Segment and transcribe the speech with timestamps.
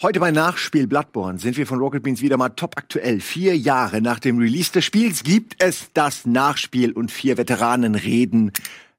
[0.00, 3.18] Heute bei Nachspiel Bloodborne sind wir von Rocket Beans wieder mal top aktuell.
[3.18, 8.52] Vier Jahre nach dem Release des Spiels gibt es das Nachspiel und vier Veteranen reden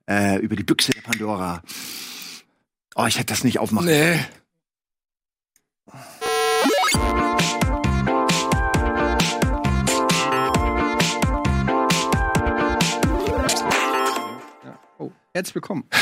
[0.09, 1.63] äh, über die Büchse der Pandora.
[2.95, 3.87] Oh, ich hätte das nicht aufmachen.
[3.87, 4.19] Nee.
[15.33, 15.85] Herzlich willkommen.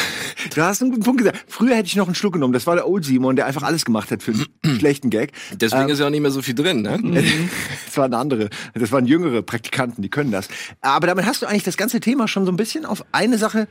[0.53, 1.45] Du hast einen guten Punkt gesagt.
[1.47, 2.53] Früher hätte ich noch einen Schluck genommen.
[2.53, 4.45] Das war der Old Simon, der einfach alles gemacht hat für einen
[4.79, 5.33] schlechten Gag.
[5.51, 6.99] Deswegen Ähm, ist ja auch nicht mehr so viel drin, ne?
[7.85, 8.49] Das waren andere.
[8.73, 10.47] Das waren jüngere Praktikanten, die können das.
[10.81, 13.67] Aber damit hast du eigentlich das ganze Thema schon so ein bisschen auf eine Sache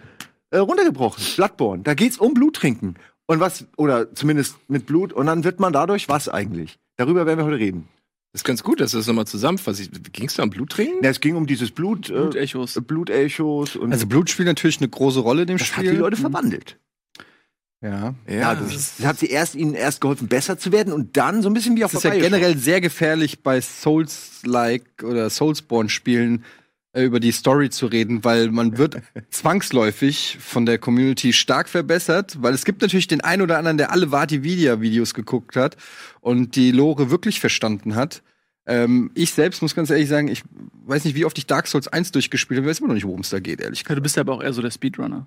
[0.50, 1.22] äh, runtergebrochen.
[1.36, 1.82] Bloodborne.
[1.84, 2.96] Da geht's um Bluttrinken.
[3.26, 5.12] Und was, oder zumindest mit Blut.
[5.12, 6.78] Und dann wird man dadurch was eigentlich?
[6.96, 7.88] Darüber werden wir heute reden.
[8.36, 9.90] Das ist ganz gut, dass du das nochmal zusammenfasst.
[10.12, 11.02] Ging es da um Bluttrinken?
[11.02, 12.78] Ja, es ging um dieses Blut, äh, Blutechos.
[12.86, 15.92] Blutechos und Also Blut spielt natürlich eine große Rolle in dem das hat Spiel.
[15.92, 16.78] die Leute verwandelt.
[17.80, 18.14] Ja.
[18.28, 21.48] Ja, das, das hat sie erst ihnen erst geholfen, besser zu werden und dann so
[21.48, 26.40] ein bisschen wie auf Das ist ja der generell sehr gefährlich bei Souls-like oder Soulsborne-Spielen
[26.40, 26.42] äh,
[27.04, 28.96] über die Story zu reden, weil man wird
[29.30, 33.92] zwangsläufig von der Community stark verbessert, weil es gibt natürlich den einen oder anderen, der
[33.92, 35.76] alle Vati-Video-Videos geguckt hat
[36.20, 38.22] und die Lore wirklich verstanden hat.
[38.66, 40.42] Ähm, ich selbst muss ganz ehrlich sagen, ich
[40.84, 43.06] weiß nicht, wie oft ich Dark Souls 1 durchgespielt habe, ich weiß immer noch nicht,
[43.06, 43.98] worum es da geht, ehrlich gesagt.
[43.98, 45.26] du bist ja aber auch eher so der Speedrunner.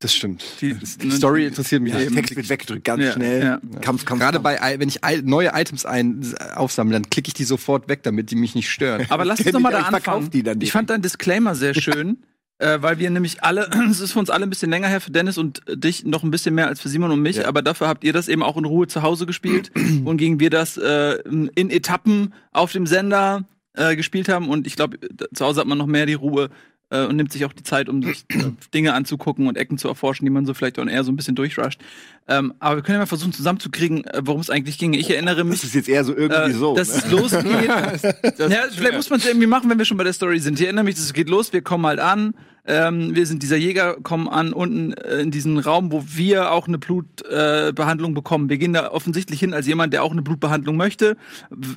[0.00, 0.44] Das stimmt.
[0.60, 3.42] Die- Die Story interessiert mich Ja, der Text wird weggedrückt, ganz Ja, schnell.
[3.42, 3.60] ja.
[3.80, 4.60] Kampf, Kampf, Gerade Kampf.
[4.60, 8.36] bei, wenn ich neue Items ein, aufsammle, dann klicke ich die sofort weg, damit die
[8.36, 9.06] mich nicht stören.
[9.08, 10.30] Aber lass uns doch mal ich, da anfangen.
[10.30, 12.18] die dann ich fand dein Disclaimer sehr schön,
[12.58, 15.10] äh, weil wir nämlich alle, es ist für uns alle ein bisschen länger her, für
[15.10, 17.46] Dennis und äh, dich noch ein bisschen mehr als für Simon und mich, Ja.
[17.46, 19.72] aber dafür habt ihr das eben auch in Ruhe zu Hause gespielt
[20.04, 24.76] und gegen wir das äh, in Etappen auf dem Sender äh, gespielt haben und ich
[24.76, 24.98] glaube,
[25.34, 26.50] zu Hause hat man noch mehr die Ruhe
[26.90, 29.88] äh, und nimmt sich auch die Zeit, um sich äh, Dinge anzugucken und Ecken zu
[29.88, 31.80] erforschen, die man so vielleicht auch eher so ein bisschen durchrusht.
[32.26, 34.92] Ähm, aber wir können ja mal versuchen zusammenzukriegen, äh, worum es eigentlich ging.
[34.94, 36.74] Ich erinnere mich, Das ist jetzt eher so irgendwie äh, so.
[36.74, 36.98] dass ne?
[36.98, 37.44] es losgeht.
[38.38, 40.58] ja, vielleicht muss man es irgendwie machen, wenn wir schon bei der Story sind.
[40.58, 42.34] Ich erinnere mich, es geht los, wir kommen halt an.
[42.70, 46.68] Ähm, wir sind dieser Jäger, kommen an unten äh, in diesen Raum, wo wir auch
[46.68, 48.50] eine Blutbehandlung äh, bekommen.
[48.50, 51.16] Wir gehen da offensichtlich hin als jemand, der auch eine Blutbehandlung möchte.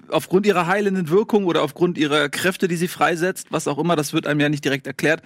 [0.09, 4.11] Aufgrund ihrer heilenden Wirkung oder aufgrund ihrer Kräfte, die sie freisetzt, was auch immer, das
[4.11, 5.21] wird einem ja nicht direkt erklärt.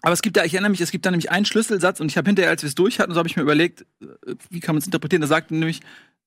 [0.00, 2.16] Aber es gibt da, ich erinnere mich, es gibt da nämlich einen Schlüsselsatz und ich
[2.16, 4.74] habe hinterher, als wir es durch hatten, so habe ich mir überlegt, äh, wie kann
[4.74, 5.20] man es interpretieren?
[5.20, 5.80] Da sagte nämlich,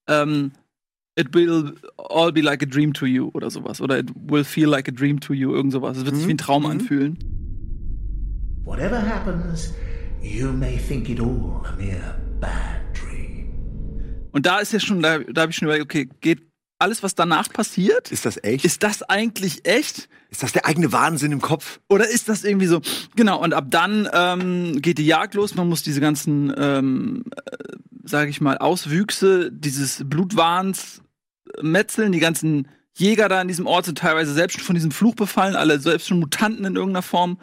[0.07, 0.51] ähm,
[1.15, 3.81] it will all be like a dream to you oder sowas.
[3.81, 5.97] Oder it will feel like a dream to you, irgend sowas.
[5.97, 7.17] Es wird sich wie ein Traum anfühlen.
[8.65, 9.73] Whatever happens,
[10.21, 13.47] you may think it all a mere bad dream.
[14.31, 16.41] Und da ist ja schon, da, da habe ich schon überlegt, okay, geht
[16.77, 18.63] alles, was danach passiert, Ist das echt?
[18.63, 20.07] ist das eigentlich echt?
[20.29, 21.79] Ist das der eigene Wahnsinn im Kopf?
[21.89, 22.81] Oder ist das irgendwie so?
[23.15, 25.55] Genau, und ab dann ähm, geht die Jagd los.
[25.55, 27.75] Man muss diese ganzen, ähm, äh,
[28.05, 31.01] sage ich mal, Auswüchse dieses Blutwahns
[31.61, 32.11] metzeln.
[32.11, 35.55] Die ganzen Jäger da in diesem Ort sind teilweise selbst schon von diesem Fluch befallen,
[35.55, 37.39] alle selbst schon Mutanten in irgendeiner Form.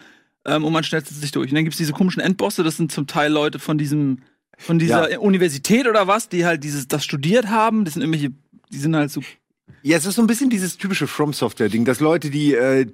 [0.46, 1.50] Ähm, und man schnellt sich durch.
[1.50, 4.18] Und dann gibt's diese komischen Endbosse, das sind zum Teil Leute von diesem,
[4.56, 5.18] von dieser Ja.
[5.18, 7.84] Universität oder was, die halt dieses, das studiert haben.
[7.84, 8.30] Das sind irgendwelche,
[8.72, 9.20] die sind halt so
[9.82, 12.86] Ja, es ist so ein bisschen dieses typische From Software-Ding, dass Leute, die, äh,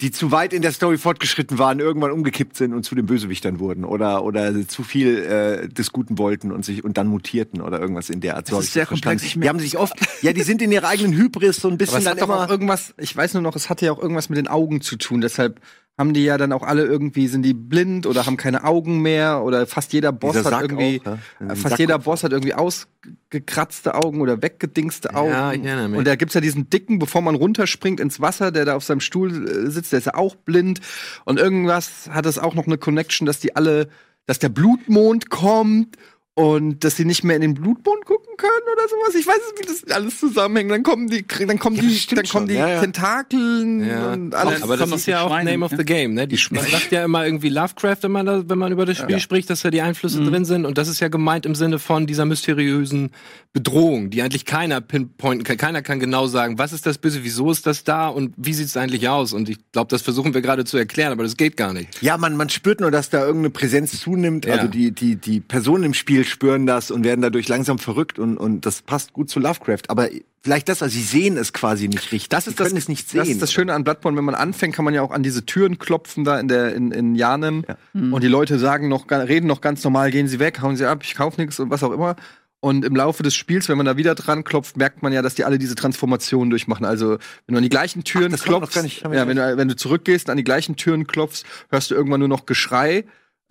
[0.00, 3.60] die zu weit in der Story fortgeschritten waren, irgendwann umgekippt sind und zu den Bösewichtern
[3.60, 7.80] wurden oder, oder zu viel äh, des Guten wollten und sich und dann mutierten oder
[7.80, 8.48] irgendwas in der Art.
[8.48, 9.22] So Das ist sehr komplex.
[9.22, 11.78] Ich Die haben sich oft, ja, die sind in ihrer eigenen Hybris so ein Aber
[11.78, 14.02] bisschen es dann hat doch auch irgendwas, ich weiß nur noch, es hatte ja auch
[14.02, 15.20] irgendwas mit den Augen zu tun.
[15.20, 15.60] Deshalb
[15.96, 19.44] haben die ja dann auch alle irgendwie, sind die blind oder haben keine Augen mehr
[19.44, 22.32] oder fast jeder Boss Dieser hat Sack irgendwie, auch, Ein fast Sack- jeder Boss hat
[22.32, 25.30] irgendwie ausgekratzte Augen oder weggedingste Augen.
[25.30, 25.98] Ja, ich erinnere mich.
[25.98, 29.00] Und da gibt's ja diesen dicken, bevor man runterspringt ins Wasser, der da auf seinem
[29.00, 30.80] Stuhl äh, sitzt, der ist ja auch blind.
[31.24, 33.88] Und irgendwas hat es auch noch eine Connection, dass die alle,
[34.26, 35.96] dass der Blutmond kommt
[36.34, 39.14] und dass sie nicht mehr in den Blutmond gucken können oder sowas.
[39.14, 40.70] Ich weiß nicht, wie das alles zusammenhängt.
[40.70, 42.48] Dann kommen die, dann kommen Ja, die, das dann kommen schon.
[42.48, 42.80] die Ja, ja.
[42.80, 44.12] Tentakeln Ja.
[44.12, 44.62] und alles.
[44.62, 45.78] aber das kommen ist ja auch Schweine, Name of ja.
[45.78, 46.26] the Game, ne?
[46.28, 49.16] Die man sagt ja immer irgendwie Lovecraft, wenn man, da, wenn man über das Spiel
[49.16, 49.20] Ja.
[49.20, 50.64] spricht, dass da die Einflüsse drin sind.
[50.66, 53.10] Und das ist ja gemeint im Sinne von dieser mysteriösen
[53.52, 55.56] Bedrohung, die eigentlich keiner pinpointen kann.
[55.56, 58.66] Keiner kann genau sagen, was ist das Böse, wieso ist das da und wie sieht
[58.66, 59.32] es eigentlich aus?
[59.32, 62.02] Und ich glaube, das versuchen wir gerade zu erklären, aber das geht gar nicht.
[62.02, 64.44] Ja, man, man spürt nur, dass da irgendeine Präsenz zunimmt.
[64.46, 64.54] Ja.
[64.54, 68.36] Also die, die, die Personen im Spiel spüren das und werden dadurch langsam verrückt und,
[68.38, 69.82] und das passt gut zu Lovecraft.
[69.88, 70.08] Aber
[70.42, 72.28] vielleicht das, also sie sehen es quasi nicht richtig.
[72.30, 73.18] Das ist das, können es nicht sehen.
[73.18, 75.46] das ist das Schöne an Bloodborne, wenn man anfängt, kann man ja auch an diese
[75.46, 79.60] Türen klopfen da in der in, in Janem und die Leute sagen noch reden noch
[79.60, 82.16] ganz normal, gehen sie weg, hauen sie ab, ich kauf nichts und was auch immer.
[82.60, 85.34] Und im Laufe des Spiels, wenn man da wieder dran klopft, merkt man ja, dass
[85.34, 86.86] die alle diese Transformationen durchmachen.
[86.86, 89.68] Also, wenn du an die gleichen Türen das noch klopfst, nicht- ja, wenn du, wenn
[89.68, 93.04] du zurückgehst, an die gleichen Türen klopfst, hörst du irgendwann nur noch Geschrei.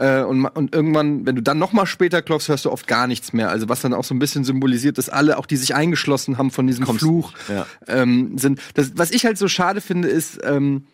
[0.03, 3.07] Äh, und, und irgendwann, wenn du dann noch mal später klopfst, hörst du oft gar
[3.07, 3.49] nichts mehr.
[3.49, 6.51] Also was dann auch so ein bisschen symbolisiert, dass alle, auch die sich eingeschlossen haben
[6.51, 7.65] von diesem Fluch, Ja.
[7.87, 8.59] ähm, sind.
[8.73, 10.87] Das, was ich halt so schade finde, ist, ähm,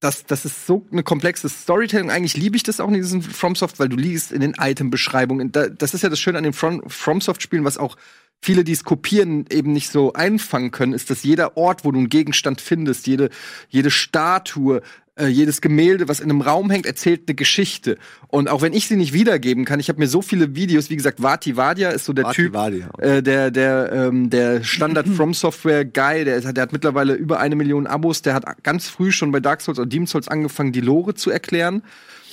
[0.00, 2.10] dass das ist so eine komplexe Storytelling.
[2.10, 5.50] Eigentlich liebe ich das auch in diesen FromSoft, weil du liest in den Item-Beschreibungen.
[5.52, 7.96] Da, das ist ja das Schöne an den From, FromSoft-Spielen, was auch
[8.42, 11.98] viele, die es kopieren, eben nicht so einfangen können, ist, dass jeder Ort, wo du
[11.98, 13.30] einen Gegenstand findest, jede,
[13.68, 14.82] jede Statue,
[15.20, 17.98] äh, jedes Gemälde, was in einem Raum hängt, erzählt eine Geschichte.
[18.28, 20.96] Und auch wenn ich sie nicht wiedergeben kann, ich habe mir so viele Videos, wie
[20.96, 22.90] gesagt, Vati Vadia ist so der Vati Typ, Vadia.
[22.98, 27.56] äh, der, der, ähm, der Standard From Software Guy, der, der hat mittlerweile über eine
[27.56, 30.80] Million Abos, der hat ganz früh schon bei Dark Souls und Demon Souls angefangen, die
[30.80, 31.82] Lore zu erklären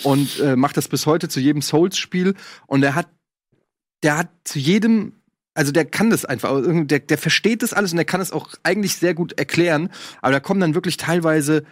[0.04, 2.36] und äh, macht das bis heute zu jedem Souls-Spiel.
[2.68, 3.08] Und er hat,
[4.04, 5.14] der hat zu jedem,
[5.54, 8.32] also der kann das einfach, also der, der versteht das alles und der kann es
[8.32, 9.90] auch eigentlich sehr gut erklären.
[10.22, 11.64] Aber da kommen dann wirklich teilweise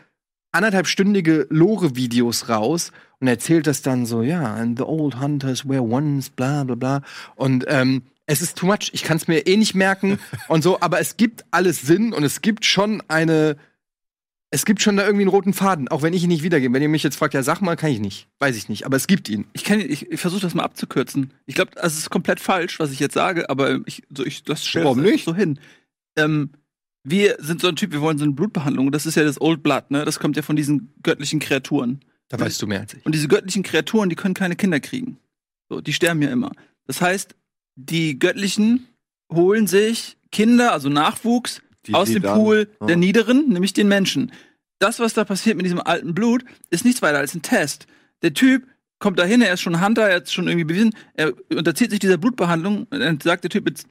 [0.55, 6.29] anderthalbstündige Lore-Videos raus und erzählt das dann so, ja, and the old hunters were once,
[6.29, 7.01] bla bla bla.
[7.35, 10.81] Und ähm, es ist too much, ich kann es mir eh nicht merken und so,
[10.81, 13.57] aber es gibt alles Sinn und es gibt schon eine,
[14.49, 16.73] es gibt schon da irgendwie einen roten Faden, auch wenn ich ihn nicht wiedergebe.
[16.73, 18.27] Wenn ihr mich jetzt fragt, ja, sag mal, kann ich nicht.
[18.39, 19.45] Weiß ich nicht, aber es gibt ihn.
[19.53, 21.31] Ich, kenn- ich, ich versuche das mal abzukürzen.
[21.45, 24.65] Ich glaube, es ist komplett falsch, was ich jetzt sage, aber ich, so, ich das
[24.65, 24.85] stelle
[25.25, 25.59] so hin.
[26.15, 26.51] Ähm,
[27.05, 28.91] wir sind so ein Typ, wir wollen so eine Blutbehandlung.
[28.91, 30.03] Das ist ja das Old Blood, ne?
[30.05, 32.03] Das kommt ja von diesen göttlichen Kreaturen.
[32.27, 33.05] Da weißt du mehr als ich.
[33.05, 35.17] Und diese göttlichen Kreaturen, die können keine Kinder kriegen.
[35.69, 36.51] So, die sterben ja immer.
[36.87, 37.35] Das heißt,
[37.75, 38.87] die Göttlichen
[39.31, 42.87] holen sich Kinder, also Nachwuchs, Die aus sie dem dann- Pool Ja.
[42.87, 44.31] der Niederen, nämlich den Menschen.
[44.79, 47.85] Das, was da passiert mit diesem alten Blut, ist nichts weiter als ein Test.
[48.23, 48.67] Der Typ
[48.99, 52.17] kommt dahin, er ist schon Hunter, er hat schon irgendwie bewiesen, er unterzieht sich dieser
[52.17, 53.87] Blutbehandlung und dann sagt der Typ, jetzt,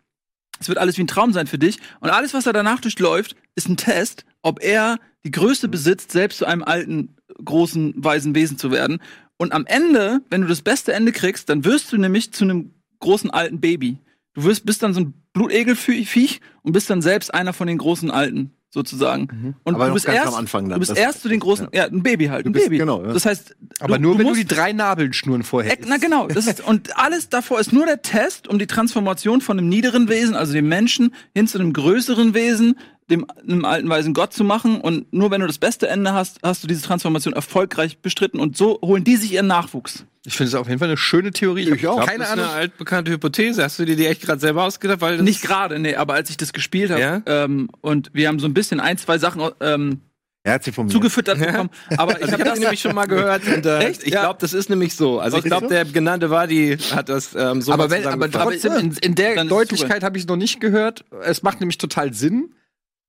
[0.61, 1.79] es wird alles wie ein Traum sein für dich.
[2.01, 6.39] Und alles, was er danach durchläuft, ist ein Test, ob er die Größe besitzt, selbst
[6.39, 9.01] zu einem alten, großen, weisen Wesen zu werden.
[9.37, 12.75] Und am Ende, wenn du das beste Ende kriegst, dann wirst du nämlich zu einem
[13.01, 13.99] großen alten Baby.
[14.35, 18.11] Du wirst, bist dann so ein Blutegelviech und bist dann selbst einer von den großen
[18.11, 19.55] Alten, sozusagen.
[19.65, 20.75] Und Aber du bist ganz erst, am Anfang dann.
[20.75, 22.79] du bist Das- erst zu den großen, ja, ein Baby halt, ein bist- Baby.
[22.79, 23.13] genau, ja.
[23.15, 26.27] Das heißt, Aber du, nur, du wenn musst, du die drei Nabelschnuren vorher na genau,
[26.27, 30.09] das ist, und alles davor ist nur der Test, um die Transformation von einem niederen
[30.11, 32.77] Wesen, also dem Menschen, hin zu einem größeren Wesen,
[33.11, 34.81] dem einem alten weisen Gott zu machen.
[34.81, 38.41] Und nur wenn du das beste Ende hast, hast du diese Transformation erfolgreich bestritten.
[38.41, 40.05] Und so holen die sich ihren Nachwuchs.
[40.27, 41.71] Ich finde es auf jeden Fall eine schöne Theorie.
[41.71, 42.05] Ich auch.
[42.07, 42.47] Keine das ist Ahnung.
[42.47, 43.63] eine altbekannte Hypothese.
[43.63, 45.01] Hast du dir die echt gerade selber ausgedacht?
[45.03, 47.23] Weil Nicht gerade, nee, aber als ich das gespielt habe, Ja?
[47.27, 50.01] ähm, und wir haben so ein bisschen ein, zwei Sachen ähm,
[50.43, 50.93] Er hat sie von mir.
[50.93, 51.69] zugefüttert bekommen.
[51.99, 53.47] Aber ich Also habe ich das nämlich schon mal gehört.
[53.55, 54.03] Und, äh, Echt?
[54.07, 54.23] Ich Ja.
[54.23, 55.21] glaube, das ist nämlich so.
[55.21, 58.93] Also ich glaube, der genannte Wadi hat das ähm, so aber wenn, aber trotzdem, in,
[59.03, 61.05] in der Dann Deutlichkeit habe ich es noch nicht gehört.
[61.23, 62.55] Es macht nämlich total Sinn.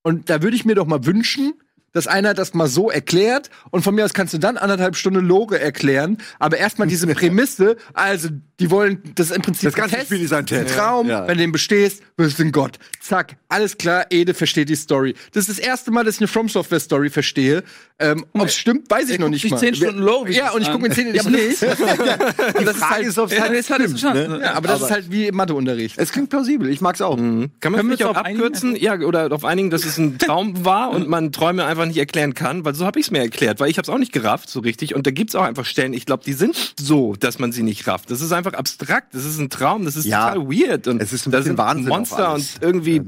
[0.04, 1.54] Und da würde ich mir doch mal wünschen,
[1.96, 3.50] dass einer das mal so erklärt.
[3.72, 6.18] Und von mir aus kannst du dann anderthalb Stunden Lore erklären.
[6.40, 8.28] Aber erstmal diese Prämisse, also
[8.60, 10.76] die wollen, das ist im Prinzip Das ganze ein Spiel ist ein Test.
[10.76, 11.28] Traum, Ja.
[11.28, 12.80] wenn du den bestehst, wirst du ein Gott.
[13.02, 15.14] Zack, alles klar, Ede versteht die Story.
[15.34, 17.64] Das ist das erste Mal, dass ich eine From Software Story verstehe.
[18.00, 19.58] Ähm, Ob es stimmt, weiß ich noch nicht mal.
[19.58, 21.62] zehn Stunden Lore Ja, und ich gucke mir zehn Ja, aber nicht.
[21.62, 23.66] das- die Die Frage ist, ob es Ja, halt es
[24.00, 24.40] stimmt, ne?
[24.44, 25.98] ja, aber das Aber- ist halt wie im Matheunterricht.
[25.98, 26.70] Es klingt plausibel.
[26.70, 27.16] Ich mag's auch.
[27.16, 28.44] Kann man Können wir vielleicht uns auch auf einigen?
[28.44, 28.76] abkürzen?
[28.76, 32.34] Ja, oder darauf einigen, dass es ein Traum war und man Träume einfach nicht erklären
[32.34, 34.50] kann, weil so habe ich es mir erklärt, weil ich habe es auch nicht gerafft
[34.50, 37.52] so richtig und da gibt's auch einfach Stellen, ich glaube, die sind so, dass man
[37.54, 38.12] sie nicht rafft.
[38.12, 40.30] Das ist einfach abstrakt, das ist ein Traum, das ist Ja.
[40.34, 42.56] total weird und Es ist ein da sind Wahnsinn Monster alles.
[42.56, 43.02] und irgendwie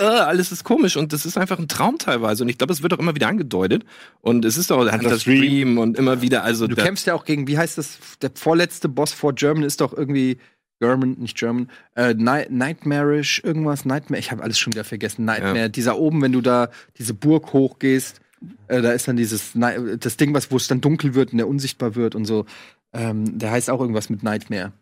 [0.00, 2.82] äh, alles ist komisch und das ist einfach ein Traum teilweise und ich glaube, es
[2.82, 3.84] wird auch immer wieder angedeutet
[4.20, 5.40] und es ist auch hat das Dream.
[5.40, 7.98] Dream und immer wieder also Du kämpfst ja auch gegen, wie heißt das?
[8.22, 10.38] Der vorletzte Boss vor German ist doch irgendwie
[10.80, 15.24] German, nicht German, äh, Night Nightmarish, irgendwas, Nightmare, ich habe alles schon wieder vergessen.
[15.24, 15.68] Nightmare, Ja.
[15.68, 18.20] dieser oben, wenn du da diese Burg hochgehst,
[18.68, 21.48] äh, da ist dann dieses, das Ding, was, wo es dann dunkel wird und der
[21.48, 22.44] unsichtbar wird und so.
[22.92, 24.72] Ähm, der heißt auch irgendwas mit Nightmare.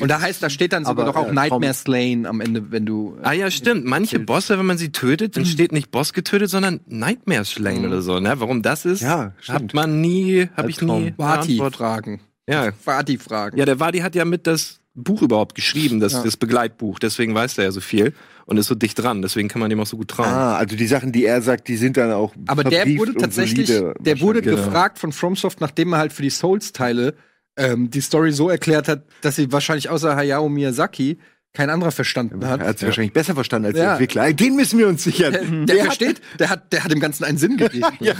[0.00, 2.70] Und da heißt, da steht dann sogar Aber, doch auch äh, Nightmare Slain am Ende,
[2.70, 3.16] wenn du.
[3.22, 3.86] äh, Ah ja, stimmt.
[3.86, 4.26] Manche Kills.
[4.26, 8.20] Bosse, wenn man sie tötet, dann steht nicht Boss getötet, sondern Nightmare Slain oder so.
[8.20, 8.34] Ne?
[8.38, 9.74] Warum das ist, Ja, hat stimmt.
[9.74, 10.90] man nie, habe ich nie.
[10.90, 11.02] Albtraum.
[11.02, 11.76] eine Vati Antwort.
[11.76, 12.20] fragen.
[12.48, 13.56] Ja, Vati fragen.
[13.58, 16.22] ja, der Wadi hat ja mit das Buch überhaupt geschrieben, das, Ja.
[16.24, 16.98] das Begleitbuch.
[16.98, 18.12] Deswegen weiß er ja so viel
[18.44, 19.22] und ist so dicht dran.
[19.22, 20.26] Deswegen kann man dem auch so gut trauen.
[20.28, 23.68] Ah, also die Sachen, die er sagt, die sind dann auch Aber der wurde tatsächlich,
[23.68, 24.64] solide der wurde wahrscheinlich.
[24.66, 27.14] gefragt von FromSoft, nachdem er halt für die Souls-Teile
[27.60, 31.18] ähm, die Story so erklärt hat, dass sie wahrscheinlich außer Hayao Miyazaki
[31.52, 32.60] kein anderer verstanden hat.
[32.60, 33.82] Er hat es wahrscheinlich besser verstanden als Ja.
[33.82, 34.32] der Entwickler.
[34.32, 35.66] Den müssen wir uns sichern.
[35.66, 37.86] Der versteht, der hat, der hat dem Ganzen einen Sinn gegeben.
[38.00, 38.14] ja.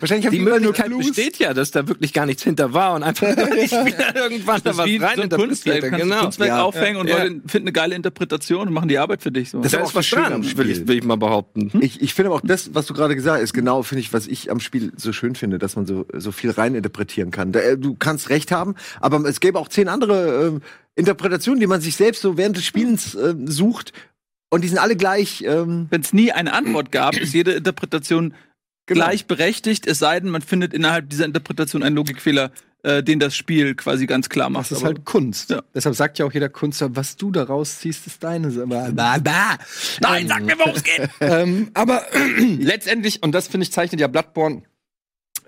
[0.00, 1.06] Wahrscheinlich haben Die die immer nur Möglichkeit Clues.
[1.08, 4.70] besteht ja, dass da wirklich gar nichts hinter war und einfach die Spieler irgendwann da
[4.70, 5.96] Das was wie rein so ein Kunstwerk.
[5.96, 6.22] Genau.
[6.22, 6.62] Kunstwerk Ja.
[6.62, 7.18] aufhängen und Ja.
[7.22, 9.50] Leute finden eine geile Interpretation und machen die Arbeit für dich.
[9.50, 9.60] So.
[9.60, 10.70] Das Da ist auch was dran, will Spiel.
[10.70, 11.70] ich, will ich mal behaupten.
[11.80, 14.12] Ich, ich finde aber auch das, was du gerade gesagt hast, ist genau, finde ich,
[14.12, 17.52] was ich am Spiel so schön finde, dass man so, so viel reininterpretieren kann.
[17.52, 20.62] Da, äh, du kannst recht haben, aber es gäbe auch zehn andere ähm,
[20.94, 23.92] Interpretationen, die man sich selbst so während des Spielens äh, sucht.
[24.50, 25.42] Und die sind alle gleich.
[25.42, 28.34] Ähm, Wenn es nie eine Antwort gab, ist jede Interpretation
[28.86, 32.50] gleich berechtigt, es sei denn, man findet innerhalb dieser Interpretation einen Logikfehler,
[32.82, 34.70] äh, den das Spiel quasi ganz klar macht.
[34.70, 35.50] Das ist halt Kunst.
[35.50, 35.62] Ja.
[35.74, 38.48] Deshalb sagt ja auch jeder Künstler, was du daraus ziehst, ist deine.
[38.48, 39.58] Aber, bah, bah.
[40.00, 41.08] Nein, sag mir, worum es geht!
[41.20, 42.02] ähm, aber
[42.36, 44.62] letztendlich, und das finde ich, zeichnet ja Bloodborne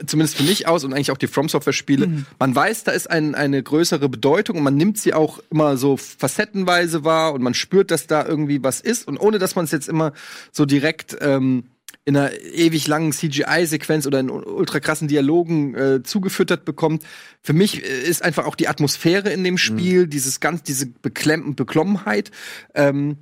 [0.06, 2.24] zumindest für mich aus und eigentlich auch die From Software Spiele.
[2.38, 5.96] Man weiß, da ist ein, eine größere Bedeutung und man nimmt sie auch immer so
[5.96, 9.70] facettenweise wahr und man spürt, dass da irgendwie was ist und ohne, dass man es
[9.70, 10.12] jetzt immer
[10.52, 11.64] so direkt ähm,
[12.04, 17.02] in einer ewig langen CGI-Sequenz oder in ultra krassen Dialogen äh, zugefüttert bekommt.
[17.40, 21.54] Für mich äh, ist einfach auch die Atmosphäre in dem Spiel, dieses ganz, diese Beklemm
[21.54, 22.30] Beklommenheit
[22.74, 23.18] ähm,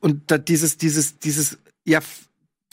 [0.00, 2.00] und da dieses, dieses, dieses, ja,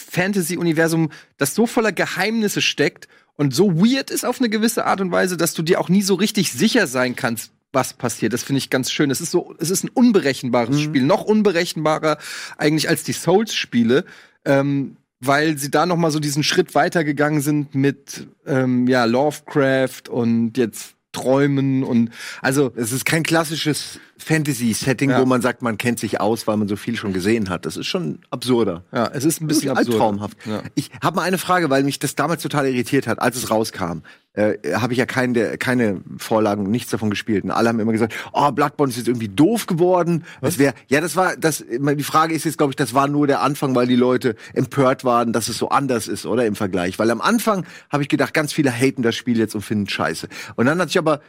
[0.04, 5.12] Fantasy-Universum, das so voller Geheimnisse steckt und so weird ist auf eine gewisse Art und
[5.12, 8.34] Weise, dass du dir auch nie so richtig sicher sein kannst, was passiert.
[8.34, 9.10] Das finde ich ganz schön.
[9.10, 12.18] Es ist so, es ist ein unberechenbares Spiel, noch unberechenbarer
[12.58, 14.06] eigentlich als die Souls-Spiele,
[14.46, 20.10] ähm, weil sie da noch mal so diesen Schritt weitergegangen sind mit ähm, ja Lovecraft
[20.10, 22.10] und jetzt Träumen und
[22.42, 25.22] also es ist kein klassisches Fantasy-Setting, Ja.
[25.22, 27.66] wo man sagt, man kennt sich aus, weil man so viel schon gesehen hat.
[27.66, 28.84] Das ist schon absurder.
[28.92, 29.94] ja, es ist ein bisschen ist absurd.
[29.96, 30.38] albtraumhaft.
[30.46, 30.64] Ja.
[30.76, 34.00] Ich habe mal eine Frage, weil mich das damals total irritiert hat, als es rauskam.
[34.36, 37.44] Äh, habe ich ja kein, der, keine Vorlagen, nichts davon gespielt.
[37.44, 40.24] Und alle haben immer gesagt, oh, Bloodborne ist jetzt irgendwie doof geworden.
[40.42, 43.28] Das wäre, ja, das war, das, die Frage ist jetzt, glaube ich, das war nur
[43.28, 46.98] der Anfang, weil die Leute empört waren, dass es so anders ist, oder im Vergleich.
[46.98, 50.28] Weil am Anfang habe ich gedacht, ganz viele haten das Spiel jetzt und finden scheiße.
[50.56, 51.20] Und dann hat sich aber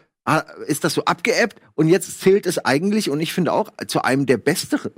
[0.66, 4.24] ist das so abgeebbt und jetzt zählt es eigentlich und ich finde auch zu einem
[4.24, 4.92] der besteren,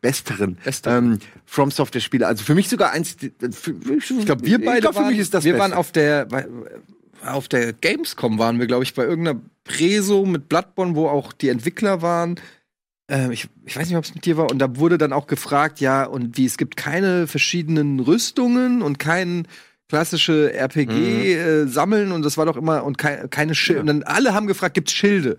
[0.00, 1.12] besteren, Besteren.
[1.14, 2.26] ähm, From Software Spiele.
[2.26, 3.16] Also für mich sogar eins.
[3.20, 5.62] Ich Ich glaube, wir beide glaub, für waren, mich ist das wir Beste.
[5.70, 6.26] waren auf der
[7.24, 11.50] auf der Gamescom waren wir, glaube ich, bei irgendeiner Preso mit Bloodborne, wo auch die
[11.50, 12.40] Entwickler waren.
[13.08, 14.50] Ähm, ich, ich weiß nicht, ob es mit dir war.
[14.50, 18.98] Und da wurde dann auch gefragt, ja, und wie es gibt keine verschiedenen Rüstungen und
[18.98, 19.46] kein
[19.92, 23.82] klassische RPG äh, sammeln und das war doch immer und kei keine Schilde.
[23.82, 25.36] Und dann alle haben gefragt, gibt's Schilde?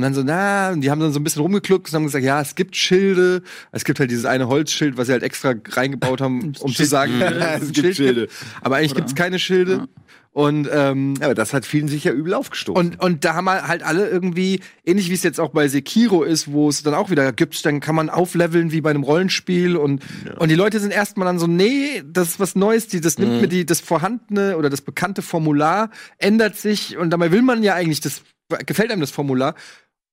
[0.00, 2.24] Und dann so, na, und die haben dann so ein bisschen rumgekluckt und haben gesagt,
[2.24, 3.42] ja, es gibt Schilde.
[3.70, 7.20] Es gibt halt dieses eine Holzschild, was sie halt extra reingebaut haben, um zu sagen,
[7.20, 8.20] Es gibt Schild Schilde.
[8.22, 8.32] gibt.
[8.62, 9.88] Aber eigentlich gibt's keine Schilde.
[10.32, 12.78] Und, ähm, Ja, aber das hat vielen sicher übel aufgestoßen.
[12.92, 16.22] und, und da haben wir halt alle irgendwie, ähnlich wie es jetzt auch bei Sekiro
[16.22, 19.76] ist, wo es dann auch wieder gibt, dann kann man aufleveln wie bei einem Rollenspiel
[19.76, 20.02] und,
[20.38, 23.42] und die Leute sind erstmal dann so, nee, das ist was Neues, die, das nimmt
[23.42, 27.74] mir die, das vorhandene oder das bekannte Formular, ändert sich und dabei will man ja
[27.74, 28.22] eigentlich, das
[28.66, 29.54] gefällt einem das Formular.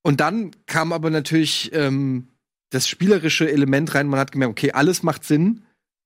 [0.08, 2.30] Und dann kam aber natürlich ähm,
[2.70, 5.64] das spielerische Element rein, man hat gemerkt, okay, alles macht Sinn.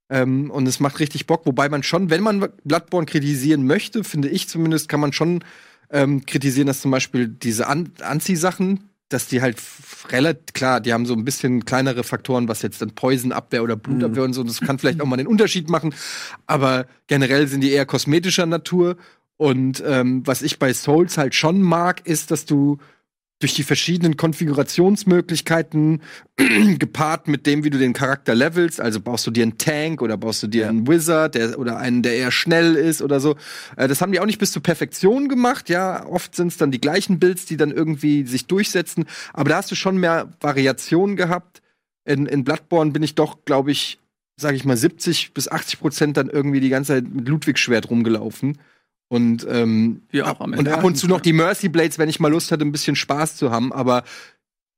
[0.10, 4.30] Ähm, und es macht richtig Bock, wobei man schon, wenn man Bloodborne kritisieren möchte, finde
[4.30, 5.44] ich zumindest, kann man schon
[5.92, 9.62] ähm, kritisieren, dass zum Beispiel diese An Anziehsachen, dass die halt
[10.10, 14.24] relativ klar, die haben so ein bisschen kleinere Faktoren, was jetzt dann Poisonabwehr oder Blutabwehr
[14.24, 15.94] und so, das kann vielleicht auch mal den Unterschied machen,
[16.48, 18.98] aber generell sind die eher kosmetischer Natur.
[19.38, 22.80] Und ähm, was ich bei Souls halt schon mag, ist, dass du
[23.42, 26.02] durch die verschiedenen Konfigurationsmöglichkeiten
[26.80, 30.18] gepaart mit dem, wie du den Charakter levelst, also baust du dir einen Tank oder
[30.18, 33.36] baust du dir einen Wizard der, oder einen, der eher schnell ist oder so.
[33.76, 36.06] Äh, das haben die auch nicht bis zur Perfektion gemacht, ja.
[36.06, 39.72] Oft sind es dann die gleichen Builds, die dann irgendwie sich durchsetzen, aber da hast
[39.72, 41.62] du schon mehr Variationen gehabt.
[42.06, 44.00] In, in Bloodborne bin ich doch, glaube ich,
[44.38, 48.58] sage ich mal, 70 bis 80 Prozent dann irgendwie die ganze Zeit mit Ludwig-Schwert rumgelaufen.
[49.12, 52.50] Und, ähm, ab, und ab und zu noch die Mercy Blades, wenn ich mal Lust
[52.50, 54.06] hatte, ein bisschen Spaß zu haben, aber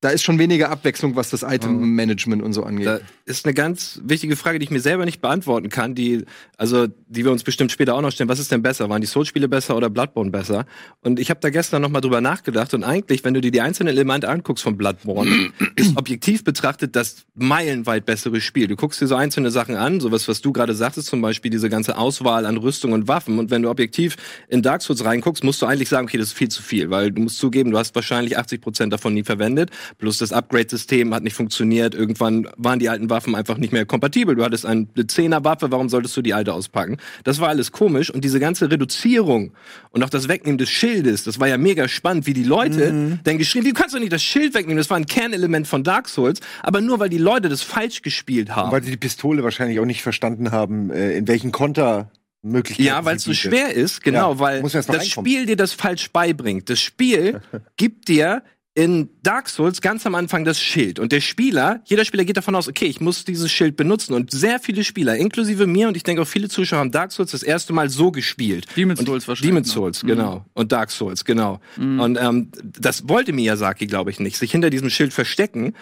[0.04, 2.88] da ist schon weniger Abwechslung, was das Item-Management und so angeht.
[2.88, 6.26] Da ist eine ganz wichtige Frage, die ich mir selber nicht beantworten kann, die,
[6.58, 8.28] also, die wir uns bestimmt später auch noch stellen.
[8.28, 8.90] Was ist denn besser?
[8.90, 10.66] Waren die Souls-Spiele besser oder Bloodborne besser?
[11.00, 13.62] Und ich habe da gestern noch mal drüber nachgedacht und eigentlich, wenn du dir die
[13.62, 18.68] einzelnen Elemente anguckst von Bloodborne, ist objektiv betrachtet das meilenweit bessere Spiel.
[18.68, 21.70] Du guckst dir so einzelne Sachen an, sowas, was du gerade sagtest, zum Beispiel diese
[21.70, 23.40] ganze Auswahl an Rüstung und Waffen.
[23.40, 24.18] Und wenn du objektiv
[24.50, 27.12] in Dark Souls reinguckst, musst du eigentlich sagen, okay, das ist viel zu viel, weil
[27.12, 29.72] du musst zugeben, du hast wahrscheinlich 80 Prozent davon nie verwendet.
[29.98, 31.96] Plus das Upgrade-System hat nicht funktioniert.
[31.96, 34.36] Irgendwann waren die alten Waffen einfach nicht mehr kompatibel.
[34.36, 36.98] Du hattest eine 10er Waffe, warum solltest du die alte auspacken?
[37.24, 39.54] Das war alles komisch und diese ganze Reduzierung
[39.92, 43.20] und auch das Wegnehmen des Schildes, das war ja mega spannend, wie die Leute Mhm.
[43.24, 46.08] dann geschrieben, du kannst doch nicht das Schild wegnehmen, das war ein Kernelement von Dark
[46.10, 48.72] Souls, aber nur weil die Leute das falsch gespielt haben.
[48.72, 52.86] Weil sie die Pistole wahrscheinlich auch nicht verstanden haben, äh, in welchen Kontermöglichkeiten.
[52.86, 55.08] Ja, weil es so schwer ist, genau, Ja, weil das.
[55.08, 56.70] Spiel dir das falsch beibringt.
[56.70, 57.42] Das Spiel
[57.78, 58.44] gibt dir
[58.76, 60.98] in Dark Souls ganz am Anfang das Schild.
[60.98, 64.14] Und der Spieler, jeder Spieler geht davon aus, okay, ich muss dieses Schild benutzen.
[64.16, 67.30] Und sehr viele Spieler, inklusive mir und ich denke auch viele Zuschauer, haben Dark Souls
[67.32, 68.66] das erste Mal so gespielt.
[68.76, 69.74] Demon's und Souls wahrscheinlich Demon's noch.
[69.76, 70.46] Souls, genau.
[70.54, 71.60] Und Dark Souls, genau.
[71.78, 74.38] Und ähm, das wollte Miyazaki, glaube ich, nicht.
[74.38, 75.76] Sich hinter diesem Schild verstecken.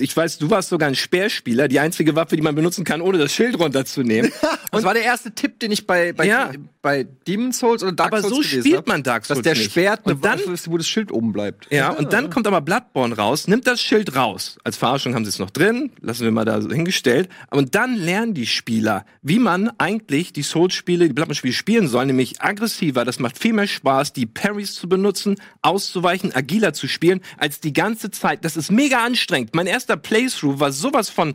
[0.00, 3.18] Ich weiß, du warst sogar ein Speerspieler, die einzige Waffe, die man benutzen kann, ohne
[3.18, 4.32] das Schild runterzunehmen.
[4.72, 6.52] Das war der erste Tipp, den ich bei, bei, Ja.
[6.80, 9.44] bei Demon's Souls oder Dark Aber Souls so gelesen spielt hab, man Dark Souls Dass
[9.44, 9.60] der.
[9.60, 11.66] Schwert eine Und dann- Waffe ist, wo das Schild oben bleibt.
[11.72, 14.58] Ja, und dann kommt aber Bloodborne raus, nimmt das Schild raus.
[14.64, 17.28] Als Verarschung haben sie es noch drin, lassen wir mal da so hingestellt.
[17.50, 22.40] Und dann lernen die Spieler, wie man eigentlich die Souls-Spiele, die Bloodborne-Spiele spielen soll, nämlich
[22.40, 23.04] aggressiver.
[23.04, 27.72] Das macht viel mehr Spaß, die Parries zu benutzen, auszuweichen, agiler zu spielen, als die
[27.72, 28.44] ganze Zeit.
[28.44, 29.54] Das ist mega anstrengend.
[29.54, 31.34] Mein erster Playthrough war sowas von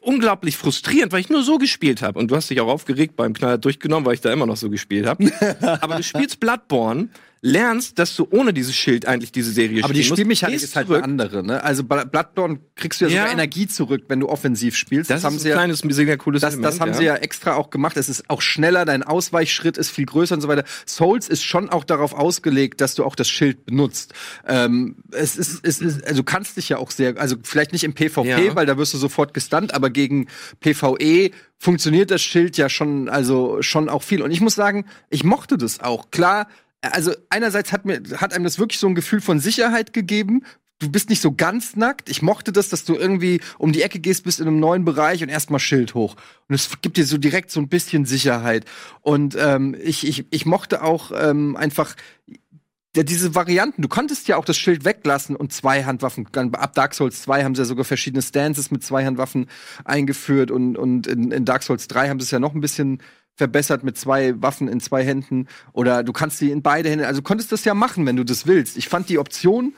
[0.00, 2.18] unglaublich frustrierend, weil ich nur so gespielt habe.
[2.18, 4.68] Und du hast dich auch aufgeregt beim Knaller durchgenommen, weil ich da immer noch so
[4.68, 5.30] gespielt habe.
[5.80, 7.08] Aber du spielst Bloodborne,
[7.42, 11.02] lernst, dass du ohne dieses Schild eigentlich diese Serie Aber die Spielmechanik ist halt eine
[11.02, 11.64] andere, ne?
[11.64, 13.16] Also bei Bloodborne kriegst du ja, Ja.
[13.22, 15.10] sogar Energie zurück, wenn du offensiv spielst.
[15.10, 17.16] Das, haben ist sie ein ja kleines, mega cooles Das, Element, das haben sie ja
[17.16, 17.96] extra auch gemacht.
[17.96, 20.64] Es ist auch schneller, dein Ausweichschritt ist viel größer und so weiter.
[20.86, 24.12] Souls ist schon auch darauf ausgelegt, dass du auch das Schild benutzt.
[24.46, 27.84] Ähm, es ist, es ist, also du kannst dich ja auch sehr, also vielleicht nicht
[27.84, 28.54] im PvP, Ja.
[28.54, 30.26] weil da wirst du sofort gestunt, aber gegen
[30.60, 34.20] PvE funktioniert das Schild ja schon, also schon auch viel.
[34.22, 36.10] Und ich muss sagen, ich mochte das auch.
[36.10, 36.46] Klar,
[36.82, 40.44] also einerseits hat mir, hat einem das wirklich so ein Gefühl von Sicherheit gegeben,
[40.80, 42.08] du bist nicht so ganz nackt.
[42.08, 45.22] Ich mochte das, dass du irgendwie um die Ecke gehst, bist in einem neuen Bereich
[45.22, 46.16] und erstmal Schild hoch.
[46.48, 48.64] Und es gibt dir so direkt so ein bisschen Sicherheit.
[49.02, 51.94] Und ähm, ich, ich, ich mochte auch ähm, einfach
[52.96, 53.82] ja, diese Varianten.
[53.82, 56.26] Du konntest ja auch das Schild weglassen und Zweihandwaffen.
[56.34, 59.46] Ab Dark Souls 2 haben sie ja sogar verschiedene Stances mit Zweihandwaffen
[59.84, 63.00] eingeführt und, und in, in Dark Souls 3 haben sie es ja noch ein bisschen
[63.36, 67.22] verbessert mit zwei Waffen in zwei Händen oder du kannst sie in beide Hände, also
[67.22, 68.76] konntest das ja machen, wenn du das willst.
[68.76, 69.74] Ich fand die Option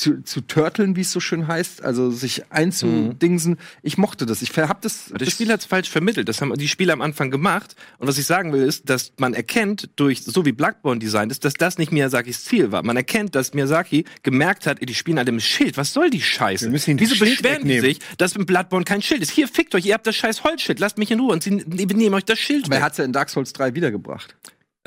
[0.00, 4.42] zu, zu turteln, wie es so schön heißt, also sich einzudingsen, ich mochte das.
[4.42, 5.12] Ich hab das.
[5.16, 6.28] Das Spiel hat es falsch vermittelt.
[6.28, 7.76] Das haben die Spieler am Anfang gemacht.
[7.98, 11.44] Und was ich sagen will, ist, dass man erkennt, durch so wie Bloodborne designt ist,
[11.44, 12.82] dass das nicht Miyazakis Ziel war.
[12.82, 15.76] Man erkennt, dass Miyazaki gemerkt hat, die spielen alle mit Schild.
[15.76, 16.66] Was soll die Scheiße?
[16.66, 17.84] Wir müssen das Wieso Schild beschweren die wegnehmen.
[17.84, 19.30] sich, dass im Bloodborne kein Schild ist?
[19.30, 20.80] Hier, fickt euch, ihr habt das scheiß Holzschild.
[20.80, 21.32] Lasst mich in Ruhe.
[21.32, 22.84] Und sie nehmen euch das Schild Aber er weg.
[22.86, 24.34] hat's ja in Dark Souls 3 wiedergebracht.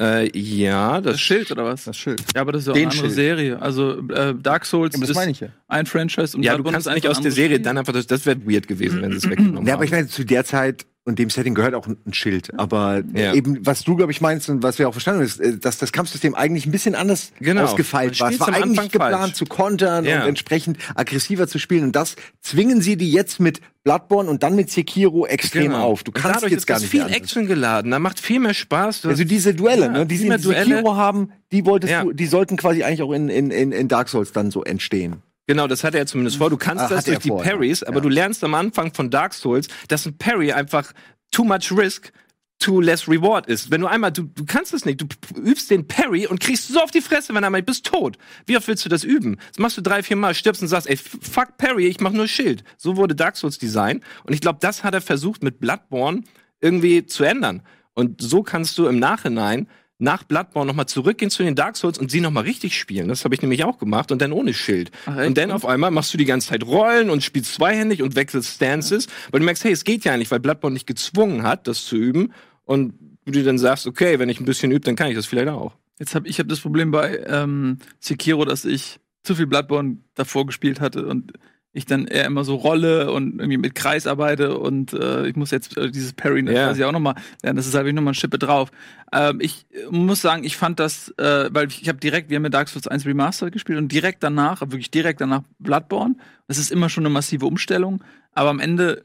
[0.03, 1.85] Äh, ja, das, Das Schild oder was?
[1.85, 2.21] Das Schild.
[2.35, 3.15] Ja, aber das ist ja auch Den eine andere Schild.
[3.15, 3.61] Serie.
[3.61, 5.47] Also äh, Dark Souls Ja, ist meine ich ja.
[5.67, 7.63] ein Franchise und Ja, du kannst eigentlich aus der Serie Spiel.
[7.65, 9.85] dann einfach, das, das wäre weird gewesen, wenn sie es weggenommen Ja, aber haben.
[9.85, 12.57] ich meine, zu der Zeit und dem Setting gehört auch ein Schild.
[12.57, 13.33] Aber Ja.
[13.33, 15.77] eben, was du, glaube ich, meinst und was wir auch verstanden haben, ist, äh, dass
[15.77, 17.63] das Kampfsystem eigentlich ein bisschen anders Genau.
[17.63, 18.31] ausgefeilt war.
[18.31, 19.33] Es war eigentlich Anfang geplant falsch.
[19.35, 20.21] zu kontern Ja.
[20.23, 21.83] und entsprechend aggressiver zu spielen.
[21.83, 25.83] Und das zwingen sie die jetzt mit Bloodborne und dann mit Sekiro extrem Genau.
[25.83, 26.03] auf.
[26.03, 27.17] Du kannst dadurch jetzt gar nicht viel anders.
[27.17, 27.91] Action geladen.
[27.91, 29.05] Da macht viel mehr Spaß.
[29.05, 30.63] Also diese Duelle, Ja, ne, die sie in Duelle.
[30.75, 34.31] Sekiro haben, die wolltest du, die sollten quasi eigentlich auch in, in, in Dark Souls
[34.31, 35.17] dann so entstehen.
[35.47, 36.49] Genau, das hat er zumindest vor.
[36.49, 37.51] Du kannst Ah, das durch die vor, ja.
[37.51, 38.01] Parries, aber Ja.
[38.01, 40.93] du lernst am Anfang von Dark Souls, dass ein Parry einfach
[41.31, 42.11] too much risk
[42.59, 43.71] too less reward ist.
[43.71, 45.05] Wenn du einmal, du, du kannst es nicht, du
[45.37, 48.17] übst den Parry und kriegst so auf die Fresse, wenn er mal bist tot.
[48.45, 49.35] Wie oft willst du das üben?
[49.49, 52.27] Das machst du drei, vier Mal, stirbst und sagst, ey, fuck Parry, ich mach nur
[52.29, 52.63] Schild.
[52.77, 54.01] So wurde Dark Souls Design.
[54.23, 56.23] Und ich glaube, das hat er versucht mit Bloodborne
[56.61, 57.63] irgendwie zu ändern.
[57.95, 59.67] Und so kannst du im Nachhinein
[60.03, 63.07] nach Bloodborne nochmal zurückgehen zu den Dark Souls und sie nochmal richtig spielen.
[63.07, 64.91] Das habe ich nämlich auch gemacht und dann ohne Schild.
[65.05, 68.15] Ach, und dann auf einmal machst du die ganze Zeit Rollen und spielst zweihändig und
[68.15, 71.67] wechselst Stances, weil du merkst, hey, es geht ja nicht, weil Bloodborne dich gezwungen hat,
[71.67, 72.33] das zu üben.
[72.65, 72.93] Und
[73.25, 75.49] du dir dann sagst, okay, wenn ich ein bisschen übe, dann kann ich das vielleicht
[75.49, 75.75] auch.
[75.99, 80.45] Jetzt habe ich hab das Problem bei ähm, Sekiro, dass ich zu viel Bloodborne davor
[80.45, 81.33] gespielt hatte und
[81.75, 85.49] ich dann eher immer so rolle und irgendwie mit Kreis arbeite und äh, ich muss
[85.49, 86.67] jetzt äh, dieses Parry Ja.
[86.67, 87.57] quasi auch nochmal lernen.
[87.57, 88.71] Das ist halt nochmal eine Schippe drauf.
[89.11, 92.35] Ähm, ich äh, muss sagen, ich fand das, äh, weil ich, ich habe direkt, wir
[92.37, 96.15] haben ja Dark Souls 1 Remastered gespielt und direkt danach, wirklich direkt danach Bloodborne.
[96.47, 99.03] Das ist immer schon eine massive Umstellung, aber am Ende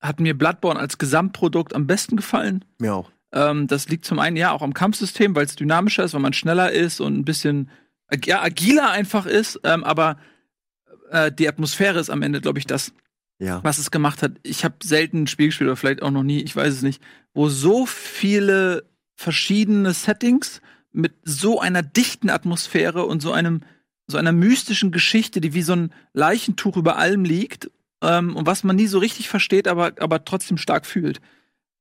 [0.00, 2.64] hat mir Bloodborne als Gesamtprodukt am besten gefallen.
[2.80, 3.12] Mir auch.
[3.32, 6.32] Ähm, das liegt zum einen ja auch am Kampfsystem, weil es dynamischer ist, weil man
[6.32, 7.70] schneller ist und ein bisschen
[8.24, 9.60] ja, agiler einfach ist.
[9.62, 10.16] Ähm, aber
[11.12, 12.92] äh, die Atmosphäre ist am Ende, glaube ich, das,
[13.38, 13.62] Ja.
[13.62, 14.32] was es gemacht hat.
[14.42, 17.02] Ich habe selten ein Spiel gespielt oder vielleicht auch noch nie, ich weiß es nicht,
[17.34, 18.84] wo so viele
[19.16, 20.60] verschiedene Settings
[20.92, 23.60] mit so einer dichten Atmosphäre und so einem
[24.08, 27.70] so einer mystischen Geschichte, die wie so ein Leichentuch über allem liegt
[28.02, 31.20] ähm, und was man nie so richtig versteht, aber, aber trotzdem stark fühlt.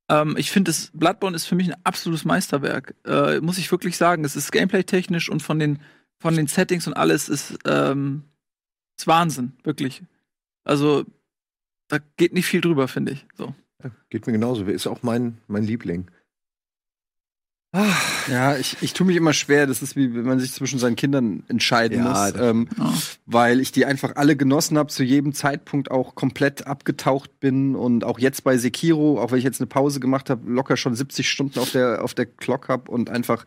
[0.07, 2.93] Ähm, ich finde, Bloodborne ist für mich ein absolutes Meisterwerk.
[3.05, 4.23] Äh, muss ich wirklich sagen.
[4.23, 5.79] Es ist gameplay-technisch und von den,
[6.19, 8.23] von den Settings und alles ist, ähm,
[9.01, 10.03] ist Wahnsinn, wirklich.
[10.63, 11.05] Also,
[11.87, 13.25] da geht nicht viel drüber, finde ich.
[13.35, 13.53] So.
[13.83, 14.63] Ja, geht mir genauso.
[14.65, 16.09] Ist auch mein, mein Liebling.
[18.27, 19.65] Ja, ich, ich tue mich immer schwer.
[19.65, 22.93] Das ist wie wenn man sich zwischen seinen Kindern entscheiden Ja, muss, ähm, Ja.
[23.25, 28.03] weil ich die einfach alle genossen habe, zu jedem Zeitpunkt auch komplett abgetaucht bin und
[28.03, 31.29] auch jetzt bei Sekiro, auch wenn ich jetzt eine Pause gemacht habe, locker schon 70
[31.29, 33.45] Stunden auf der auf der Clock habe und einfach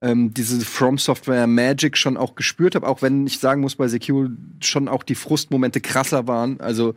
[0.00, 3.88] ähm, diese From Software Magic schon auch gespürt habe, auch wenn ich sagen muss, bei
[3.88, 4.28] Sekiro
[4.60, 6.60] schon auch die Frustmomente krasser waren.
[6.60, 6.94] Also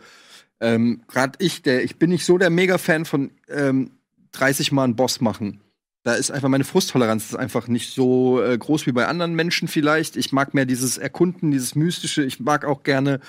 [0.60, 3.92] ähm, gerade ich, der ich bin nicht so der Mega-Fan von ähm,
[4.32, 5.62] 30 Mal einen Boss machen.
[6.08, 9.68] Da ist einfach meine Frusttoleranz ist einfach nicht so äh, groß wie bei anderen Menschen
[9.68, 10.16] vielleicht.
[10.16, 12.24] Ich mag mehr dieses Erkunden, dieses Mystische.
[12.24, 13.20] Ich mag auch gerne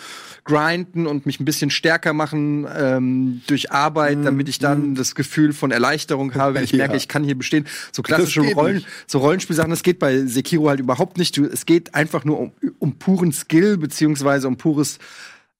[0.45, 5.55] grinden und mich ein bisschen stärker machen ähm, durch Arbeit, damit ich dann das Gefühl
[5.55, 6.79] von Erleichterung habe, wenn ich Ja.
[6.79, 7.67] merke, ich kann hier bestehen.
[7.91, 8.87] So klassische Rollen, nicht.
[9.09, 11.37] so Rollenspielsachen, das geht bei Sekiro halt überhaupt nicht.
[11.37, 15.01] Es geht einfach nur um, um puren Skill beziehungsweise um pures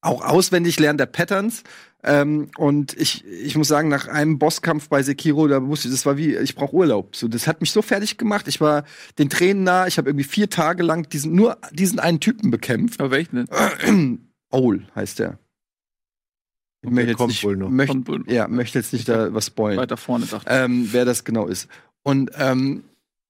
[0.01, 1.65] auch auswendig lernen der Patterns.
[2.05, 6.07] Ähm, und ich, ich muss sagen, nach einem Bosskampf bei Sekiro, da wusste ich, das
[6.07, 7.17] war wie, ich brauche Urlaub.
[7.17, 8.47] So, das hat mich so fertig gemacht.
[8.47, 8.85] Ich war
[9.19, 9.87] den Tränen nah.
[9.87, 13.01] Ich habe irgendwie vier Tage lang diesen, nur diesen einen Typen bekämpft.
[13.01, 14.29] Aber welchen denn?
[14.51, 15.39] Owl heißt der.
[16.83, 17.71] Ich Und möchte der jetzt kommt nicht, wohl noch.
[17.71, 18.29] Möchte, Kommt wohl noch.
[18.29, 21.69] ja, möchte jetzt nicht da was spoilen Weiter vorne dachte ähm, wer das genau ist.
[22.05, 22.85] Und ähm,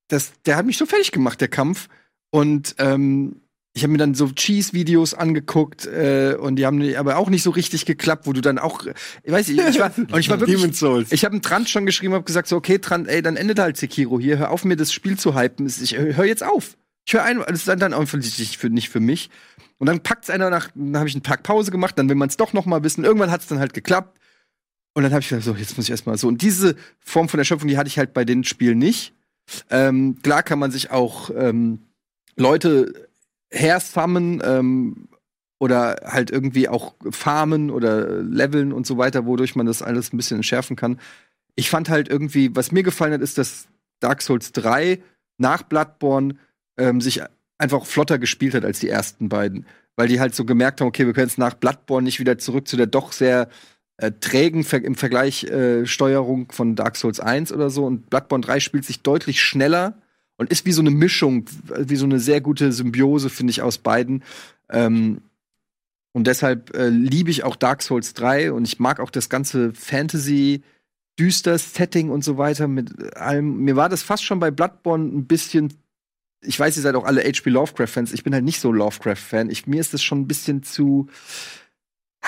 [0.08, 1.88] das, der hat mich so fertig gemacht, der Kampf.
[2.30, 3.40] Und ähm,
[3.78, 7.50] ich habe mir dann so Cheese-Videos angeguckt äh, und die haben aber auch nicht so
[7.50, 8.84] richtig geklappt, wo du dann auch,
[9.22, 10.60] ich weiß nicht, ich war, und ich war wirklich,
[11.10, 13.76] ich habe einen Trant schon geschrieben, habe gesagt so, okay Trant, ey, dann endet halt
[13.76, 16.76] Sekiro hier, hör auf mir das Spiel zu hypen, ich höre jetzt auf.
[17.06, 19.30] Ich höre ein, das ist dann offensichtlich für, nicht für mich.
[19.78, 22.28] Und dann packt's einer nach, dann habe ich einen Tag Pause gemacht, dann will man
[22.28, 23.04] es doch noch mal wissen.
[23.04, 24.18] Irgendwann hat's dann halt geklappt.
[24.94, 26.26] Und dann habe ich gedacht, so, jetzt muss ich erstmal so.
[26.26, 29.14] Und diese Form von Erschöpfung, die hatte ich halt bei den Spielen nicht.
[29.70, 31.78] Ähm, klar kann man sich auch ähm,
[32.36, 33.07] Leute
[33.50, 35.08] hersummen ähm,
[35.58, 40.16] oder halt irgendwie auch farmen oder leveln und so weiter, wodurch man das alles ein
[40.16, 41.00] bisschen entschärfen kann.
[41.56, 43.66] Ich fand halt irgendwie, was mir gefallen hat, ist, dass
[44.00, 45.02] Dark Souls 3
[45.38, 46.36] nach Bloodborne
[46.76, 47.22] ähm, sich
[47.58, 49.66] einfach flotter gespielt hat als die ersten beiden.
[49.96, 52.68] Weil die halt so gemerkt haben, okay, wir können jetzt nach Bloodborne nicht wieder zurück
[52.68, 53.48] zu der doch sehr
[53.96, 57.84] äh, trägen Ver im Vergleich äh, Steuerung von Dark Souls 1 oder so.
[57.84, 60.00] Und Bloodborne 3 spielt sich deutlich schneller
[60.38, 61.44] und ist wie so eine Mischung,
[61.76, 64.22] wie so eine sehr gute Symbiose, finde ich, aus beiden.
[64.70, 65.20] Ähm,
[66.12, 69.74] und deshalb äh, liebe ich auch Dark Souls 3 und ich mag auch das ganze
[69.74, 70.62] Fantasy,
[71.18, 73.58] düster Setting und so weiter mit allem.
[73.64, 75.74] Mir war das fast schon bei Bloodborne ein bisschen.
[76.40, 78.12] Ich weiß, ihr seid auch alle HP Lovecraft-Fans.
[78.12, 79.52] Ich bin halt nicht so Lovecraft-Fan.
[79.66, 81.08] Mir ist das schon ein bisschen zu.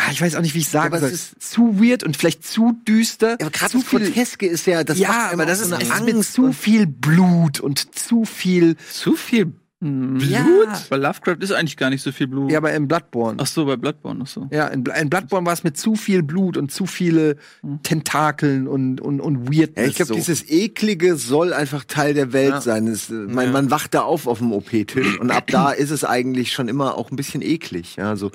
[0.07, 1.11] Ah, Ich weiß auch nicht, wie ich sagen aber soll.
[1.11, 3.37] es zu weird und vielleicht zu düster.
[3.41, 5.89] aber gerade zu das Groteske ist ja, das ja, aber das so ist, eine es
[5.91, 8.77] ist mit Angst zu viel Blut und zu viel.
[8.93, 10.23] Zu viel Blut?
[10.29, 10.45] Ja.
[10.91, 12.51] Bei Lovecraft ist eigentlich gar nicht so viel Blut.
[12.51, 13.39] Ja, aber in Bloodborne.
[13.41, 14.47] Ach so, bei Bloodborne, ach so.
[14.51, 17.37] Ja, in, in Bloodborne war es mit zu viel Blut und zu viele
[17.83, 19.77] Tentakeln und, und, und Weirdness.
[19.77, 20.15] Ja, ich glaube, so.
[20.15, 22.61] dieses Eklige soll einfach Teil der Welt Ja.
[22.61, 22.87] sein.
[22.89, 23.53] Es, äh, man, Ja.
[23.53, 26.97] man wacht da auf auf dem OP-Tisch und ab da ist es eigentlich schon immer
[26.99, 27.97] auch ein bisschen eklig.
[27.97, 28.31] Ja, so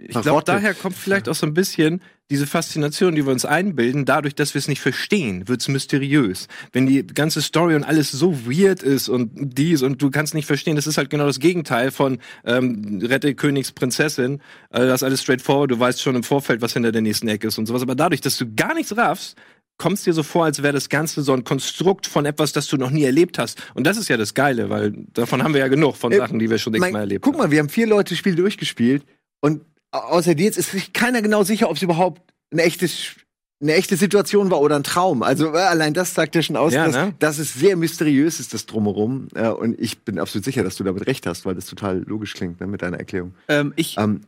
[0.00, 4.04] Ich glaube, daher kommt vielleicht auch so ein bisschen diese Faszination, die wir uns einbilden,
[4.04, 6.46] dadurch, dass wir es nicht verstehen, wird's mysteriös.
[6.72, 10.46] Wenn die ganze Story und alles so weird ist und dies und du kannst nicht
[10.46, 14.34] verstehen, das ist halt genau das Gegenteil von ähm, Rette Königs Prinzessin.
[14.70, 17.48] Äh, das ist alles straightforward, du weißt schon im Vorfeld, was hinter der nächsten Ecke
[17.48, 17.82] ist und sowas.
[17.82, 19.36] Aber dadurch, dass du gar nichts raffst,
[19.78, 22.76] kommst dir so vor, als wäre das Ganze so ein Konstrukt von etwas, das du
[22.76, 23.58] noch nie erlebt hast.
[23.74, 26.38] Und das ist ja das Geile, weil davon haben wir ja genug von Äh, Sachen,
[26.38, 27.38] die wir schon Mein- x-mal erlebt Guck haben.
[27.42, 29.04] mal, wir haben vier Leute das Spiel durchgespielt
[29.40, 32.22] und außer dir jetzt ist sich keiner genau sicher, ob es überhaupt
[32.52, 33.16] ein echtes
[33.60, 35.24] eine echte Situation war oder ein Traum.
[35.24, 37.14] Also äh, allein das sagt ja schon aus, Ja, dass, ne?
[37.18, 39.26] dass es sehr mysteriös ist, das drumherum.
[39.34, 42.34] Äh, und ich bin absolut sicher, dass du damit recht hast, weil das total logisch
[42.34, 43.34] klingt ne, mit deiner Erklärung.
[43.48, 44.20] Ähm, ich, Ähm,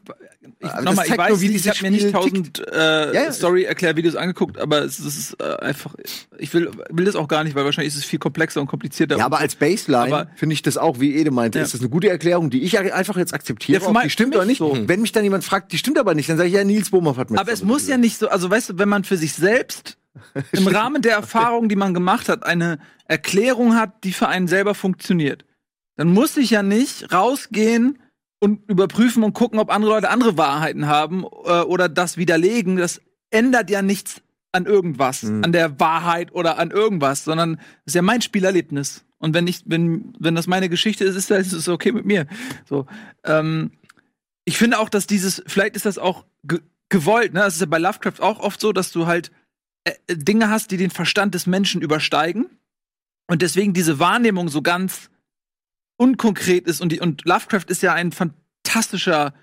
[0.59, 3.33] ich, aber nochmal, ich weiß wie ich habe mir nicht tausend äh, Ja, ja.
[3.33, 5.94] Story-Erklärvideos angeguckt, aber es ist äh, einfach,
[6.38, 9.18] ich will, will das auch gar nicht, weil wahrscheinlich ist es viel komplexer und komplizierter.
[9.18, 11.64] Ja, aber als Baseline finde ich das auch, wie Ede meinte, Ja.
[11.64, 13.83] ist das eine gute Erklärung, die ich ja einfach jetzt akzeptiere.
[13.83, 14.59] Ja, ob die stimmt oder nicht.
[14.59, 14.76] so.
[14.87, 17.18] Wenn mich dann jemand fragt, die stimmt aber nicht, dann sage ich ja, Nils Bohmhoff
[17.18, 18.00] hat mir Aber es muss ja gesagt.
[18.00, 19.98] nicht so, also weißt du, wenn man für sich selbst
[20.53, 24.74] im Rahmen der Erfahrung, die man gemacht hat, eine Erklärung hat, die für einen selber
[24.74, 25.44] funktioniert,
[25.96, 27.98] dann muss ich ja nicht rausgehen
[28.40, 32.76] und überprüfen und gucken, ob andere Leute andere Wahrheiten haben äh, oder das widerlegen.
[32.76, 33.00] Das
[33.31, 34.22] ändert ja nichts
[34.53, 35.44] an irgendwas, Mhm.
[35.44, 39.05] an der Wahrheit oder an irgendwas, sondern es ist ja mein Spielerlebnis.
[39.18, 42.26] Und wenn ich, wenn, wenn das meine Geschichte ist, ist es okay mit mir.
[42.64, 42.87] So,
[43.24, 43.72] ähm,
[44.44, 47.40] ich finde auch, dass dieses, vielleicht ist das auch ge gewollt, ne?
[47.40, 49.31] Das ist ja bei Lovecraft auch oft so, dass du halt
[49.85, 52.46] äh, Dinge hast, die den Verstand des Menschen übersteigen
[53.29, 55.09] und deswegen diese Wahrnehmung so ganz
[56.00, 59.34] unkonkret ist und die, und Lovecraft ist ja ein fantastischer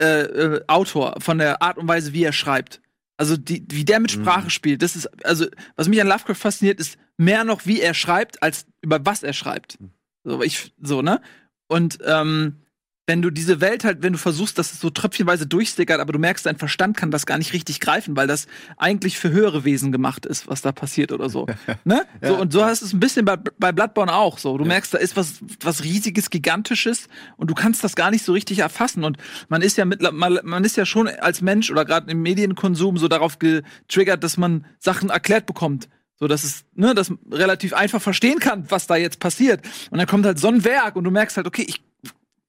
[0.00, 2.80] äh, äh, Autor von der Art und Weise, wie er schreibt.
[3.18, 4.50] Also die, wie der mit Sprache Mhm.
[4.50, 8.42] spielt, das ist also was mich an Lovecraft fasziniert, ist mehr noch, wie er schreibt,
[8.42, 9.76] als über was er schreibt.
[10.24, 11.20] So, ich so ne
[11.68, 12.62] und ähm,
[13.10, 16.20] wenn du diese Welt halt, wenn du versuchst, dass es so tröpfchenweise durchstickert, aber du
[16.20, 18.46] merkst, dein Verstand kann das gar nicht richtig greifen, weil das
[18.76, 21.46] eigentlich für höhere Wesen gemacht ist, was da passiert oder so.
[21.84, 22.06] ne?
[22.22, 24.56] So, und so hast du es ein bisschen bei, bei Bloodborne auch so.
[24.56, 28.32] Du merkst, da ist was, was riesiges, gigantisches und du kannst das gar nicht so
[28.32, 29.02] richtig erfassen.
[29.02, 29.16] Und
[29.48, 32.96] man ist ja mit, man, man ist ja schon als Mensch oder gerade im Medienkonsum
[32.96, 35.88] so darauf getriggert, dass man Sachen erklärt bekommt.
[36.14, 39.66] So, dass es, ne, das relativ einfach verstehen kann, was da jetzt passiert.
[39.90, 41.82] Und dann kommt halt so ein Werk und du merkst halt, okay, ich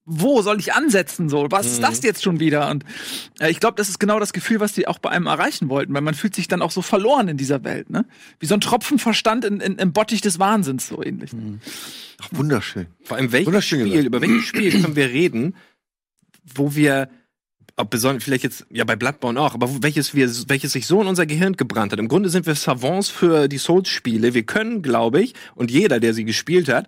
[0.06, 1.30] wo soll ich ansetzen?
[1.30, 2.70] So, was ist das jetzt schon wieder?
[2.70, 2.84] Und
[3.40, 5.94] äh, ich glaube, das ist genau das Gefühl, was die auch bei einem erreichen wollten,
[5.94, 8.06] weil man fühlt sich dann auch so verloren in dieser Welt, ne?
[8.40, 11.32] Wie so ein Tropfen Verstand in, in, im Bottich des Wahnsinns, so ähnlich.
[12.20, 12.88] Ach, wunderschön.
[13.04, 14.06] Vor allem welches Spiel, gesagt.
[14.06, 15.56] über welches Spiel können wir reden,
[16.56, 17.10] wo wir
[17.78, 21.08] ob besonders vielleicht jetzt ja bei Bloodborne auch, aber welches wir welches sich so in
[21.08, 22.00] unser Gehirn gebrannt hat.
[22.00, 24.34] Im Grunde sind wir Savants für die Souls Spiele.
[24.34, 26.88] Wir können, glaube ich, und jeder, der sie gespielt hat,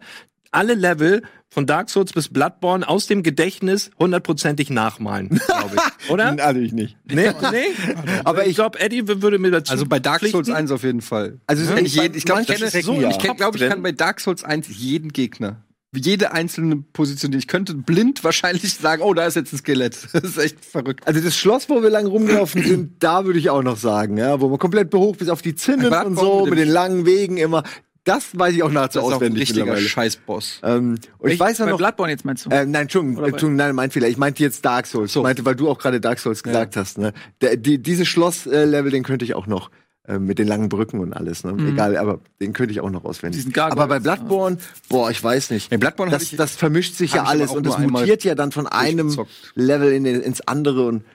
[0.54, 6.10] alle Level von Dark Souls bis Bloodborne aus dem Gedächtnis hundertprozentig nachmalen, glaube ich.
[6.10, 6.32] Oder?
[6.34, 6.98] Natürlich nicht.
[7.06, 7.66] nee, nee.
[8.24, 10.54] Aber ich glaube, Eddie würde mir dazu Also bei Dark Souls pflichten.
[10.54, 11.40] 1 auf jeden Fall.
[11.46, 13.10] Also Also ich, jeden, ich glaube, ich so, ja.
[13.10, 15.64] ich glaube, glaub, ich kann bei Dark Souls 1 jeden Gegner,
[15.96, 19.98] jede einzelne Position, die ich könnte, blind wahrscheinlich sagen, oh, da ist jetzt ein Skelett.
[20.14, 21.06] Das ist echt verrückt.
[21.06, 24.40] Also das Schloss, wo wir lang rumgelaufen sind, da würde ich auch noch sagen, ja,
[24.42, 27.64] wo man komplett behoch bis auf die Zinnen und so, mit den langen Wegen immer.
[28.06, 29.78] Das weiß ich auch nahezu Das ist auch ein auswendig richtiger.
[29.78, 30.60] Scheißboss.
[30.64, 32.50] Ähm, und ich weiß ja bei noch, Bloodborne jetzt meinst du?
[32.50, 34.08] äh, nein, Entschuldigung, nein, mein Fehler.
[34.10, 35.16] Ich meinte jetzt Dark Souls.
[35.16, 37.14] Ich meinte, weil du auch gerade Dark Souls gesagt hast, ne?
[37.42, 39.72] Der, die, dieses Schloss-Level, den könnte ich auch noch
[40.06, 41.56] äh, mit den langen Brücken und alles, ne?
[41.66, 43.46] Egal, aber den könnte ich auch noch auswendig.
[43.58, 44.58] Aber bei Bloodborne,
[44.90, 45.70] boah, ich weiß nicht.
[45.70, 48.52] Bei Bloodborne das, ich- das vermischt sich ja ich alles und einmal mutiert ja dann
[48.52, 49.16] von einem.
[49.56, 51.06] Level in ins andere und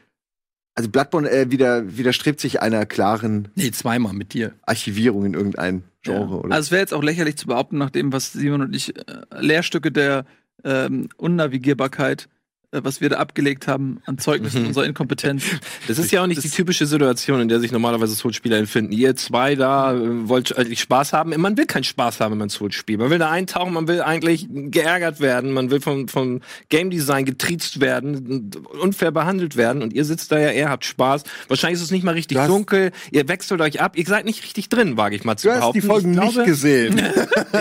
[0.79, 4.55] also Bloodborne äh, wieder, widerstrebt sich einer klaren Nee, zweimal mit dir.
[4.63, 6.55] Archivierung in irgendein Genre, oder?
[6.55, 9.03] Also es wäre jetzt auch lächerlich zu behaupten, nach dem, was Simon und ich äh,
[9.41, 10.25] Lehrstücke der
[10.63, 12.29] ähm, Unnavigierbarkeit, äh,
[12.71, 15.43] was wir da abgelegt haben an Zeugnissen unserer Inkompetenz.
[15.87, 18.93] Das ist ja auch nicht die typische Situation, in der sich normalerweise Souls-Spieler empfinden.
[18.93, 21.33] Ihr zwei da äh, wollt eigentlich Spaß haben.
[21.41, 22.99] Man will keinen Spaß haben, wenn man Souls spielt.
[23.01, 27.25] Man will da eintauchen, man will eigentlich geärgert werden, man will vom, vom Game Design
[27.25, 28.51] getriezt werden,
[28.83, 29.81] unfair behandelt werden.
[29.83, 31.23] Und ihr sitzt da ja, ihr habt Spaß.
[31.49, 32.93] Wahrscheinlich ist es nicht mal richtig Du hast- dunkel.
[33.11, 33.97] Ihr wechselt euch ab.
[33.97, 35.81] Ihr seid nicht richtig drin, wage ich mal zu du hast behaupten.
[35.81, 37.03] die Folgen ich nicht glaube, gesehen.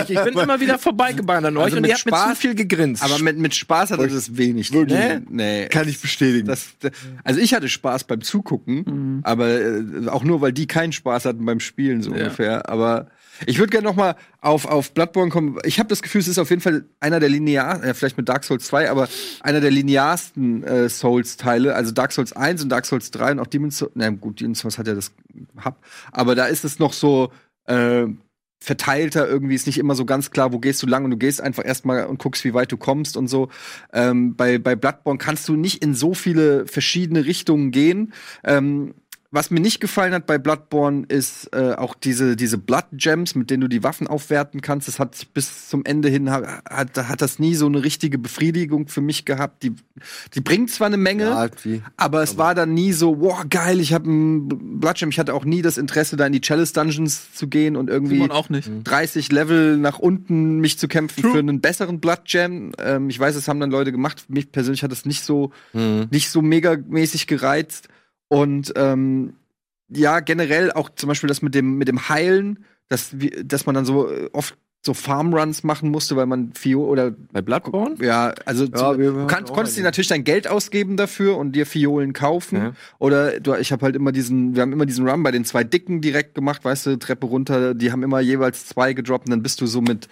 [0.04, 2.36] Ich, ich bin immer wieder vorbeigebahnt an euch Also und ihr habt mir Spaß- zu
[2.36, 3.02] viel gegrinst.
[3.02, 4.70] Aber mit, mit Spaß hat das wenig.
[4.72, 4.97] Wirklich?
[4.98, 5.20] Nee?
[5.28, 5.66] nee.
[5.68, 6.46] Kann ich bestätigen.
[6.46, 6.68] Das,
[7.24, 11.44] also ich hatte Spaß beim Zugucken, aber äh, auch nur, weil die keinen Spaß hatten
[11.44, 12.16] beim Spielen so Ja.
[12.18, 12.68] ungefähr.
[12.68, 13.08] Aber
[13.46, 15.58] ich würde gerne noch mal auf, auf Bloodborne kommen.
[15.64, 18.28] Ich habe das Gefühl, es ist auf jeden Fall einer der linear, äh, vielleicht mit
[18.28, 19.08] Dark Souls 2, aber
[19.40, 21.74] einer der linearsten äh, Souls-Teile.
[21.74, 23.92] Also Dark Souls 1 und Dark Souls 3 und auch Demon's Souls.
[23.94, 25.12] Na gut, Demon's Souls hat ja das
[25.64, 25.76] Hub.
[26.10, 27.30] Aber da ist es noch so
[27.66, 28.06] äh,
[28.60, 31.40] verteilter irgendwie, ist nicht immer so ganz klar, wo gehst du lang und du gehst
[31.40, 33.48] einfach erstmal und guckst, wie weit du kommst und so.
[33.92, 38.12] Ähm, bei, bei Bloodborne kannst du nicht in so viele verschiedene Richtungen gehen.
[38.44, 38.94] Ähm,
[39.30, 43.50] was mir nicht gefallen hat bei Bloodborne ist äh, auch diese, diese Blood Gems, mit
[43.50, 44.88] denen du die Waffen aufwerten kannst.
[44.88, 48.88] Das hat bis zum Ende hin hat, hat, hat das nie so eine richtige Befriedigung
[48.88, 49.62] für mich gehabt.
[49.64, 49.74] Die,
[50.34, 53.80] die bringt zwar eine Menge, Ja, wie- aber es war dann nie so, wow, geil,
[53.80, 54.48] ich habe ein
[54.80, 55.10] Bloodgem.
[55.10, 58.14] Ich hatte auch nie das Interesse, da in die Chalice Dungeons zu gehen und irgendwie
[58.14, 58.70] Simon auch nicht.
[58.84, 62.72] 30 Level nach unten mich zu kämpfen für einen besseren Bloodgem.
[62.78, 64.24] Ähm, ich weiß, es haben dann Leute gemacht.
[64.28, 67.88] Mich persönlich hat das nicht so, nicht so megamäßig gereizt.
[68.28, 69.34] Und ähm,
[69.88, 73.14] ja, generell auch zum Beispiel das mit dem, mit dem Heilen, dass,
[73.44, 77.42] dass man dann so äh, oft so Farmruns machen musste, weil man Fio oder bei
[77.42, 77.96] Bloodborne?
[78.00, 81.66] ja, also Ja, zu, du auch konntest dir natürlich dein Geld ausgeben dafür und dir
[81.66, 82.56] Fiolen kaufen.
[82.56, 82.72] Ja.
[82.98, 85.64] Oder du, ich habe halt immer diesen, wir haben immer diesen Run bei den zwei
[85.64, 89.42] Dicken direkt gemacht, weißt du, Treppe runter, die haben immer jeweils zwei gedroppt und dann
[89.42, 90.08] bist du so mit,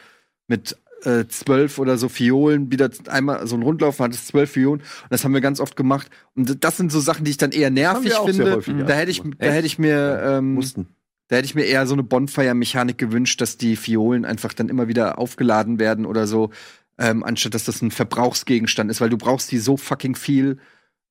[0.48, 5.10] mit äh, zwölf oder so Fiolen wieder einmal so einen Rundlauf, hattest zwölf Fiolen und
[5.10, 6.10] das haben wir ganz oft gemacht.
[6.34, 8.56] Und das sind so Sachen, die ich dann eher nervig finde.
[8.56, 10.88] häufig, da hätte ich, da hätte ich mir ähm, mussten.
[11.28, 14.88] da hätte ich mir eher so eine Bonfire-Mechanik gewünscht, dass die Fiolen einfach dann immer
[14.88, 16.50] wieder aufgeladen werden oder so,
[16.98, 20.58] ähm, anstatt dass das ein Verbrauchsgegenstand ist, weil du brauchst die so fucking viel.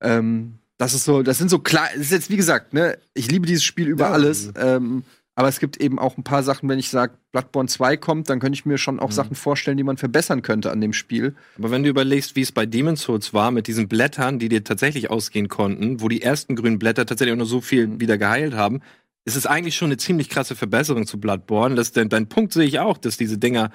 [0.01, 3.31] Ähm, das ist so, das sind so klar, das ist jetzt wie gesagt, ne, ich
[3.31, 4.11] liebe dieses Spiel über Ja.
[4.11, 5.03] alles, ähm,
[5.37, 8.39] Aber es gibt eben auch ein paar Sachen, wenn ich sage, Bloodborne 2 kommt, dann
[8.39, 11.35] könnte ich mir schon auch Sachen vorstellen, die man verbessern könnte an dem Spiel.
[11.59, 14.63] Aber wenn du überlegst, wie es bei Demon's Souls war, mit diesen Blättern, die dir
[14.63, 18.53] tatsächlich ausgehen konnten, wo die ersten grünen Blätter tatsächlich auch nur so viel wieder geheilt
[18.53, 18.79] haben,
[19.25, 21.75] ist es eigentlich schon eine ziemlich krasse Verbesserung zu Bloodborne.
[21.75, 23.71] Das, dein, dein Punkt sehe ich auch, dass diese Dinger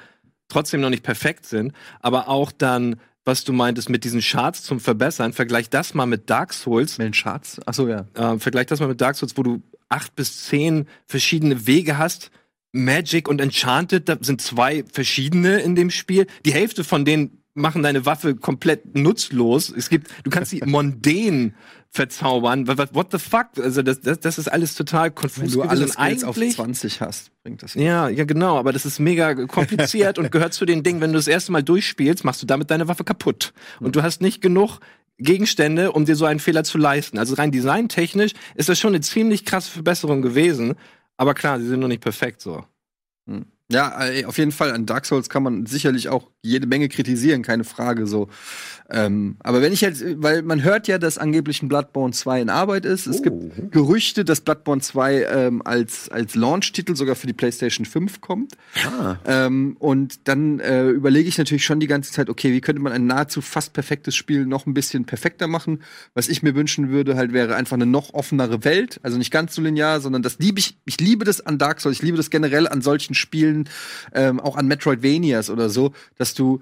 [0.49, 4.81] trotzdem noch nicht perfekt sind, aber auch dann, was du meintest mit diesen Charts zum
[4.81, 6.97] Verbessern, vergleich das mal mit Dark Souls.
[6.97, 7.61] Mit den Charts?
[7.67, 8.07] Achso, ja.
[8.15, 12.31] Äh, vergleich das mal mit Dark Souls, wo du acht bis zehn verschiedene Wege hast.
[12.73, 16.27] Magic und Enchanted, da sind zwei verschiedene in dem Spiel.
[16.47, 19.71] Die Hälfte von denen machen deine Waffe komplett nutzlos.
[19.77, 21.55] Es gibt, du kannst sie mondän
[21.91, 22.69] verzaubern.
[22.69, 23.49] What, what the fuck?
[23.61, 25.43] Also das, das, das ist alles total konfus.
[25.43, 25.69] Wenn du gewesen.
[25.71, 27.75] alle Und Skills auf eigentlich- 20 hast, bringt das.
[27.75, 31.19] ja, ja, genau, aber das ist mega kompliziert und gehört zu den Dingen, wenn du
[31.19, 33.53] das erste Mal durchspielst, machst du damit deine Waffe kaputt.
[33.81, 34.79] Und du hast nicht genug
[35.21, 37.19] Gegenstände, um dir so einen Fehler zu leisten.
[37.19, 40.75] Also rein designtechnisch ist das schon eine ziemlich krasse Verbesserung gewesen.
[41.17, 42.65] Aber klar, sie sind noch nicht perfekt so.
[43.71, 44.73] Ja, äh, auf jeden Fall.
[44.73, 48.29] An Dark Souls kann man sicherlich auch jede Menge kritisieren, keine Frage so.
[48.93, 52.51] Ähm, aber wenn ich jetzt, weil man hört ja, dass angeblich ein Bloodborne 2 in
[52.51, 53.07] Arbeit ist.
[53.07, 58.21] Es gibt Gerüchte, dass Bloodborne 2 ähm, als, als Launch-Titel sogar für die PlayStation 5
[58.21, 58.55] kommt.
[59.27, 62.93] Ähm, und dann äh, überlege ich natürlich schon die ganze Zeit, okay, wie könnte man
[62.93, 65.83] ein nahezu fast perfektes Spiel noch ein bisschen perfekter machen?
[66.15, 68.99] Was ich mir wünschen würde, halt wäre einfach eine noch offenere Welt.
[69.03, 70.79] Also nicht ganz so linear, sondern das liebe ich.
[70.85, 71.97] Ich liebe das an Dark Souls.
[71.97, 73.60] Ich liebe das generell an solchen Spielen,
[74.13, 76.61] ähm, auch an Metroidvanias oder so, dass du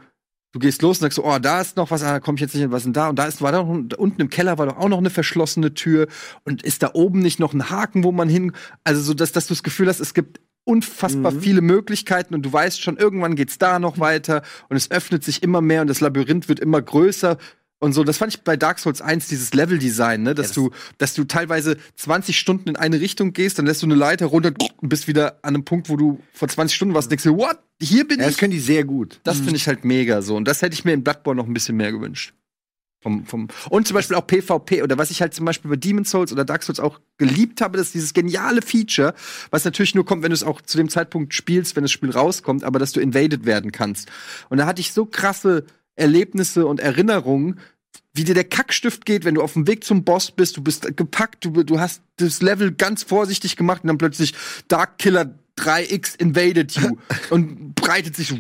[0.52, 2.40] Du gehst los und sagst so, oh, da ist noch was, ah, da komm ich
[2.40, 3.11] jetzt nicht hin, was denn da?
[3.11, 6.08] Und da ist, war doch, unten im Keller war doch auch noch eine verschlossene Tür.
[6.44, 9.46] Und ist da oben nicht noch ein Haken, wo man hin, also so, dass, dass
[9.46, 13.56] du das Gefühl hast, es gibt unfassbar viele Möglichkeiten und du weißt schon, irgendwann geht's
[13.58, 17.38] da noch weiter und es öffnet sich immer mehr und das Labyrinth wird immer größer.
[17.80, 21.14] Und so, das fand ich bei Dark Souls 1, dieses Level-Design, ne, dass du, dass
[21.14, 24.88] du teilweise 20 Stunden in eine Richtung gehst, dann lässt du eine Leiter runter und
[24.88, 27.58] bist wieder an einem Punkt, wo du vor 20 Stunden warst und denkst dir, what?
[27.80, 28.32] Hier bin Ja, ich?
[28.32, 29.20] das können die sehr gut.
[29.22, 30.34] Das finde ich halt mega so.
[30.34, 32.34] Und das hätte ich mir in Bloodborne noch ein bisschen mehr gewünscht.
[33.00, 36.10] Vom, vom und zum Beispiel auch PvP oder was ich halt zum Beispiel bei Demon's
[36.10, 39.14] Souls oder Dark Souls auch geliebt habe, das ist dieses geniale Feature,
[39.50, 42.10] was natürlich nur kommt, wenn du es auch zu dem Zeitpunkt spielst, wenn das Spiel
[42.10, 44.08] rauskommt, aber dass du invaded werden kannst.
[44.48, 45.64] Und da hatte ich so krasse
[45.98, 47.61] Erlebnisse und Erinnerungen,
[48.14, 50.96] wie dir der Kackstift geht, wenn du auf dem Weg zum Boss bist, du bist
[50.96, 54.34] gepackt, du, du hast das Level ganz vorsichtig gemacht und dann plötzlich
[54.66, 56.96] Dark Killer 3x invaded you
[57.30, 58.32] und breitet sich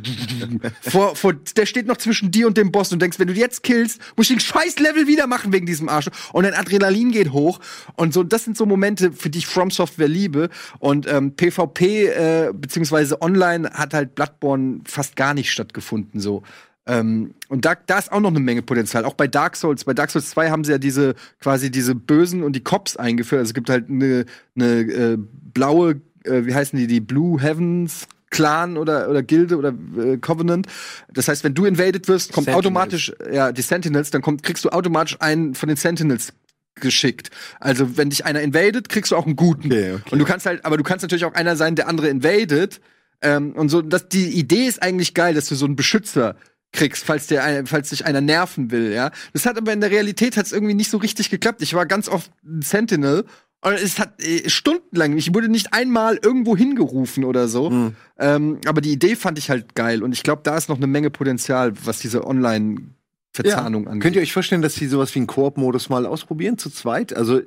[0.82, 3.62] vor, vor, der steht noch zwischen dir und dem Boss und denkst, wenn du jetzt
[3.62, 6.08] killst, musst du den scheiß Level wieder machen wegen diesem Arsch.
[6.32, 7.60] Und dein Adrenalin geht hoch.
[7.96, 10.48] Und so, das sind so Momente, für die ich From Software liebe.
[10.78, 16.42] Und ähm, PvP äh, beziehungsweise online hat halt Bloodborne fast gar nicht stattgefunden so.
[16.88, 19.04] Ähm, und da, da ist auch noch eine Menge Potenzial.
[19.04, 19.84] Auch bei Dark Souls.
[19.84, 23.40] Bei Dark Souls 2 haben sie ja diese, quasi diese Bösen und die Cops eingeführt.
[23.40, 24.24] Also es gibt halt eine,
[24.56, 29.74] eine äh, blaue, äh, wie heißen die, die Blue Heavens Clan oder, oder Gilde oder
[29.98, 30.66] äh, Covenant.
[31.12, 32.66] Das heißt, wenn du invaded wirst, kommt Sentinels.
[32.66, 36.32] automatisch, ja, die Sentinels, dann kommt, kriegst du automatisch einen von den Sentinels
[36.74, 37.30] geschickt.
[37.60, 39.66] Also, wenn dich einer invadet, kriegst du auch einen guten.
[39.66, 40.10] Okay, okay.
[40.10, 42.80] Und du kannst halt, aber du kannst natürlich auch einer sein, der andere invadet.
[43.20, 46.36] Ähm, und so, das, die Idee ist eigentlich geil, dass du so einen Beschützer
[46.72, 49.10] kriegst, falls der, ein- falls dich einer nerven will, ja.
[49.32, 51.62] Das hat aber in der Realität hat's irgendwie nicht so richtig geklappt.
[51.62, 53.24] Ich war ganz oft ein Sentinel
[53.62, 57.92] und es hat äh, stundenlang, ich wurde nicht einmal irgendwo hingerufen oder so.
[58.18, 60.86] Ähm, aber die Idee fand ich halt geil und ich glaube, da ist noch eine
[60.86, 64.02] Menge Potenzial, was diese Online-Verzahnung angeht.
[64.02, 67.14] Könnt ihr euch vorstellen, dass sie sowas wie einen Koop-Modus mal ausprobieren, zu zweit?
[67.16, 67.40] Also,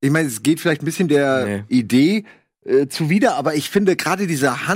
[0.00, 1.64] ich meine, es geht vielleicht ein bisschen der Nee.
[1.68, 2.24] Idee
[2.64, 4.66] äh, zuwider, aber ich finde gerade diese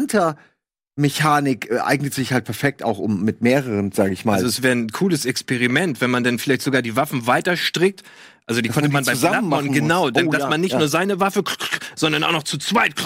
[0.97, 4.35] Hunter-Mechanik äh, eignet sich halt perfekt auch um mit mehreren, sage ich mal.
[4.35, 8.03] Also es wäre ein cooles Experiment, wenn man dann vielleicht sogar die Waffen weiter strickt.
[8.47, 10.43] Also die Dass konnte man man die bei zusammen Bloodborne machen genau, denn, Oh, dass
[10.43, 10.79] ja, man nicht ja.
[10.79, 11.43] nur seine Waffe,
[11.97, 12.93] sondern auch noch zu zweit.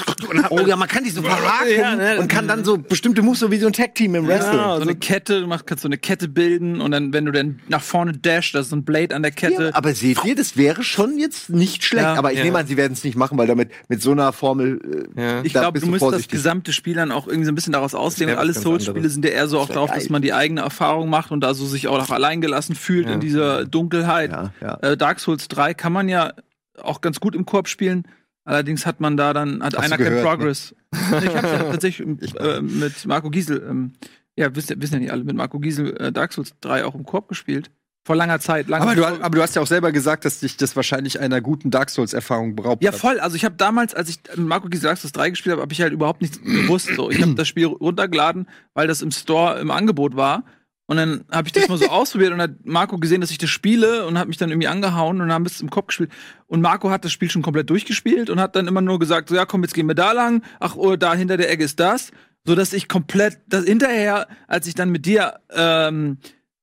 [0.51, 2.19] Oh man- ja, man kann die so verhaken Ja, ne?
[2.19, 4.59] und kann dann so bestimmte Moves, so wie so ein Tag-Team im Wrestling.
[4.59, 7.31] Ja, so eine Kette, du machst, kannst so eine Kette bilden und dann, wenn du
[7.33, 9.65] dann nach vorne dash, da ist so ein Blade an der Kette.
[9.67, 12.05] Ja, aber seht ihr, das wäre schon jetzt nicht schlecht.
[12.05, 12.45] Ja, aber ich ja.
[12.45, 15.09] nehme an, sie werden es nicht machen, weil damit mit so einer Formel.
[15.17, 15.41] Äh, Ja.
[15.45, 18.35] ich glaube, du musst das gesamte Spiel dann auch irgendwie so ein bisschen daraus auslegen.
[18.35, 21.31] Und alle Souls-Spiele sind ja eher so auch darauf, dass man die eigene Erfahrung macht
[21.31, 24.31] und da so sich auch alleingelassen fühlt in dieser Dunkelheit.
[24.33, 24.75] Ja, ja.
[24.83, 26.33] Äh, Dark Souls 3 kann man ja
[26.81, 28.05] auch ganz gut im Korb spielen.
[28.45, 30.37] Allerdings hat man da dann, hat Hast einer du kein gehört, ne?
[30.37, 30.75] Progress.
[30.93, 32.09] ich habe ja tatsächlich
[32.41, 33.93] äh, mit Marco Giesel, ähm,
[34.37, 36.95] ja, wisst ihr, wissen ja nicht alle, mit Marco Giesel äh, Dark Souls 3 auch
[36.95, 37.71] im Korb gespielt.
[38.07, 38.69] Vor langer Zeit.
[38.69, 41.43] Lange aber, du, aber du hast ja auch selber gesagt, dass dich das wahrscheinlich einer
[41.43, 42.99] guten Dark Souls-Erfahrung beraubt Ja, hat.
[42.99, 43.21] voll.
[43.21, 45.73] Also ich habe damals, als ich mit Marco Giesel Dark Souls 3 gespielt habe, habe
[45.75, 46.89] ich halt überhaupt nichts gewusst.
[46.97, 47.11] So.
[47.11, 50.45] Ich habe das Spiel runtergeladen, weil das im Store im Angebot war.
[50.89, 53.51] Und dann habe ich das mal so ausprobiert und hat Marco gesehen, dass ich das
[53.51, 56.11] spiele und hat mich dann irgendwie angehauen und haben bis im Kopf gespielt.
[56.47, 59.35] Und Marco hat das Spiel schon komplett durchgespielt und hat dann immer nur gesagt, so,
[59.35, 60.43] ja, komm, jetzt gehen wir da lang.
[60.61, 62.11] Ach, oh, da hinter der Ecke ist das.
[62.47, 66.17] So dass ich komplett, das hinterher, als ich dann mit dir ähm,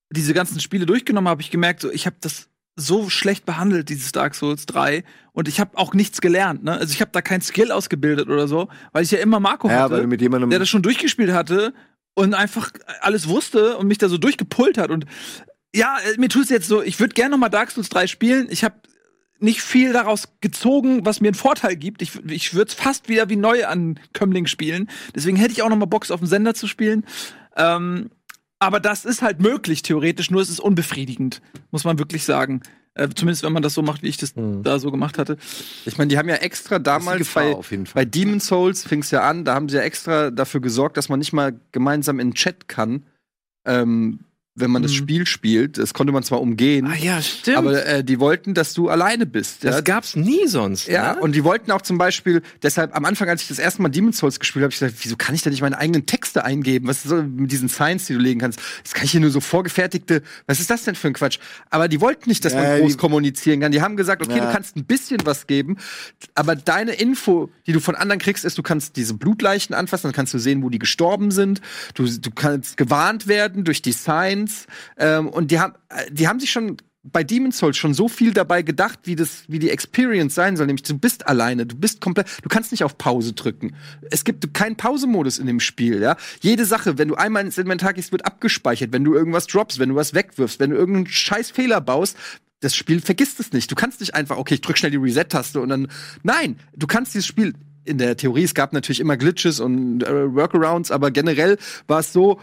[0.10, 4.12] diese ganzen Spiele durchgenommen habe, ich gemerkt, so, ich habe das so schlecht behandelt, dieses
[4.12, 5.04] Dark Souls 3.
[5.34, 6.64] Und ich habe auch nichts gelernt.
[6.64, 6.74] Ne?
[6.74, 9.82] Also ich habe da kein Skill ausgebildet oder so, weil ich ja immer Marco Ja,
[9.84, 11.76] hatte, der das schon durchgespielt hatte
[12.16, 14.90] und einfach alles wusste und mich da so durchgepult hat.
[14.90, 15.06] Und
[15.76, 18.08] ja, äh, mir tut es jetzt so, ich würde gerne noch mal Dark Souls 3
[18.08, 18.48] spielen.
[18.50, 18.76] Ich habe
[19.40, 22.02] nicht viel daraus gezogen, was mir einen Vorteil gibt.
[22.02, 24.90] Ich, ich würde es fast wieder wie Neuankömmling spielen.
[25.14, 27.06] Deswegen hätte ich auch noch mal Box auf dem Sender zu spielen.
[27.58, 28.10] Ähm,
[28.60, 31.42] aber das ist halt möglich, theoretisch, nur es ist unbefriedigend,
[31.72, 32.62] muss man wirklich sagen.
[32.96, 35.38] Äh, zumindest wenn man das so macht, wie ich das da so gemacht hatte.
[35.86, 38.04] Ich meine, die haben ja extra damals Gefahr bei, auf jeden Fall.
[38.04, 41.10] bei Demon Souls fing es ja an, da haben sie ja extra dafür gesorgt, dass
[41.10, 43.06] man nicht mal gemeinsam in den Chat kann,
[43.66, 44.22] ähm,
[44.58, 44.96] wenn man das Mhm.
[44.96, 45.78] Spiel spielt.
[45.78, 47.58] Das konnte man zwar umgehen, Ah ja, stimmt.
[47.58, 49.66] aber äh, die wollten, dass du alleine bist.
[49.66, 49.82] das ja?
[49.82, 50.88] gab's nie sonst.
[50.88, 51.20] Ja, ne?
[51.20, 54.18] und die wollten auch zum Beispiel, deshalb am Anfang, als ich das erste Mal Demon's
[54.18, 56.88] Souls gespielt habe, habe ich gesagt, wieso kann ich denn nicht meine eigenen Texte eingeben?
[56.88, 58.60] Was ist so mit diesen Signs, die du legen kannst?
[58.78, 61.38] Jetzt kann ich hier nur so vorgefertigte, was ist das denn für ein Quatsch?
[61.70, 63.74] Aber die wollten nicht, dass Ja, man groß die- kommunizieren kann.
[63.74, 64.46] Die haben gesagt, okay, Ja.
[64.48, 65.76] du kannst ein bisschen was geben,
[66.34, 70.14] aber deine Info, die du von anderen kriegst, ist, du kannst diese Blutleichen anfassen, dann
[70.14, 71.60] kannst du sehen, wo die gestorben sind.
[71.94, 74.45] Du, du kannst gewarnt werden durch die Signs.
[74.98, 76.78] Ähm, und die haben, äh, die haben sich schon
[77.12, 80.66] bei Demon's Souls schon so viel dabei gedacht, wie das, wie die Experience sein soll.
[80.66, 83.76] Nämlich, du bist alleine, du bist komplett, du kannst nicht auf Pause drücken.
[84.10, 86.18] Es gibt keinen Pausemodus in dem Spiel, ja.
[86.42, 88.92] Jede Sache, wenn du einmal ins Inventar gehst, wird abgespeichert.
[88.92, 92.18] Wenn du irgendwas droppst, wenn du was wegwirfst, wenn du irgendeinen scheiß Fehler baust,
[92.62, 93.70] das Spiel vergisst es nicht.
[93.70, 95.88] Du kannst nicht einfach, okay, ich drück schnell die Reset-Taste und dann,
[96.24, 97.54] nein, du kannst dieses Spiel,
[97.86, 102.12] in der Theorie, es gab natürlich immer Glitches und äh, Workarounds, aber generell war es
[102.12, 102.40] so,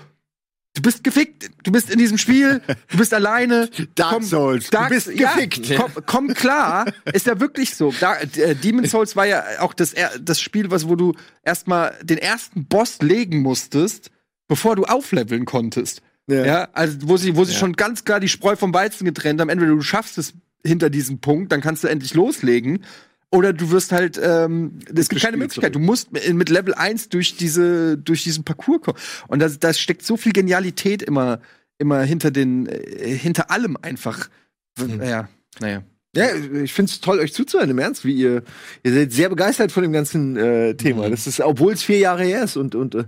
[0.74, 1.50] Du bist gefickt.
[1.64, 2.62] Du bist in diesem Spiel.
[2.88, 3.68] Du bist alleine.
[3.94, 5.66] Dark Souls, du bist gefickt.
[5.66, 6.86] Ja, komm, komm klar.
[7.12, 7.92] Ist ja wirklich so.
[8.00, 12.18] Da, äh, Demon Souls war ja auch das, das Spiel, was, wo du erstmal den
[12.18, 14.10] ersten Boss legen musstest,
[14.48, 16.00] bevor du aufleveln konntest.
[16.26, 16.44] Ja.
[16.44, 19.50] Ja, also wo sie, wo sie schon ganz klar die Spreu vom Weizen getrennt haben.
[19.50, 20.32] Entweder du schaffst es
[20.64, 22.84] hinter diesem Punkt, dann kannst du endlich loslegen.
[23.32, 25.74] Oder du wirst halt, ähm, es gibt keine Möglichkeit.
[25.74, 28.98] Du musst mit Level 1 durch diese, durch diesen Parcours kommen.
[29.26, 31.40] Und da das steckt so viel Genialität immer,
[31.78, 34.28] immer hinter den, äh, hinter allem einfach.
[34.78, 35.30] Naja,
[35.60, 35.82] naja.
[36.14, 36.26] Ja,
[36.62, 38.42] ich find's toll, euch zuzuhören, im Ernst, wie ihr,
[38.82, 41.08] ihr seid sehr begeistert von dem ganzen äh, Thema.
[41.08, 43.04] Das ist, obwohl es vier Jahre her ist und, und äh,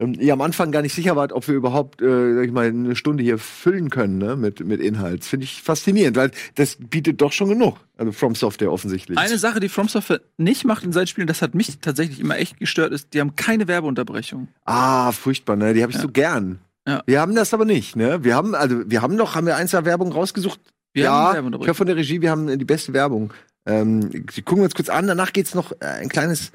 [0.00, 2.66] ähm, ihr am Anfang gar nicht sicher wart, ob wir überhaupt, äh, sag ich mal,
[2.66, 5.20] eine Stunde hier füllen können, ne, mit, mit Inhalt.
[5.20, 7.76] Das Finde ich faszinierend, weil das bietet doch schon genug.
[7.96, 9.16] Also From Software offensichtlich.
[9.18, 12.36] Eine Sache, die From Software nicht macht in seinen Spielen, das hat mich tatsächlich immer
[12.38, 14.48] echt gestört, ist, die haben keine Werbeunterbrechung.
[14.64, 15.74] Ah, furchtbar, ne?
[15.74, 16.58] Die habe ich so gern.
[16.86, 17.02] Ja.
[17.06, 18.24] Wir haben das aber nicht, ne?
[18.24, 20.60] Wir haben, also wir haben noch, haben wir eins der Werbung rausgesucht?
[20.92, 23.32] Wir ja, ich höre von der Regie, wir haben äh, die beste Werbung.
[23.66, 26.52] Ähm, die gucken wir uns kurz an, danach geht's noch äh, ein kleines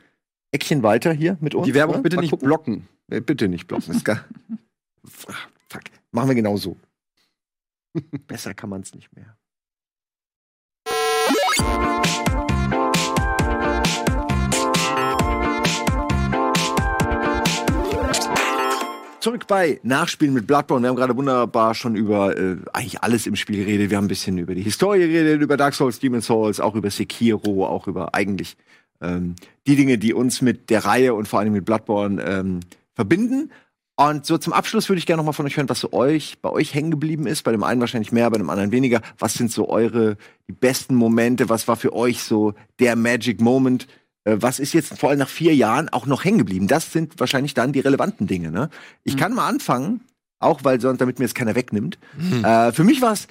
[0.51, 1.65] Eckchen weiter hier mit uns.
[1.65, 2.03] Die Werbung oder?
[2.03, 2.47] bitte Mal nicht gucken.
[2.47, 2.87] blocken.
[3.09, 3.93] Äh, bitte nicht blocken.
[3.93, 4.25] Ist gar
[5.05, 5.83] Fuck.
[6.11, 6.77] Machen wir genau so.
[8.27, 9.35] Besser kann man's nicht mehr.
[19.19, 20.83] Zurück bei Nachspielen mit Bloodborne.
[20.83, 23.89] Wir haben gerade wunderbar schon über äh, eigentlich alles im Spiel geredet.
[23.89, 26.89] Wir haben ein bisschen über die Historie geredet, über Dark Souls, Demon's Souls, auch über
[26.89, 28.55] Sekiro, auch über eigentlich
[29.01, 29.35] ähm,
[29.67, 32.61] die Dinge, die uns mit der Reihe und vor allem mit Bloodborne ähm,
[32.99, 33.51] verbinden.
[33.95, 36.39] Und so zum Abschluss würde ich gerne noch mal von euch hören, was so euch
[36.41, 37.43] bei euch hängen geblieben ist.
[37.43, 39.01] Bei dem einen wahrscheinlich mehr, bei dem anderen weniger.
[39.17, 40.17] Was sind so eure
[40.49, 41.47] die besten Momente?
[41.47, 43.87] Was war für euch so der Magic Moment?
[44.25, 46.67] Äh, Was ist jetzt vor allem nach vier Jahren auch noch hängen geblieben?
[46.67, 48.51] Das sind wahrscheinlich dann die relevanten Dinge.
[48.51, 48.69] Ne?
[49.05, 50.01] Ich kann mal anfangen,
[50.39, 51.97] auch weil sonst, damit mir jetzt keiner wegnimmt.
[52.43, 53.27] Äh, für mich war es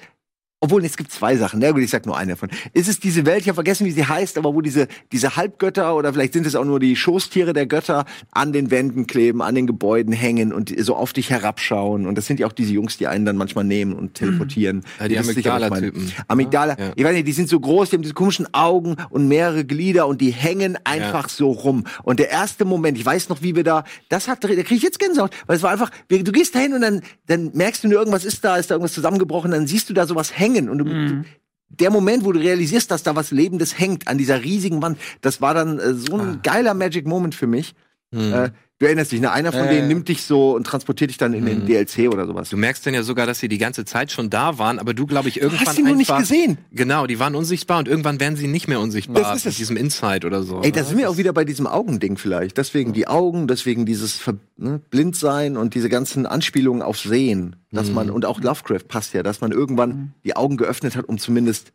[0.61, 1.61] obwohl, es gibt zwei Sachen.
[1.61, 2.49] Na gut, ich sag nur eine davon.
[2.73, 5.95] Ist es diese Welt, ich habe vergessen, wie sie heißt, aber wo diese, diese Halbgötter
[5.95, 9.55] oder vielleicht sind es auch nur die Schoßtiere der Götter an den Wänden kleben, an
[9.55, 12.05] den Gebäuden hängen und so auf dich herabschauen.
[12.05, 14.83] Und das sind ja auch diese Jungs, die einen dann manchmal nehmen und teleportieren.
[14.99, 15.17] Ja, die.
[15.17, 16.11] Amygdala-Typen.
[16.27, 16.77] Amygdala.
[16.77, 16.91] Ja.
[16.97, 20.07] Ich weiß nicht, die sind so groß, die haben diese komischen Augen und mehrere Glieder
[20.07, 21.85] und die hängen einfach so rum.
[22.03, 24.83] Und der erste Moment, ich weiß noch, wie wir da, das hat, da kriege ich
[24.83, 27.99] jetzt Gänsehaut, weil es war einfach, du gehst dahin und dann, dann merkst du nur,
[27.99, 30.83] irgendwas ist da, ist da irgendwas zusammengebrochen, dann siehst du da sowas hängen und du,
[30.85, 31.23] du
[31.69, 35.41] der Moment, wo du realisierst, dass da was Lebendes hängt an dieser riesigen Wand, das
[35.41, 37.75] war dann äh, so ein geiler Magic Moment für mich.
[38.13, 38.33] Hm.
[38.33, 39.31] Äh, du erinnerst dich, ne?
[39.31, 39.69] einer von Äh.
[39.75, 41.65] denen nimmt dich so und transportiert dich dann in den Hm.
[41.67, 42.49] DLC oder sowas.
[42.49, 45.05] Du merkst dann ja sogar, dass sie die ganze Zeit schon da waren, aber du,
[45.05, 46.57] glaube ich, irgendwann hast sie nur nicht gesehen.
[46.71, 49.57] Genau, die waren unsichtbar und irgendwann werden sie nicht mehr unsichtbar Das ist mit es.
[49.57, 50.57] diesem Insight oder so.
[50.61, 50.71] Ey, ne?
[50.71, 52.57] da sind wir auch wieder bei diesem Augending vielleicht.
[52.57, 57.89] Deswegen die Augen, deswegen dieses Ver ne, Blindsein und diese ganzen Anspielungen auf Sehen, dass
[57.89, 57.93] Mhm.
[57.95, 61.71] man und auch Lovecraft passt ja, dass man irgendwann die Augen geöffnet hat, um zumindest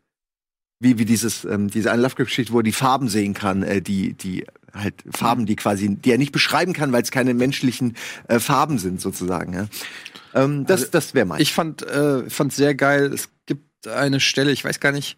[0.85, 4.13] wie wie dieses ähm, diese eine Lovecraft-Geschichte, wo er die Farben sehen kann, äh, die
[4.13, 7.97] die halt Farben, die quasi, die er nicht beschreiben kann, weil es keine menschlichen
[8.29, 9.53] äh, Farben sind sozusagen.
[9.55, 9.67] Ja.
[10.35, 11.41] Ähm, das das wäre mein.
[11.41, 13.13] Ich fand äh, fand sehr geil.
[13.13, 15.17] Es gibt eine Stelle, ich weiß gar nicht,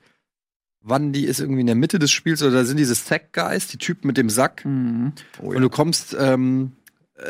[0.81, 3.69] wann die ist, irgendwie in der Mitte des Spiels oder da sind diese Sack Guys,
[3.69, 4.65] die Typen mit dem Sack.
[4.65, 5.13] Mhm.
[5.43, 5.57] Oh ja.
[5.57, 6.73] Und du kommst ähm,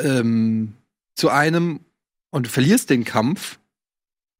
[0.02, 0.74] ähm,
[1.14, 1.80] zu einem
[2.30, 3.58] und du verlierst den Kampf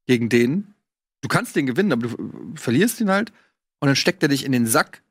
[0.05, 0.73] gegen den.
[1.21, 3.31] Du kannst den gewinnen, aber du verlierst ihn halt.
[3.79, 5.03] Und dann steckt er dich in den Sack.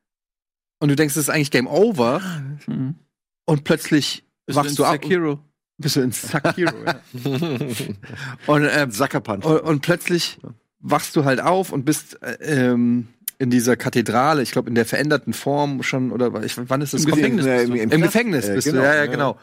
[0.78, 2.20] Und du denkst, das ist eigentlich Game Over.
[2.66, 2.96] Mhm.
[3.44, 4.96] Und plötzlich wachst du ab.
[4.96, 5.40] und Sekiro.
[5.78, 6.72] Bist du in Sack Hero.
[6.84, 7.00] ja.
[8.46, 8.90] Und ähm,
[9.26, 10.38] und, und plötzlich
[10.80, 12.36] wachst du halt auf und bist äh,
[12.70, 13.08] ähm,
[13.38, 17.04] in dieser Kathedrale, ich glaube in der veränderten Form schon, oder ich, wann ist das?
[17.04, 17.74] Im Gefängnis bist du.
[17.74, 18.02] Im.
[18.02, 19.04] Gefängnis Äh, bist genau, du, ja, ja,
[19.34, 19.38] ja.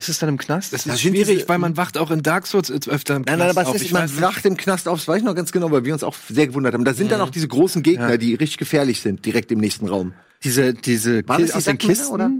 [0.00, 0.72] Ist es dann im Knast?
[0.72, 3.38] Das Da ist schwierig, diese- weil man wacht auch in Dark Souls öfter im Nein,
[3.38, 3.76] nein, Knast aber auf.
[3.76, 5.92] es ist, man wacht im Knast auf, das weiß ich noch ganz genau, weil wir
[5.94, 6.84] uns auch sehr gewundert haben.
[6.84, 8.16] Da sind dann auch diese großen Gegner, Ja.
[8.16, 10.12] die richtig gefährlich sind, direkt im nächsten Raum.
[10.42, 12.30] diese, diese Waren das die aus den Kisten, oder?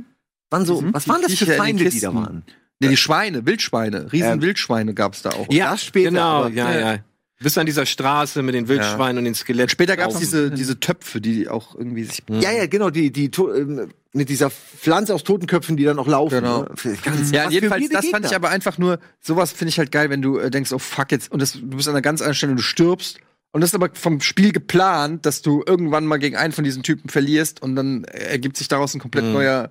[0.50, 0.92] Waren so, Mhm.
[0.92, 2.42] was waren das Die für Feinde, die da waren?
[2.80, 5.46] Nee, die Schweine, Wildschweine, riesen Ähm, Wildschweine gab's da auch.
[5.50, 6.98] Ja, Das später, genau, aber- ja, ja.
[7.44, 9.68] Bis an dieser Straße mit den Wildschweinen und den Skeletten.
[9.68, 10.24] Später gab's Augen.
[10.24, 12.22] diese, diese Töpfe, die auch irgendwie sich.
[12.28, 16.08] Ja, ja, genau, die, die, to- ähm, mit dieser Pflanze aus Totenköpfen, die dann noch
[16.08, 16.40] laufen.
[16.40, 16.62] Genau.
[16.62, 16.96] Ne?
[17.04, 18.46] Ganz, Ja, was jedenfalls, das wilde fand ich Gegner.
[18.46, 21.30] aber einfach nur, sowas finde ich halt geil, wenn du äh, denkst, oh fuck jetzt,
[21.30, 23.18] und das, du bist an einer ganz anderen Stelle und du stirbst.
[23.52, 26.82] Und das ist aber vom Spiel geplant, dass du irgendwann mal gegen einen von diesen
[26.82, 29.32] Typen verlierst und dann ergibt sich daraus ein komplett Mhm.
[29.32, 29.70] neuer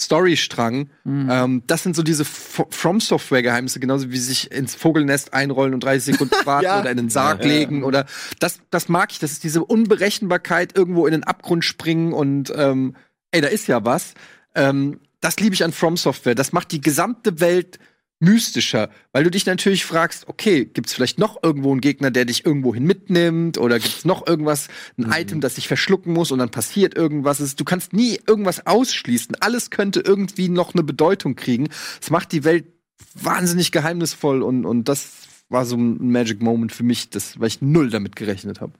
[0.00, 0.90] Storystrang.
[1.04, 1.28] Mhm.
[1.30, 5.74] Ähm, das sind so diese F From Software Geheimnisse, genauso wie sich ins Vogelnest einrollen
[5.74, 6.80] und 30 Sekunden warten Ja.
[6.80, 7.58] oder in den Sarg Ja, ja.
[7.58, 8.06] legen oder
[8.38, 9.18] das, das mag ich.
[9.18, 12.94] Das ist diese Unberechenbarkeit, irgendwo in den Abgrund springen und ähm,
[13.32, 14.14] ey, da ist ja was.
[14.54, 16.34] Ähm, das liebe ich an From Software.
[16.36, 17.78] Das macht die gesamte Welt
[18.20, 22.44] mystischer, weil du dich natürlich fragst, okay, gibt's vielleicht noch irgendwo einen Gegner, der dich
[22.44, 25.12] irgendwohin mitnimmt oder gibt's noch irgendwas, ein Mhm.
[25.12, 27.38] Item, das sich verschlucken muss und dann passiert irgendwas.
[27.40, 29.36] Es- Du kannst nie irgendwas ausschließen.
[29.40, 31.68] Alles könnte irgendwie noch eine Bedeutung kriegen.
[32.00, 32.66] Es macht die Welt
[33.14, 35.12] wahnsinnig geheimnisvoll und, und das
[35.48, 38.72] war so ein Magic Moment für mich, das, weil ich null damit gerechnet habe.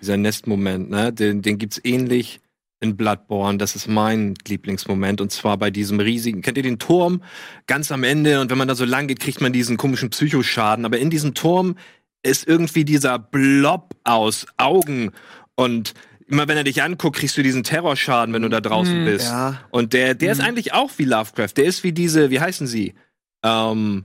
[0.00, 1.12] Dieser Nestmoment, ne?
[1.12, 2.40] Den, den gibt's ähnlich
[2.80, 3.58] in Bloodborne.
[3.58, 5.20] Das ist mein Lieblingsmoment.
[5.20, 7.22] Und zwar bei diesem riesigen, kennt ihr den Turm?
[7.66, 8.40] Ganz am Ende.
[8.40, 10.84] Und wenn man da so lang geht, kriegt man diesen komischen Psychoschaden.
[10.84, 11.76] Aber in diesem Turm
[12.22, 15.10] ist irgendwie dieser Blob aus Augen.
[15.56, 15.94] Und
[16.28, 19.26] immer wenn er dich anguckt, kriegst du diesen Terrorschaden, wenn du da draußen bist.
[19.26, 19.60] Ja.
[19.70, 21.56] Und der, der ist eigentlich auch wie Lovecraft.
[21.56, 22.94] Der ist wie diese, wie heißen sie?
[23.42, 24.04] Ähm,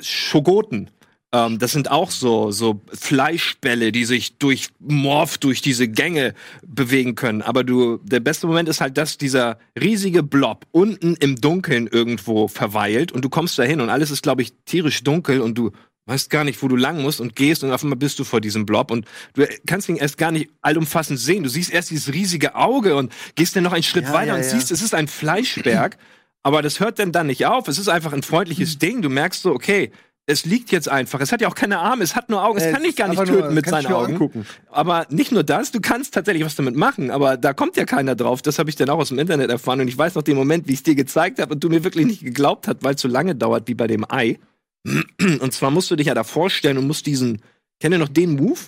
[0.00, 0.90] Schogoten.
[1.32, 6.34] Ähm, das sind auch so, so Fleischbälle, die sich durch Morph durch diese Gänge
[6.66, 7.42] bewegen können.
[7.42, 12.48] Aber du, der beste Moment ist halt, dass dieser riesige Blob unten im Dunkeln irgendwo
[12.48, 15.72] verweilt und du kommst da hin und alles ist, glaube ich, tierisch dunkel und du
[16.06, 18.40] weißt gar nicht, wo du lang musst und gehst und auf einmal bist du vor
[18.40, 21.44] diesem Blob und du kannst ihn erst gar nicht allumfassend sehen.
[21.44, 24.34] Du siehst erst dieses riesige Auge und gehst dann noch einen Schritt Ja, weiter ja,
[24.34, 24.48] und ja.
[24.48, 25.96] siehst, es ist ein Fleischberg.
[26.42, 27.68] Aber das hört dann dann nicht auf.
[27.68, 29.00] Es ist einfach ein freundliches Ding.
[29.00, 29.92] Du merkst so, okay,
[30.26, 31.20] es liegt jetzt einfach.
[31.20, 32.58] Es hat ja auch keine Arme, es hat nur Augen.
[32.58, 34.12] Es Äh, kann dich gar nicht einfach nur- töten mit seinen Augen.
[34.14, 34.46] angucken.
[34.70, 37.10] Aber nicht nur das, du kannst tatsächlich was damit machen.
[37.10, 38.40] Aber da kommt ja keiner drauf.
[38.40, 39.80] Das habe ich dann auch aus dem Internet erfahren.
[39.80, 41.82] Und ich weiß noch den Moment, wie ich es dir gezeigt habe und du mir
[41.84, 44.38] wirklich nicht geglaubt hast, weil es so lange dauert wie bei dem Ei.
[45.40, 47.40] Und zwar musst du dich ja da vorstellen und musst diesen,
[47.78, 48.58] kennt ihr noch den Move?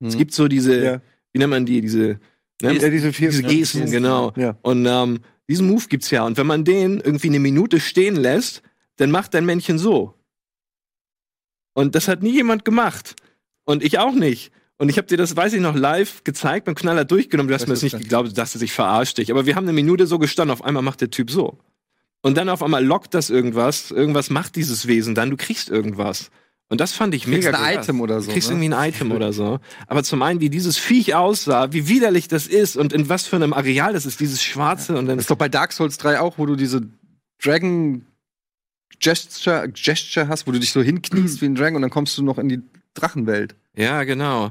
[0.00, 1.00] Es gibt so diese, Ja.
[1.32, 2.18] wie nennt man die, diese,
[2.62, 2.74] ne?
[2.74, 4.32] Ja, diese vier diese Gesten, genau.
[4.36, 4.56] Ja.
[4.62, 6.24] Und ähm, diesen Move gibt's ja.
[6.24, 8.62] Und wenn man den irgendwie eine Minute stehen lässt,
[8.96, 10.14] dann macht dein Männchen so.
[11.78, 13.14] Und das hat nie jemand gemacht.
[13.64, 14.50] Und ich auch nicht.
[14.78, 17.46] Und ich habe dir das, weiß ich noch, live gezeigt, beim Knaller durchgenommen.
[17.46, 18.02] Du hast mir das nicht das?
[18.02, 19.30] geglaubt, du dachtest, ich verarscht dich.
[19.30, 21.56] Aber wir haben eine Minute so gestanden, auf einmal macht der Typ so.
[22.20, 23.92] Und dann auf einmal lockt das irgendwas.
[23.92, 25.30] Irgendwas macht dieses Wesen dann.
[25.30, 26.32] Du kriegst irgendwas.
[26.68, 27.78] Und das fand ich Kriegst mega ein.
[27.78, 28.56] Item oder so, Du kriegst ne?
[28.56, 29.60] irgendwie ein Item oder so.
[29.86, 33.36] Aber zum einen, wie dieses Viech aussah, wie widerlich das ist und in was für
[33.36, 36.18] einem Areal das ist, dieses Schwarze und dann Das ist doch bei Dark Souls 3
[36.18, 36.88] auch, wo du diese
[37.40, 38.04] Dragon
[39.00, 42.22] Gesture, Gesture hast, wo du dich so hinkniest wie ein Dragon und dann kommst du
[42.22, 42.60] noch in die
[42.94, 43.54] Drachenwelt.
[43.76, 44.50] Ja, genau.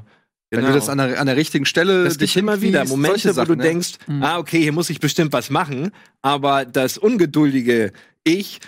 [0.50, 0.72] Wenn genau.
[0.72, 3.40] du das an der, an der richtigen Stelle das dich immer wieder Momente, solche wo
[3.42, 3.62] du Sachen, ne?
[3.64, 3.90] denkst,
[4.22, 5.90] ah, okay, hier muss ich bestimmt was machen,
[6.22, 7.92] aber das ungeduldige
[8.24, 8.60] Ich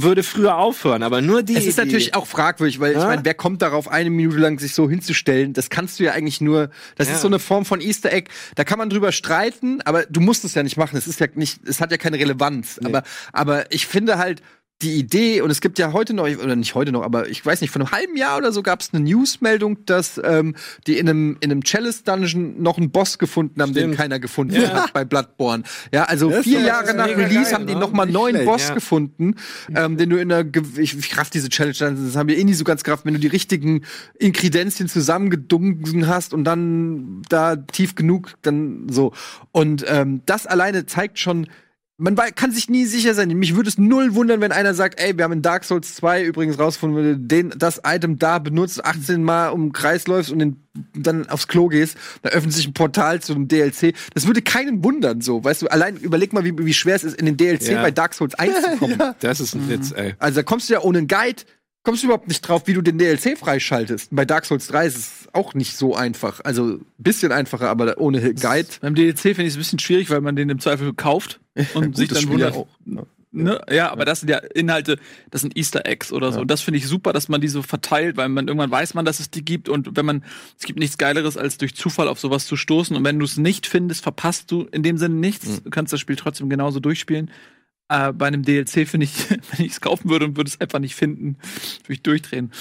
[0.00, 1.56] würde früher aufhören, aber nur die.
[1.56, 3.06] Es ist natürlich auch fragwürdig, weil ich Ja?
[3.06, 5.52] meine, wer kommt darauf, eine Minute lang sich so hinzustellen?
[5.54, 6.70] Das kannst du ja eigentlich nur.
[6.96, 7.14] Das Ja.
[7.14, 8.30] ist so eine Form von Easter Egg.
[8.54, 10.96] Da kann man drüber streiten, aber du musst es ja nicht machen.
[10.96, 12.78] Es ist ja nicht, es hat ja keine Relevanz.
[12.84, 13.02] Aber,
[13.32, 14.40] aber ich finde halt
[14.82, 17.60] die Idee und es gibt ja heute noch oder nicht heute noch, aber ich weiß
[17.60, 20.54] nicht, vor einem halben Jahr oder so gab es eine Newsmeldung, dass ähm,
[20.86, 23.96] die in einem in einem Chalice Dungeon noch einen Boss gefunden haben, den Stimmt.
[23.96, 25.64] keiner gefunden hat bei Bloodborne.
[25.92, 27.80] Ja, also Das vier Jahre nach Release geil, haben die ne?
[27.80, 28.74] noch mal einen neuen schlecht, Boss ja.
[28.74, 29.34] gefunden,
[29.74, 32.44] ähm, den du in der, ich, ich raff diese Challenge, dann, das haben wir eh
[32.44, 33.82] nie so ganz gerafft, wenn du die richtigen
[34.18, 39.12] Inkredenzien zusammengedunken hast und dann da tief genug, dann so.
[39.50, 41.48] Und ähm, das alleine zeigt schon,
[42.00, 43.28] man kann sich nie sicher sein.
[43.30, 46.22] Mich würde es null wundern, wenn einer sagt, ey, wir haben in Dark Souls 2
[46.24, 50.30] übrigens rausgefunden, wenn du den, das Item da benutzt, 18 Mal um den Kreis läufst
[50.30, 50.56] und den,
[50.94, 53.94] dann aufs Klo gehst, da öffnet sich ein Portal zu einem DLC.
[54.14, 55.42] Das würde keinen wundern, so.
[55.42, 57.82] Weißt du, allein überleg mal, wie, wie schwer es ist, in den DLC Ja.
[57.82, 58.96] bei Dark Souls 1 zu kommen.
[59.18, 60.14] Das ist ein Witz, ey.
[60.20, 61.42] Also da kommst du ja ohne einen Guide,
[61.82, 64.08] kommst du überhaupt nicht drauf, wie du den DLC freischaltest.
[64.10, 66.40] Bei Dark Souls 3 ist es auch nicht so einfach.
[66.44, 68.68] Also ein bisschen einfacher, aber ohne Guide.
[68.80, 71.40] Beim DLC finde ich es ein bisschen schwierig, weil man den im Zweifel kauft
[71.74, 72.54] und sich dann ja wundert.
[72.54, 72.66] auch,
[73.30, 73.60] Ne?
[73.70, 74.98] Ja, aber das sind ja Inhalte,
[75.30, 76.40] das sind Easter Eggs oder so.
[76.40, 79.04] Und das finde ich super, dass man die so verteilt, weil man irgendwann weiß man,
[79.04, 79.68] dass es die gibt.
[79.68, 80.24] Und wenn man,
[80.58, 82.96] es gibt nichts Geileres, als durch Zufall auf sowas zu stoßen.
[82.96, 85.62] Und wenn du es nicht findest, verpasst du in dem Sinne nichts.
[85.62, 87.30] Du kannst das Spiel trotzdem genauso durchspielen.
[87.88, 90.78] Äh, bei einem DLC finde ich, wenn ich es kaufen würde und würde es einfach
[90.78, 91.36] nicht finden,
[91.84, 92.52] würde ich durchdrehen.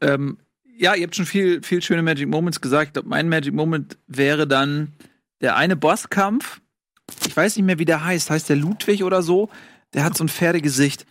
[0.00, 0.38] Ähm,
[0.76, 2.88] ja, ihr habt schon viel, viel schöne Magic Moments gesagt.
[2.88, 4.92] Ich glaub, mein Magic Moment wäre dann
[5.40, 6.60] der eine Bosskampf.
[7.26, 8.30] Ich weiß nicht mehr, wie der heißt.
[8.30, 9.50] Heißt der Ludwig oder so?
[9.92, 11.06] Der hat so ein Pferdegesicht.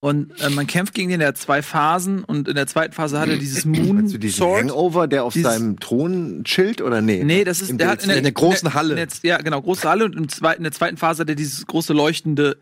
[0.00, 2.24] Und äh, man kämpft gegen den, der hat zwei Phasen.
[2.24, 4.62] Und in der zweiten Phase hat er dieses Moon du diesen Sword.
[4.62, 7.22] Hangover, der auf seinem Thron chillt oder nee?
[7.22, 8.94] Nee, das ist, der hat in der, in der großen Halle.
[8.94, 10.04] In der, ja, genau, große Halle.
[10.04, 12.56] Und im zweiten, in der zweiten Phase hat er dieses große leuchtende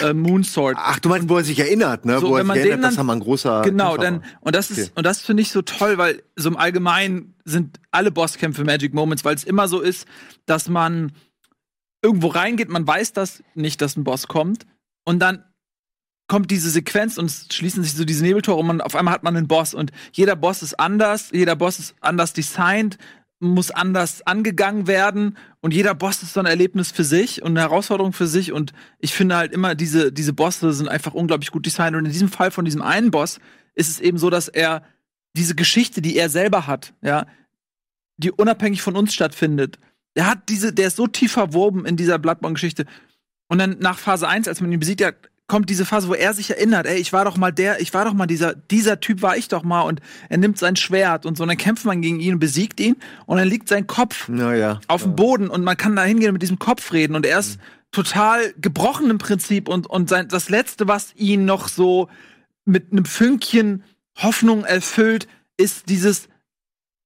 [0.00, 0.76] äh, Moon Sword.
[0.78, 2.18] Ach, du meinst, wo er sich erinnert, ne?
[2.20, 4.28] So, wo er sich erinnert, dann- er mal ein großer Genau, Kämpfer dann, war.
[4.40, 4.90] und das ist, Okay.
[4.94, 9.24] und das finde ich so toll, weil so im Allgemeinen sind alle Bosskämpfe Magic Moments,
[9.24, 10.06] weil es immer so ist,
[10.46, 11.12] dass man
[12.02, 14.66] irgendwo reingeht, man weiß das nicht, dass ein Boss kommt,
[15.04, 15.44] und dann
[16.28, 19.22] kommt diese Sequenz und es schließen sich so diese Nebeltore und man, auf einmal hat
[19.22, 22.96] man einen Boss und jeder Boss ist anders, jeder Boss ist anders designt,
[23.42, 27.60] muss anders angegangen werden und jeder Boss ist so ein Erlebnis für sich und eine
[27.60, 31.66] Herausforderung für sich und ich finde halt immer diese, diese Bosse sind einfach unglaublich gut
[31.66, 33.40] designt und in diesem Fall von diesem einen Boss
[33.74, 34.84] ist es eben so, dass er
[35.34, 37.26] diese Geschichte, die er selber hat, ja,
[38.16, 39.78] die unabhängig von uns stattfindet,
[40.14, 42.86] der hat diese, der ist so tief verwoben in dieser Bloodborne-Geschichte.
[43.48, 46.32] Und dann nach Phase 1, als man ihn besiegt hat, kommt diese Phase, wo er
[46.32, 49.20] sich erinnert, ey, ich war doch mal der, ich war doch mal dieser, dieser Typ
[49.20, 50.00] war ich doch mal und
[50.30, 52.96] er nimmt sein Schwert und so, und dann kämpft man gegen ihn und besiegt ihn
[53.26, 54.80] und dann liegt sein Kopf Naja.
[54.88, 57.38] auf dem Boden und man kann da hingehen und mit diesem Kopf reden und er
[57.38, 57.62] ist Mhm.
[57.92, 62.08] total gebrochen im Prinzip und, und sein, das Letzte, was ihn noch so
[62.64, 63.84] mit einem Fünkchen
[64.16, 65.28] Hoffnung erfüllt,
[65.58, 66.28] ist dieses,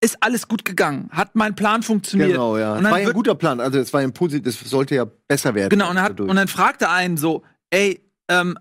[0.00, 2.30] ist alles gut gegangen, hat mein Plan funktioniert.
[2.30, 2.74] Genau, ja.
[2.74, 3.58] Und Es war ja ein guter Plan.
[3.58, 5.70] Also es war ein positiv, das sollte ja besser werden.
[5.70, 8.58] Genau, und, hat, und dann fragt er einen so, ey, ähm,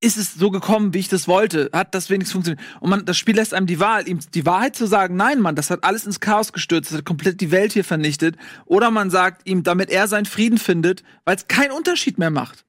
[0.00, 1.70] ist es so gekommen, wie ich das wollte?
[1.72, 2.64] Hat das wenigstens funktioniert?
[2.80, 5.56] Und man, das Spiel lässt einem die Wahl, ihm die Wahrheit zu sagen, nein, Mann,
[5.56, 8.36] das hat alles ins Chaos gestürzt, das hat komplett die Welt hier vernichtet.
[8.64, 12.64] Oder man sagt ihm, damit er seinen Frieden findet, weil es keinen Unterschied mehr macht.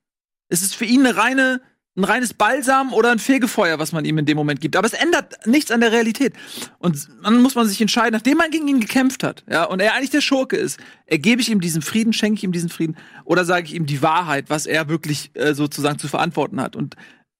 [0.47, 1.61] Es ist für ihn eine reine,
[2.00, 4.76] ein reines Balsam oder ein Fegefeuer, was man ihm in dem Moment gibt.
[4.76, 6.34] Aber es ändert nichts an der Realität.
[6.80, 9.93] Und dann muss man sich entscheiden, nachdem man gegen ihn gekämpft hat, ja, und er
[9.95, 13.45] eigentlich der Schurke ist, ergebe ich ihm diesen Frieden, schenke ich ihm diesen Frieden, oder
[13.45, 16.76] sage ich ihm die Wahrheit, was er wirklich äh, sozusagen zu verantworten hat.
[16.76, 16.95] Und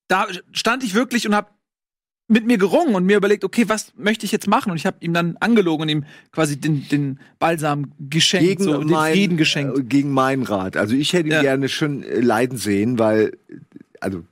[0.08, 1.48] da stand ich wirklich und habe
[2.32, 4.70] mit mir gerungen und mir überlegt, okay, was möchte ich jetzt machen?
[4.72, 8.78] Und ich habe ihm dann angelogen und ihm quasi den, den Balsam geschenkt, gegen, so,
[8.78, 9.78] den mein, Frieden geschenkt.
[9.80, 10.78] äh, gegen meinen Rat.
[10.78, 11.42] Also ich hätte ihn Ja.
[11.42, 13.36] gerne schon äh, leiden sehen, weil,
[14.00, 14.24] also,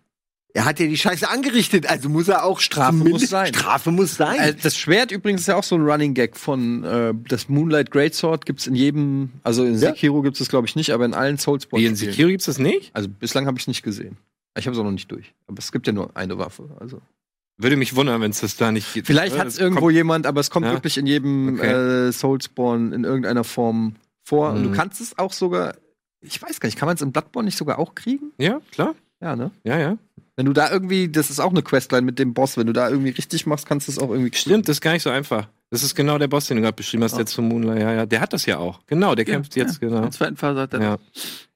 [0.58, 3.54] er hat ja die Scheiße angerichtet, also muss er auch Strafe muss sein.
[3.54, 4.40] Strafe muss sein.
[4.40, 7.92] Äh, Das Schwert übrigens ist ja auch so ein Running Gag von äh, das Moonlight
[7.92, 9.90] Greatsword gibt's in jedem, also in Ja.
[9.90, 11.84] Sekiro gibt's es glaube ich nicht, aber in allen Soulsborne.
[11.84, 12.90] Wie in Sekiro gibt's das nicht?
[12.96, 14.18] Also bislang habe ich es nicht gesehen.
[14.58, 15.34] Ich habe es auch noch nicht durch.
[15.46, 16.64] Aber es gibt ja nur eine Waffe.
[16.80, 17.00] Also
[17.58, 19.06] Würde mich wundern, wenn es das da nicht gibt.
[19.08, 20.74] vielleicht Ja, hat es irgendwo jemand, aber es kommt Ja.
[20.74, 22.08] wirklich in jedem Okay.
[22.08, 24.54] äh, Soulsborne in irgendeiner Form vor.
[24.54, 24.74] Und du Mhm.
[24.74, 25.76] kannst es auch sogar,
[26.22, 28.32] ich weiß gar nicht, kann man es in Bloodborne nicht sogar auch kriegen?
[28.40, 28.96] Ja, klar.
[29.22, 29.52] Ja, ne?
[29.64, 29.98] Ja, ja.
[30.38, 32.90] Wenn du da irgendwie, das ist auch eine Questline mit dem Boss, wenn du da
[32.90, 34.42] irgendwie richtig machst, kannst du es auch irgendwie kriegen.
[34.42, 35.50] Stimmt, das ist gar nicht so einfach.
[35.72, 37.18] Das ist genau der Boss, den du gerade beschrieben hast, Ah.
[37.18, 37.82] der zum Moonlight.
[37.82, 38.06] Ja, ja.
[38.06, 38.80] Der hat das ja auch.
[38.86, 40.02] Genau, der kämpft jetzt, genau.
[40.02, 40.98] der zweiten Phase hat er Ja.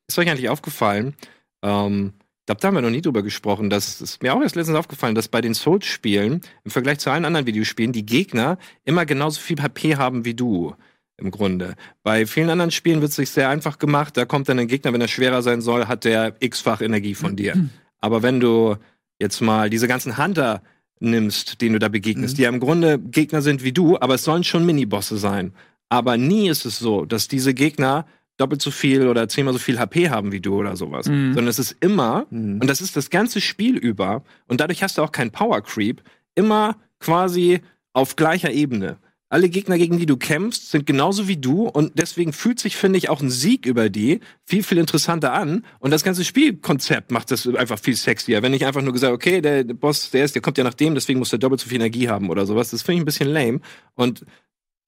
[0.08, 1.14] Ist euch eigentlich aufgefallen?
[1.62, 3.70] Ähm, ich glaube, da haben wir noch nie drüber gesprochen.
[3.70, 7.24] Das ist mir auch erst letztens aufgefallen, dass bei den Souls-Spielen im Vergleich zu allen
[7.24, 10.76] anderen Videospielen die Gegner immer genauso viel HP haben wie du.
[11.18, 11.76] Im Grunde.
[12.02, 14.18] Bei vielen anderen Spielen wird es sich sehr einfach gemacht.
[14.18, 17.36] Da kommt dann ein Gegner, wenn er schwerer sein soll, hat der x-fach Energie von
[17.38, 17.70] dir.
[18.02, 18.76] Aber wenn du
[19.20, 20.62] jetzt mal diese ganzen Hunter
[21.00, 24.24] nimmst, denen du da begegnest, die ja im Grunde Gegner sind wie du, aber es
[24.24, 25.54] sollen schon Minibosse sein.
[25.90, 28.06] Aber nie ist es so, dass diese Gegner
[28.38, 31.06] doppelt so viel oder zehnmal so viel HP haben wie du oder sowas.
[31.34, 35.04] Sondern es ist immer, und das ist das ganze Spiel über, und dadurch hast du
[35.04, 36.02] auch keinen Power Creep,
[36.34, 37.62] immer quasi
[37.94, 38.98] auf gleicher Ebene.
[39.34, 42.98] Alle Gegner, gegen die du kämpfst, sind genauso wie du und deswegen fühlt sich, finde
[42.98, 45.64] ich, auch ein Sieg über die viel, viel interessanter an.
[45.80, 48.42] Und das ganze Spielkonzept macht das einfach viel sexier.
[48.44, 50.96] Wenn ich einfach nur gesagt, okay, der Boss, der ist, der kommt ja nach dem,
[50.96, 52.72] deswegen muss der doppelt so viel Energie haben oder sowas.
[52.72, 53.62] Das finde ich ein bisschen lame.
[53.96, 54.26] Und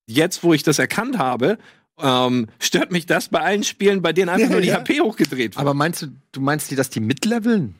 [0.07, 1.57] jetzt, wo ich das erkannt habe,
[2.01, 4.75] ähm, stört mich das bei allen Spielen, bei denen einfach Ja, nur die ja.
[4.79, 5.57] HP hochgedreht wird.
[5.57, 7.75] Aber meinst du, du meinst die, dass die mitleveln?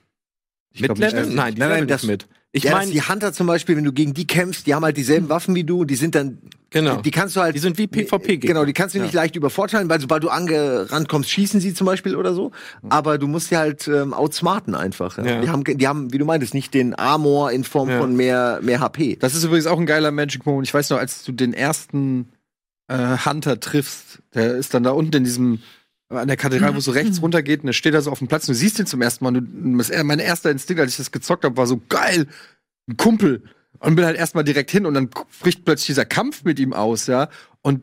[0.72, 1.28] Ich glaub nicht, Mitleveln?
[1.28, 2.28] dass- Nein, die Nein, nein, leveln das- nicht mit.
[2.56, 4.96] Ich ja, meine, die Hunter zum Beispiel, wenn du gegen die kämpfst, die haben halt
[4.96, 6.38] dieselben Waffen wie du, die sind dann,
[6.70, 7.02] genau.
[7.02, 8.48] die kannst du halt, Die sind wie PvP-Gegner.
[8.48, 11.88] Genau, die kannst du nicht leicht übervorteilen, weil sobald du angerannt kommst, schießen sie zum
[11.88, 12.52] Beispiel oder so.
[12.90, 15.18] Aber du musst sie halt ähm, outsmarten einfach.
[15.18, 15.26] Ja.
[15.26, 15.42] Ja.
[15.42, 18.00] Die haben, die haben, wie du meintest, nicht den Armor in Form Ja.
[18.00, 19.16] von mehr, mehr HP.
[19.16, 20.68] Das ist übrigens auch ein geiler Magic Moment.
[20.68, 22.30] Ich weiß noch, als du den ersten
[22.88, 25.60] äh, Hunter triffst, der ist dann da unten in diesem
[26.16, 28.28] an der Kathedrale, wo es so rechts runtergeht, und der steht da so auf dem
[28.28, 29.36] Platz und du siehst ihn zum ersten Mal.
[29.36, 32.28] Und du, mein erster Instinkt, als ich das gezockt habe, war so geil,
[32.90, 33.44] ein Kumpel.
[33.80, 35.10] Und bin halt erstmal direkt hin und dann
[35.42, 37.30] bricht plötzlich dieser Kampf mit ihm aus, ja.
[37.62, 37.82] Und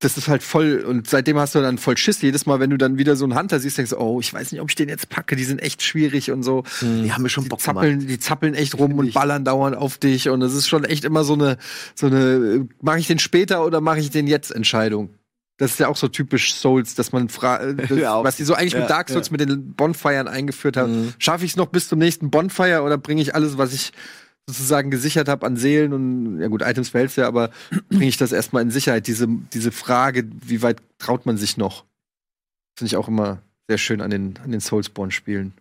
[0.00, 2.20] das ist halt voll, und seitdem hast du dann voll Schiss.
[2.22, 4.50] Jedes Mal, wenn du dann wieder so einen Hunter siehst, denkst du, oh, ich weiß
[4.50, 6.64] nicht, ob ich den jetzt packe, die sind echt schwierig und so.
[6.80, 9.98] Die haben mir schon Die Bock zappeln, die zappeln echt rum und ballern dauernd auf
[9.98, 11.56] dich und es ist schon echt immer so eine,
[11.94, 15.10] so eine, mache ich den später oder mache ich den jetzt Entscheidung.
[15.58, 18.24] Das ist ja auch so typisch Souls, dass man fragt, Ja, auch.
[18.24, 21.14] was die so eigentlich Ja, mit Dark Souls mit den Bonfiren eingeführt haben.
[21.18, 23.92] Schaffe ich es noch bis zum nächsten Bonfire oder bringe ich alles, was ich
[24.48, 27.50] sozusagen gesichert habe an Seelen und ja gut, Items behältst du ja, aber
[27.90, 29.06] bringe ich das erstmal in Sicherheit?
[29.06, 31.84] Diese, diese Frage, wie weit traut man sich noch?
[32.76, 35.52] Finde ich auch immer sehr schön an den, an den Soulsborne-Spielen.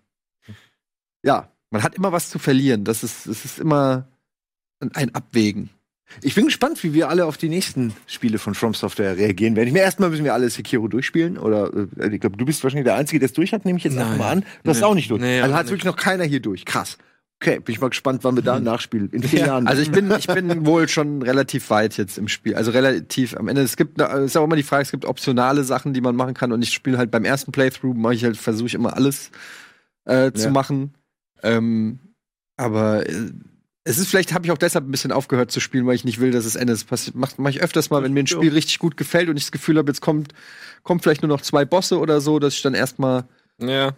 [1.23, 1.49] Ja.
[1.73, 2.83] Man hat immer was zu verlieren.
[2.83, 4.05] Das ist, das ist immer
[4.93, 5.69] ein Abwägen.
[6.21, 9.67] Ich bin gespannt, wie wir alle auf die nächsten Spiele von From Software reagieren werden.
[9.67, 11.37] Ich mir erstmal müssen wir alle Sekiro durchspielen.
[11.37, 13.83] Oder äh, ich glaube, du bist wahrscheinlich der Einzige, der es durch hat, nehme ich
[13.83, 14.17] jetzt einfach Nein.
[14.19, 14.45] mal an.
[14.63, 15.21] Du hast es auch nicht durch.
[15.21, 16.65] Nee, also hat wirklich noch keiner hier durch.
[16.65, 16.97] Krass.
[17.41, 19.09] Okay, bin ich mal gespannt, wann wir da nachspielen.
[19.09, 19.65] In vier Jahren.
[19.65, 22.53] Also ich bin, ich bin wohl schon relativ weit jetzt im Spiel.
[22.53, 23.63] Also relativ am Ende.
[23.63, 26.35] Es gibt, es ist auch immer die Frage, es gibt optionale Sachen, die man machen
[26.35, 26.51] kann.
[26.51, 29.31] Und ich spiele halt beim ersten Playthrough, mache ich halt, versuche ich immer alles
[30.05, 30.51] äh, zu Ja.
[30.51, 30.93] machen.
[31.41, 31.97] Ähm,
[32.57, 33.31] aber äh,
[33.83, 36.19] es ist vielleicht, habe ich auch deshalb ein bisschen aufgehört zu spielen, weil ich nicht
[36.19, 36.75] will, dass es endet.
[36.75, 39.37] Das passiert, mache mach ich öfters mal, wenn mir ein Spiel richtig gut gefällt und
[39.37, 40.33] ich das Gefühl habe, jetzt kommt,
[40.83, 43.25] kommt vielleicht nur noch zwei Bosse oder so, dass ich dann erstmal
[43.59, 43.93] Ja.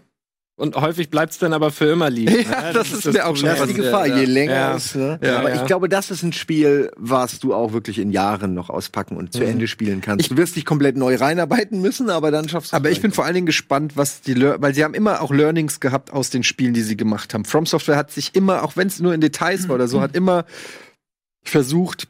[0.56, 2.32] Und häufig bleibt's dann aber für immer liegen.
[2.52, 4.18] Ja, das ist mir auch schon das ist die Gefahr, ja.
[4.18, 4.76] je länger Ja.
[4.76, 4.94] es.
[4.94, 5.20] Ne?
[5.24, 8.70] Ja, Aber ich glaube, das ist ein Spiel, was du auch wirklich in Jahren noch
[8.70, 10.30] auspacken und zu Ende spielen kannst.
[10.30, 13.26] du wirst dich komplett neu reinarbeiten müssen, aber dann schaffst du Aber ich bin vor
[13.26, 16.44] allen Dingen gespannt, was die, Lear- weil sie haben immer auch Learnings gehabt aus den
[16.44, 17.46] Spielen, die sie gemacht haben.
[17.46, 20.16] From Software hat sich immer, auch wenn es nur in Details war oder so, hat
[20.16, 20.46] immer
[21.44, 22.08] versucht,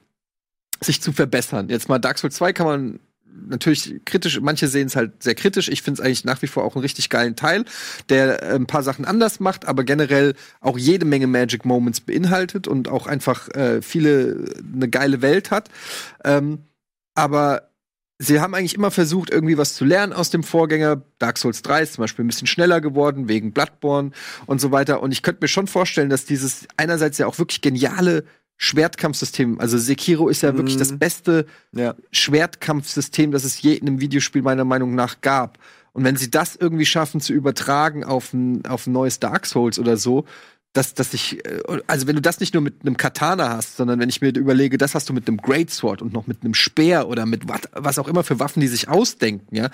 [0.81, 1.69] sich zu verbessern.
[1.69, 2.99] Jetzt mal Dark Souls 2 kann man
[3.47, 5.69] natürlich kritisch, manche sehen es halt sehr kritisch.
[5.69, 7.65] Ich finde es eigentlich nach wie vor auch einen richtig geilen Teil,
[8.09, 12.67] der äh, ein paar Sachen anders macht, aber generell auch jede Menge Magic Moments beinhaltet
[12.67, 15.69] und auch einfach äh, viele eine geile Welt hat.
[16.23, 16.59] Ähm,
[17.15, 17.69] aber
[18.19, 21.01] sie haben eigentlich immer versucht, irgendwie was zu lernen aus dem Vorgänger.
[21.19, 24.11] Dark Souls 3 ist zum Beispiel ein bisschen schneller geworden, wegen Bloodborne
[24.45, 25.01] und so weiter.
[25.01, 28.23] Und ich könnte mir schon vorstellen, dass dieses einerseits ja auch wirklich geniale
[28.57, 31.95] Schwertkampfsystem, also Sekiro ist ja wirklich das beste Ja.
[32.11, 35.59] Schwertkampfsystem, das es je in einem Videospiel meiner Meinung nach gab.
[35.93, 39.79] Und wenn sie das irgendwie schaffen zu übertragen auf ein, auf ein neues Dark Souls
[39.79, 40.25] oder so,
[40.73, 43.99] dass, dass ich, äh, also wenn du das nicht nur mit einem Katana hast, sondern
[43.99, 47.07] wenn ich mir überlege, das hast du mit einem Greatsword und noch mit einem Speer
[47.07, 49.69] oder mit wat, was auch immer für Waffen die sich ausdenken, ja,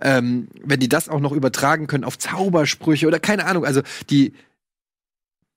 [0.00, 4.32] ähm, wenn die das auch noch übertragen können auf Zaubersprüche oder keine Ahnung, also die,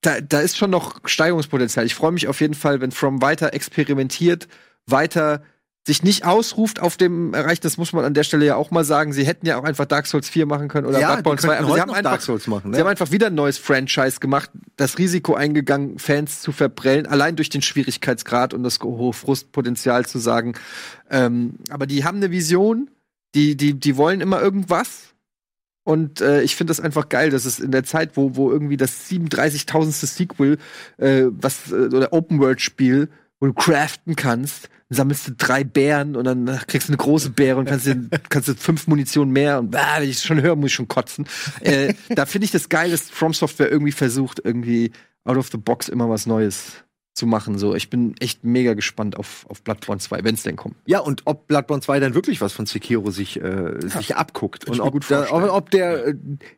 [0.00, 1.84] da, da ist schon noch Steigerungspotenzial.
[1.86, 4.48] Ich freue mich auf jeden Fall, wenn From weiter experimentiert,
[4.86, 5.42] weiter
[5.88, 8.84] sich nicht ausruft auf dem Erreicht, das muss man an der Stelle ja auch mal
[8.84, 9.12] sagen.
[9.14, 11.48] Sie hätten ja auch einfach Dark Souls 4 machen können oder Ja, Bloodborne die 2,
[11.48, 12.76] könnten aber sie haben einfach Dark Souls machen, ne?
[12.76, 17.36] Sie haben einfach wieder ein neues Franchise gemacht, das Risiko eingegangen, Fans zu verprellen, allein
[17.36, 20.54] durch den Schwierigkeitsgrad und das hohe Frustpotenzial zu sagen.
[21.10, 22.90] Ähm, aber die haben eine Vision,
[23.34, 25.14] die, die, die wollen immer irgendwas.
[25.88, 28.76] Und äh, ich finde das einfach geil, dass es in der Zeit, wo, wo irgendwie
[28.76, 30.04] das 37.000.
[30.04, 30.58] Sequel,
[30.98, 33.08] äh, was, äh, oder Open-World-Spiel,
[33.40, 37.56] wo du craften kannst, sammelst du drei Bären und dann kriegst du eine große Beere
[37.56, 40.56] und kannst dir, kannst du fünf Munition mehr und bah, wenn ich es schon höre,
[40.56, 41.26] muss ich schon kotzen.
[41.60, 44.92] Äh, da finde ich das geil, dass From Software irgendwie versucht, irgendwie
[45.24, 46.84] out of the box immer was Neues
[47.18, 47.58] zu machen.
[47.58, 50.76] So, ich bin echt mega gespannt auf, auf Bloodborne 2, wenn es denn kommt.
[50.86, 54.66] Ja, und ob Bloodborne 2 dann wirklich was von Sekiro sich, äh, sich abguckt.
[54.66, 56.14] Und ob, gut da, ob, ob der, äh,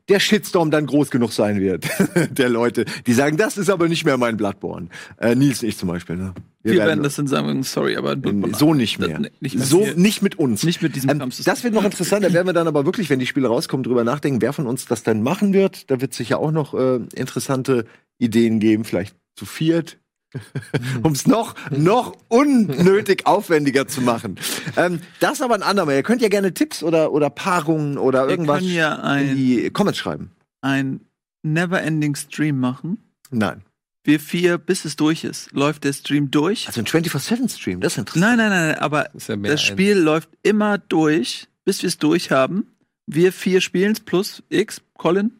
[0.08, 1.86] der Shitstorm dann groß genug sein wird.
[2.30, 4.88] der Leute, die sagen, das ist aber nicht mehr mein Bloodborne.
[5.18, 6.16] Äh, Nils nicht zum Beispiel.
[6.16, 6.34] Ne?
[6.62, 8.16] Wir Wir werden das dann sagen, sorry, aber
[8.56, 9.18] so nicht Das- mehr.
[9.18, 9.64] nee, nicht mehr.
[9.66, 10.62] so nicht mit uns.
[10.62, 11.30] Nicht mit diesem ähm.
[11.44, 12.22] Das wird noch interessant.
[12.24, 14.84] Da werden wir dann aber wirklich, wenn die Spiele rauskommen, drüber nachdenken, wer von uns
[14.84, 15.90] das dann machen wird.
[15.90, 17.86] Da wird es sicher auch noch äh, interessante
[18.18, 19.96] Ideen geben, vielleicht zu viert.
[21.02, 24.38] um es noch, noch unnötig aufwendiger zu machen.
[24.76, 25.94] Ähm, das aber ein andermal.
[25.96, 29.36] Ihr könnt ja gerne Tipps oder, oder Paarungen oder Wir irgendwas können ja in ein,
[29.36, 30.30] die Comments schreiben.
[30.60, 31.00] ein
[31.42, 32.98] Never-Ending Stream machen.
[33.30, 33.62] Nein.
[34.04, 35.52] Wir vier, bis es durch ist.
[35.52, 36.66] Läuft der Stream durch?
[36.68, 38.24] Also ein 24-7-Stream, das ist interessant.
[38.24, 41.88] Nein, nein, nein, nein, aber Das ja das ein- Spiel läuft immer durch, bis wir
[41.88, 42.66] es durch haben.
[43.06, 45.32] Wir vier spielen es plus X, Colin,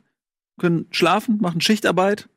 [0.59, 2.29] können schlafen, machen Schichtarbeit,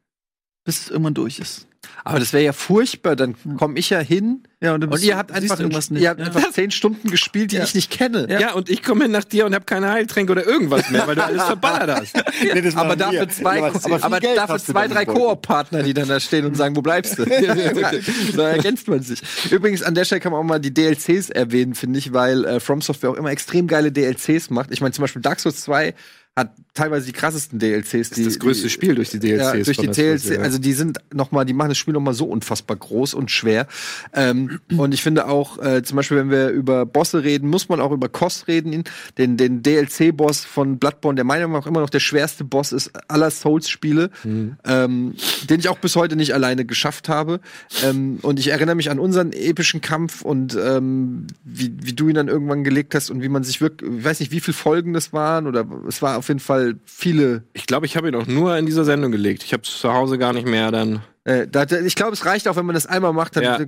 [0.63, 1.67] bis es irgendwann durch ist.
[2.03, 5.31] Aber das wäre ja furchtbar, dann komme ich ja hin Ja, und, und ihr habt
[5.31, 6.07] einfach, irgendwas ihr nicht.
[6.07, 6.25] habt Ja.
[6.27, 7.63] einfach zehn Stunden gespielt, die Ja.
[7.63, 8.27] ich nicht kenne.
[8.29, 8.53] Ja.
[8.53, 11.23] und ich komme hin nach dir und habe keine Heiltränke oder irgendwas mehr, weil du
[11.23, 12.13] alles verballert hast.
[12.43, 13.71] Nee, Aber dafür zwei, Ja,
[14.01, 15.05] aber, Geld dafür zwei drei.
[15.05, 17.25] Koop-Partner, die dann da stehen und sagen, wo bleibst du?
[18.35, 19.21] da ergänzt man sich.
[19.51, 22.59] Übrigens, an der Stelle kann man auch mal die DLCs erwähnen, finde ich, weil äh,
[22.59, 24.71] From Software auch immer extrem geile DLCs macht.
[24.71, 25.93] Ich meine, zum Beispiel Dark Souls 2
[26.35, 28.09] hat teilweise die krassesten DLCs.
[28.09, 29.43] Die, das größte die, Spiel durch die DLCs.
[29.43, 30.43] Ja, durch die von der Switch, DLC, ja.
[30.43, 33.29] also die sind noch mal, die machen das Spiel noch mal so unfassbar groß und
[33.29, 33.67] schwer.
[34.13, 37.79] Ähm, und ich finde auch, äh, zum Beispiel, wenn wir über Bosse reden, muss man
[37.79, 38.83] auch über Kost reden.
[39.19, 42.91] Den, den DLC-Boss von Bloodborne, der meiner Meinung nach immer noch der schwerste Boss ist
[43.07, 44.55] aller Souls-Spiele, Mhm.
[44.65, 45.13] ähm,
[45.49, 47.41] den ich auch bis heute nicht alleine geschafft habe.
[47.83, 52.15] Ähm, und ich erinnere mich an unseren epischen Kampf und ähm, wie, wie du ihn
[52.15, 54.93] dann irgendwann gelegt hast und wie man sich wirklich, ich weiß nicht, wie viele Folgen
[54.93, 58.25] das waren oder es war auf jeden Fall viele Ich glaube, ich habe ihn auch
[58.27, 59.43] nur in dieser Sendung gelegt.
[59.43, 61.01] Ich habe zu Hause gar nicht mehr dann.
[61.25, 63.37] Äh, da, ich glaube, es reicht auch, wenn man das einmal macht.
[63.37, 63.59] Dann, Ja.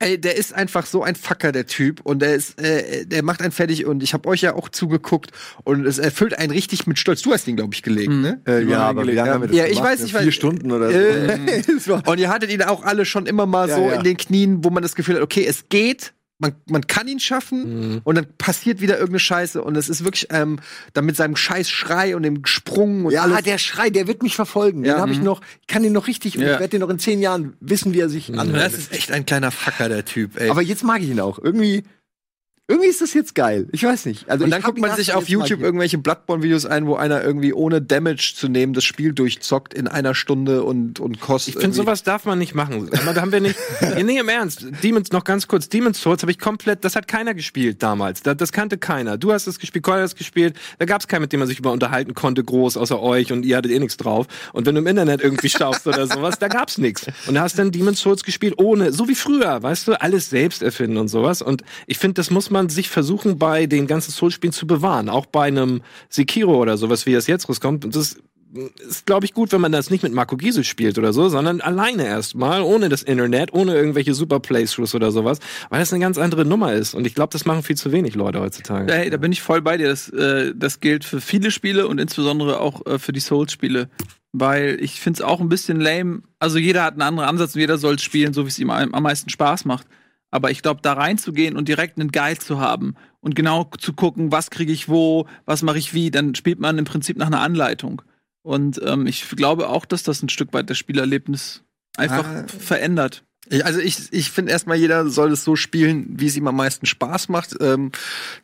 [0.00, 2.00] Ey, der ist einfach so ein Fucker, der Typ.
[2.02, 3.86] Und der ist, äh, der macht einen fertig.
[3.86, 5.30] Und ich habe euch ja auch zugeguckt.
[5.62, 7.22] Und es erfüllt einen richtig mit Stolz.
[7.22, 8.40] Du hast ihn, glaube ich, gelegt, ne?
[8.48, 9.92] Äh, ja, aber wie lange haben wir das Ja, ich gemacht?
[9.92, 10.22] weiß, ich weiß.
[10.22, 10.90] Vier Stunden oder
[11.78, 11.94] so.
[11.94, 13.92] Äh, und ihr hattet ihn auch alle schon immer mal Ja, so ja.
[13.94, 16.14] in den Knien, wo man das Gefühl hat, okay, es geht.
[16.40, 20.28] Man, man kann ihn schaffen und dann passiert wieder irgendeine Scheiße und es ist wirklich
[20.30, 20.60] ähm,
[20.92, 23.42] dann mit seinem scheiß Schrei und dem Sprung und Ja, alles.
[23.42, 24.84] der Schrei, der wird mich verfolgen.
[24.84, 24.98] Den Ja.
[25.00, 26.52] habe ich noch, ich kann den noch richtig, und Ja.
[26.54, 28.66] ich werde den noch in zehn Jahren wissen, wie er sich anhört.
[28.66, 30.48] das ist echt ein kleiner Fucker, der Typ, ey.
[30.48, 31.40] Aber jetzt mag ich ihn auch.
[31.40, 31.82] Irgendwie,
[32.70, 33.66] irgendwie ist das jetzt geil.
[33.72, 34.28] Ich weiß nicht.
[34.28, 37.80] Also und dann guckt man sich auf YouTube irgendwelche Bloodborne-Videos ein, wo einer irgendwie ohne
[37.80, 41.54] Damage zu nehmen das Spiel durchzockt in einer Stunde und, und kostet.
[41.54, 42.90] Ich finde, sowas darf man nicht machen.
[42.90, 43.58] Da haben wir nicht.
[44.04, 44.66] nee, im Ernst.
[44.82, 45.70] Demons, noch ganz kurz.
[45.70, 48.22] Demon's Souls habe ich komplett, das hat keiner gespielt damals.
[48.22, 49.16] Das, das kannte keiner.
[49.16, 50.54] Du hast es gespielt, Colin hat es gespielt.
[50.78, 53.46] Da gab es keinen, mit dem man sich über unterhalten konnte, groß, außer euch und
[53.46, 54.26] ihr hattet eh nichts drauf.
[54.52, 57.06] Und wenn du im Internet irgendwie schaust oder sowas, da gab's nichts.
[57.26, 60.62] Und da hast dann Demon's Souls gespielt, ohne, so wie früher, weißt du, alles selbst
[60.62, 61.40] erfinden und sowas.
[61.40, 65.08] Und ich finde, das muss man sich versuchen, bei den ganzen Souls-Spielen zu bewahren.
[65.08, 67.84] Auch bei einem Sekiro oder sowas, wie das jetzt rauskommt.
[67.84, 68.16] Und das
[68.78, 71.60] ist, glaube ich, gut, wenn man das nicht mit Marco Giesel spielt oder so, sondern
[71.60, 75.38] alleine erstmal, ohne das Internet, ohne irgendwelche super Playthroughs oder sowas,
[75.68, 76.94] weil das eine ganz andere Nummer ist.
[76.94, 78.92] Und ich glaube, das machen viel zu wenig Leute heutzutage.
[78.92, 79.88] Hey, da bin ich voll bei dir.
[79.88, 83.88] Das, äh, das gilt für viele Spiele und insbesondere auch äh, für die Souls-Spiele.
[84.32, 86.22] Weil ich finde es auch ein bisschen lame.
[86.38, 88.70] Also jeder hat einen anderen Ansatz und jeder soll es spielen, so wie es ihm
[88.70, 89.86] am meisten Spaß macht.
[90.30, 94.30] Aber ich glaube, da reinzugehen und direkt einen Guide zu haben und genau zu gucken,
[94.30, 97.40] was kriege ich wo, was mache ich wie, dann spielt man im Prinzip nach einer
[97.40, 98.02] Anleitung.
[98.42, 101.64] Und ähm, ich glaube auch, dass das ein Stück weit das Spielerlebnis
[101.96, 102.44] einfach Ah.
[102.46, 103.24] verändert.
[103.62, 106.86] Also ich, ich finde erstmal, jeder soll es so spielen, wie es ihm am meisten
[106.86, 107.56] Spaß macht.
[107.60, 107.92] Ähm,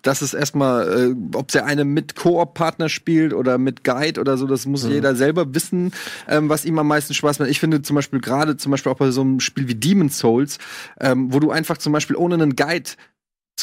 [0.03, 4.47] das ist erstmal, äh, ob der eine mit Koop-Partner spielt oder mit Guide oder so,
[4.47, 5.93] das muss jeder selber wissen,
[6.29, 7.51] ähm, was ihm am meisten Spaß macht.
[7.51, 10.59] Ich finde zum Beispiel gerade, zum Beispiel auch bei so einem Spiel wie Demon's Souls,
[11.01, 12.91] ähm, wo du einfach zum Beispiel ohne einen Guide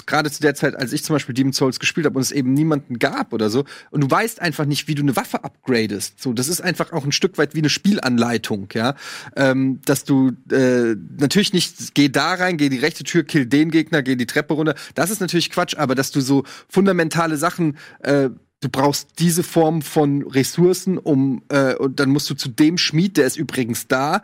[0.06, 2.54] gerade zu der Zeit, als ich zum Beispiel Demon's Souls gespielt habe und es eben
[2.54, 6.22] niemanden gab oder so, und du weißt einfach nicht, wie du eine Waffe upgradest.
[6.22, 8.96] So, das ist einfach auch ein Stück weit wie eine Spielanleitung, ja,
[9.36, 13.72] ähm, dass du äh, natürlich nicht geh da rein, geh die rechte Tür, kill den
[13.72, 14.76] Gegner, geh die Treppe runter.
[14.96, 18.30] Das ist natürlich Quatsch, aber dass du so fundamentale Sachen äh,
[18.64, 23.18] Du brauchst diese Form von Ressourcen, um äh, und dann musst du zu dem Schmied,
[23.18, 24.22] der ist übrigens da,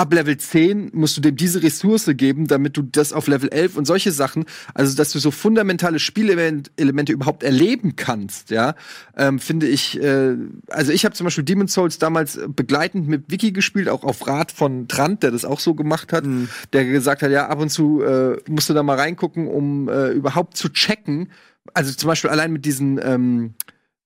[0.00, 3.76] ab Level 10 musst du dem diese Ressource geben, damit du das auf Level 11
[3.76, 8.76] und solche Sachen, also dass du so fundamentale Spielelemente überhaupt erleben kannst, ja,
[9.14, 10.36] ähm, finde ich, äh,
[10.68, 14.52] also ich habe zum Beispiel Demon's Souls damals begleitend mit Wiki gespielt, auch auf Rat
[14.52, 16.24] von Trant, der das auch so gemacht hat,
[16.72, 20.12] der gesagt hat, ja, ab und zu äh, musst du da mal reingucken, um äh,
[20.12, 21.30] überhaupt zu checken,
[21.74, 23.52] also zum Beispiel allein mit diesen ähm,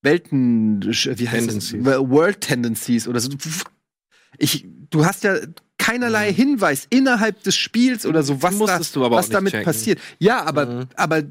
[0.03, 1.85] Welten, wie heißt Tendencies.
[1.85, 1.99] das?
[2.01, 3.31] World Tendencies oder so.
[4.39, 5.37] Ich, du hast ja
[5.85, 8.81] keinerlei Hinweis innerhalb des Spiels oder so, was, da,
[9.11, 9.65] was damit checken.
[9.65, 10.01] passiert.
[10.19, 11.23] Ja, aber, aber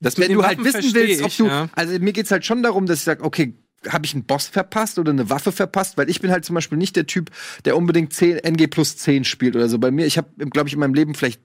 [0.00, 1.46] Das wenn du halt Waffen wissen versteh willst, ob ich, du.
[1.46, 1.68] ja.
[1.74, 3.54] Also mir geht's halt schon darum, dass ich sage, okay,
[3.88, 5.96] habe ich einen Boss verpasst oder eine Waffe verpasst?
[5.96, 7.30] Weil ich bin halt zum Beispiel nicht der Typ,
[7.64, 9.78] der unbedingt 10, NG plus 10 spielt oder so.
[9.78, 11.40] Bei mir, ich habe, glaube ich, in meinem Leben vielleicht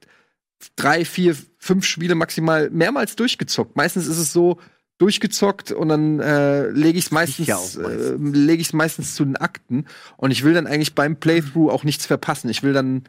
[0.76, 3.76] drei, vier, fünf Spiele maximal mehrmals durchgezockt.
[3.76, 4.59] Meistens ist es so
[5.00, 9.16] durchgezockt und dann äh, lege ich es meistens, ja auch äh, lege ich es meistens
[9.16, 9.86] zu den Akten
[10.18, 12.50] und ich will dann eigentlich beim Playthrough auch nichts verpassen.
[12.50, 13.06] Ich will dann,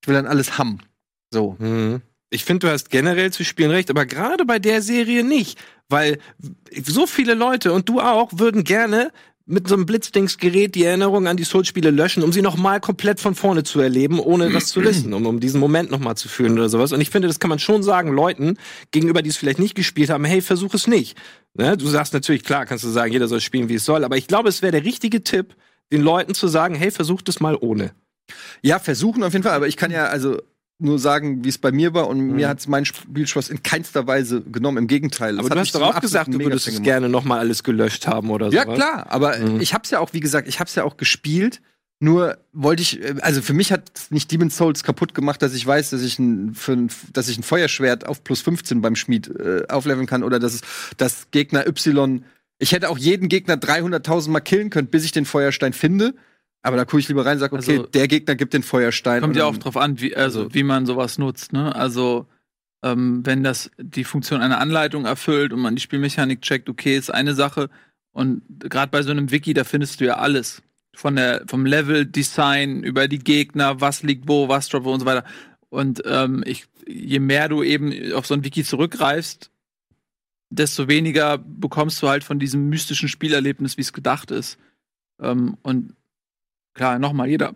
[0.00, 0.78] ich will dann alles haben.
[1.30, 1.56] So.
[1.58, 2.00] Mhm.
[2.30, 5.58] Ich finde, du hast generell zu spielen recht, aber gerade bei der Serie nicht.
[5.88, 6.18] Weil
[6.84, 9.10] so viele Leute und du auch würden gerne
[9.48, 13.18] mit so einem Blitzdingsgerät die Erinnerung an die Souls-Spiele löschen, um sie noch mal komplett
[13.18, 16.28] von vorne zu erleben, ohne das zu wissen, um, um diesen Moment noch mal zu
[16.28, 16.92] fühlen oder sowas.
[16.92, 18.58] Und ich finde, das kann man schon sagen, Leuten
[18.90, 21.16] gegenüber, die es vielleicht nicht gespielt haben, hey, versuch es nicht.
[21.54, 21.78] Ne?
[21.78, 24.26] Du sagst natürlich, klar, kannst du sagen, jeder soll spielen, wie es soll, aber ich
[24.26, 25.56] glaube, es wäre der richtige Tipp,
[25.90, 27.92] den Leuten zu sagen, hey, versucht es mal ohne.
[28.60, 30.42] Ja, versuchen auf jeden Fall, aber ich kann ja also
[30.80, 32.36] nur sagen, wie es bei mir war und Mhm.
[32.36, 34.78] mir hat es mein Spielspaß in keinster Weise genommen.
[34.78, 35.34] Im Gegenteil.
[35.34, 38.06] Es Aber du hast doch auch gesagt, du würdest es gerne noch mal alles gelöscht
[38.06, 38.76] haben oder Ja, sowas.
[38.76, 39.60] klar, aber Mhm.
[39.60, 41.60] ich hab's ja auch, wie gesagt, ich hab's ja auch gespielt.
[42.00, 45.66] Nur wollte ich, äh, also für mich hat nicht Demon's Souls kaputt gemacht, dass ich
[45.66, 49.26] weiß, dass ich ein, für ein, dass ich ein Feuerschwert auf plus 15 beim Schmied
[49.26, 50.60] äh, aufleveln kann oder dass es,
[50.96, 52.24] dass Gegner Y,
[52.60, 56.14] ich hätte auch jeden Gegner 300.000 Mal killen können, bis ich den Feuerstein finde.
[56.62, 59.20] Aber da gucke ich lieber rein und sage, okay, Also- der Gegner gibt den Feuerstein.
[59.20, 61.74] Kommt ja auch drauf an, wie, also, wie man sowas nutzt, ne?
[61.74, 62.26] Also,
[62.82, 67.10] ähm, wenn das die Funktion einer Anleitung erfüllt und man die Spielmechanik checkt, okay, ist
[67.10, 67.70] eine Sache.
[68.12, 70.62] Und gerade bei so einem Wiki, da findest du ja alles.
[70.94, 75.06] Von der, vom Level-Design über die Gegner, was liegt wo, was droppt wo und so
[75.06, 75.24] weiter.
[75.68, 79.50] Und ähm, ich, je mehr du eben auf so ein Wiki zurückgreifst,
[80.50, 84.58] desto weniger bekommst du halt von diesem mystischen Spielerlebnis, wie es gedacht ist.
[85.20, 85.94] Ähm, und
[86.78, 87.54] klar, nochmal, jeder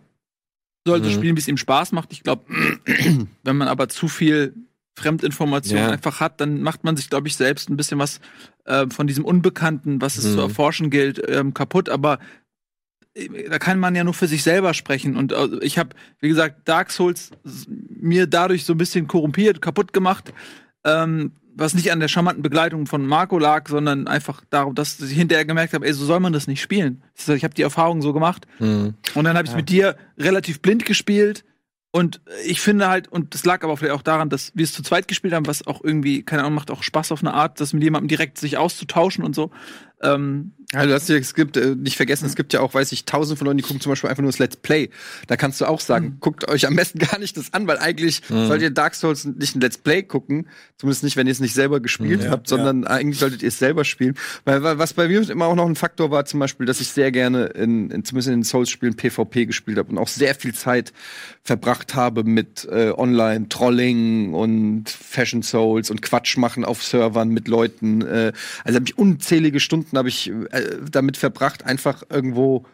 [0.85, 1.13] sollte Mhm.
[1.13, 2.11] spielen, wie es ihm Spaß macht.
[2.11, 2.43] Ich glaube,
[3.43, 4.53] wenn man aber zu viel
[4.99, 5.89] Fremdinformation Ja.
[5.89, 8.19] einfach hat, dann macht man sich, glaube ich, selbst ein bisschen was
[8.65, 10.33] äh, von diesem Unbekannten, was es Mhm.
[10.33, 11.89] zu erforschen gilt, ähm, kaputt.
[11.89, 12.19] Aber
[13.15, 15.15] äh, da kann man ja nur für sich selber sprechen.
[15.15, 17.31] Und äh, ich habe, wie gesagt, Dark Souls
[17.89, 20.33] mir dadurch so ein bisschen korrumpiert, kaputt gemacht.
[20.83, 25.11] Ähm, was nicht an der charmanten Begleitung von Marco lag, sondern einfach darum, dass ich
[25.17, 27.03] hinterher gemerkt habe, ey, so soll man das nicht spielen.
[27.27, 28.45] Ich habe die Erfahrung so gemacht.
[28.59, 28.95] Mhm.
[29.15, 29.57] Und dann habe ich Ja.
[29.57, 31.43] mit dir relativ blind gespielt.
[31.95, 34.81] Und ich finde halt, und das lag aber vielleicht auch daran, dass wir es zu
[34.81, 37.71] zweit gespielt haben, was auch irgendwie, keine Ahnung, macht auch Spaß auf eine Art, das
[37.71, 39.51] mit jemandem direkt sich auszutauschen und so.
[40.03, 42.91] Ähm, Ja, du hast ja, es gibt, äh, nicht vergessen, es gibt ja auch, weiß
[42.93, 44.89] ich, tausend von Leuten, die gucken zum Beispiel einfach nur das Let's Play.
[45.27, 48.21] Da kannst du auch sagen, guckt euch am besten gar nicht das an, weil eigentlich
[48.27, 50.47] solltet ihr Dark Souls nicht ein Let's Play gucken.
[50.77, 53.85] Zumindest nicht, wenn ihr es nicht selber gespielt habt, sondern eigentlich solltet ihr es selber
[53.85, 54.15] spielen.
[54.45, 56.89] Weil, weil was bei mir immer auch noch ein Faktor war, zum Beispiel, dass ich
[56.89, 60.55] sehr gerne in, in zumindest in den Souls-Spielen PvP gespielt habe und auch sehr viel
[60.55, 60.91] Zeit
[61.43, 68.01] verbracht habe mit äh, Online-Trolling und Fashion Souls und Quatsch machen auf Servern mit Leuten.
[68.01, 68.33] Äh,
[68.63, 72.65] also habe ich unzählige Stunden habe ich äh, damit verbracht, einfach irgendwo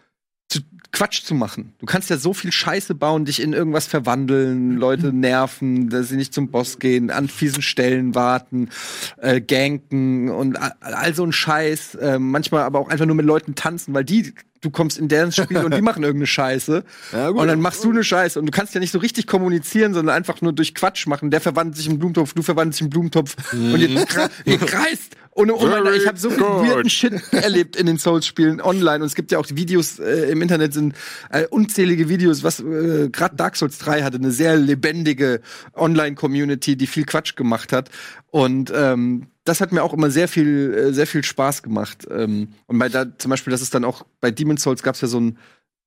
[0.48, 0.62] zu
[0.92, 1.74] Quatsch zu machen.
[1.78, 6.16] Du kannst ja so viel Scheiße bauen, dich in irgendwas verwandeln, Leute nerven, dass sie
[6.16, 8.70] nicht zum Boss gehen, an fiesen Stellen warten,
[9.18, 11.94] äh, ganken und a- all so ein Scheiß.
[11.96, 15.32] Äh, manchmal aber auch einfach nur mit Leuten tanzen, weil die, du kommst in deren
[15.32, 16.84] Spiel und die machen irgendeine Scheiße.
[17.14, 19.94] Ja, und dann machst du eine Scheiße und du kannst ja nicht so richtig kommunizieren,
[19.94, 21.32] sondern einfach nur durch Quatsch machen.
[21.32, 25.16] Der verwandelt sich in Blumentopf, du verwandelst dich in Blumentopf und ihr, kre- ihr kreist.
[25.32, 29.06] Und, und meine, ich habe so viel weirden Shit erlebt in den Souls-Spielen online und
[29.06, 30.96] es gibt ja auch die Videos äh, im Internet sind
[31.32, 35.40] äh, unzählige Videos, was äh, gerade Dark Souls 3 hatte eine sehr lebendige
[35.76, 37.90] Online-Community, die viel Quatsch gemacht hat
[38.32, 42.50] und ähm, das hat mir auch immer sehr viel äh, sehr viel Spaß gemacht ähm,
[42.68, 45.08] und bei da zum Beispiel, das ist dann auch bei Demon's Souls gab es ja
[45.08, 45.38] so einen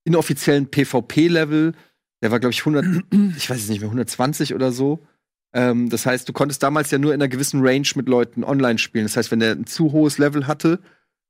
[0.05, 1.73] inoffiziellen PvP-Level,
[2.21, 2.85] der war glaube ich 100,
[3.37, 4.99] ich weiß es nicht mehr 120 oder so.
[5.53, 8.79] Ähm, das heißt, du konntest damals ja nur in einer gewissen Range mit Leuten online
[8.79, 9.05] spielen.
[9.05, 10.79] Das heißt, wenn der ein zu hohes Level hatte,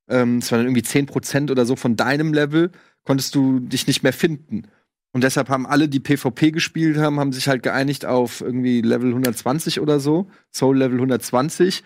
[0.10, 2.72] ähm, das war dann irgendwie 10% oder so von deinem Level,
[3.04, 4.64] konntest du dich nicht mehr finden.
[5.12, 9.10] Und deshalb haben alle, die PvP gespielt haben, haben sich halt geeinigt auf irgendwie Level
[9.10, 11.84] 120 oder so, Soul Level 120.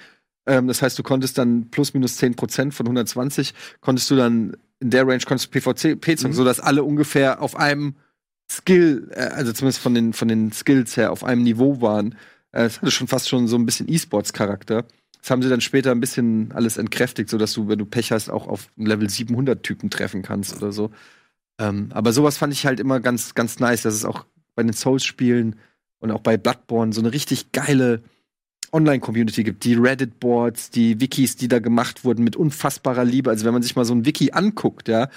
[0.48, 4.90] Ähm, das heißt, du konntest dann plus minus 10% von 120, konntest du dann in
[4.92, 6.36] der Range konntest du PvP zocken, Mhm.
[6.36, 7.96] sodass alle ungefähr auf einem
[8.50, 12.16] Skill, äh, also zumindest von den, von den Skills her auf einem Niveau waren.
[12.52, 14.86] Äh, Es hatte schon fast schon so ein bisschen E-Sports-Charakter.
[15.20, 18.30] Das haben sie dann später ein bisschen alles entkräftigt, sodass du, wenn du Pech hast,
[18.30, 20.92] auch auf Level 700 Typen treffen kannst oder so.
[21.60, 24.26] Ähm, aber sowas fand ich halt immer ganz, ganz nice, dass es auch
[24.56, 25.56] bei den Souls-Spielen
[26.00, 28.04] und auch bei Bloodborne so eine richtig geile
[28.72, 29.64] Online-Community gibt.
[29.64, 33.30] Die Reddit-Boards, die Wikis, die da gemacht wurden mit unfassbarer Liebe.
[33.30, 35.10] Also wenn man sich mal so ein Wiki anguckt, ja,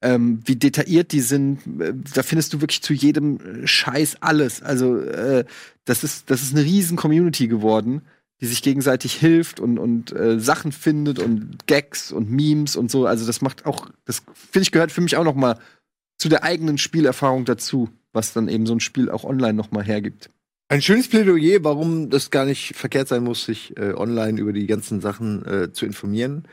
[0.00, 1.60] ähm, wie detailliert die sind.
[1.80, 4.62] Äh, Da findest du wirklich zu jedem Scheiß alles.
[4.62, 5.44] Also äh,
[5.84, 8.02] das ist das ist eine riesen Community geworden,
[8.40, 13.06] die sich gegenseitig hilft und und äh, Sachen findet und Gags und Memes und so.
[13.06, 15.58] Also das macht auch, das finde ich gehört für mich auch noch mal
[16.18, 19.84] zu der eigenen Spielerfahrung dazu, was dann eben so ein Spiel auch online noch mal
[19.84, 20.30] hergibt.
[20.70, 24.66] Ein schönes Plädoyer, warum das gar nicht verkehrt sein muss, sich äh, online über die
[24.66, 26.46] ganzen Sachen äh, zu informieren.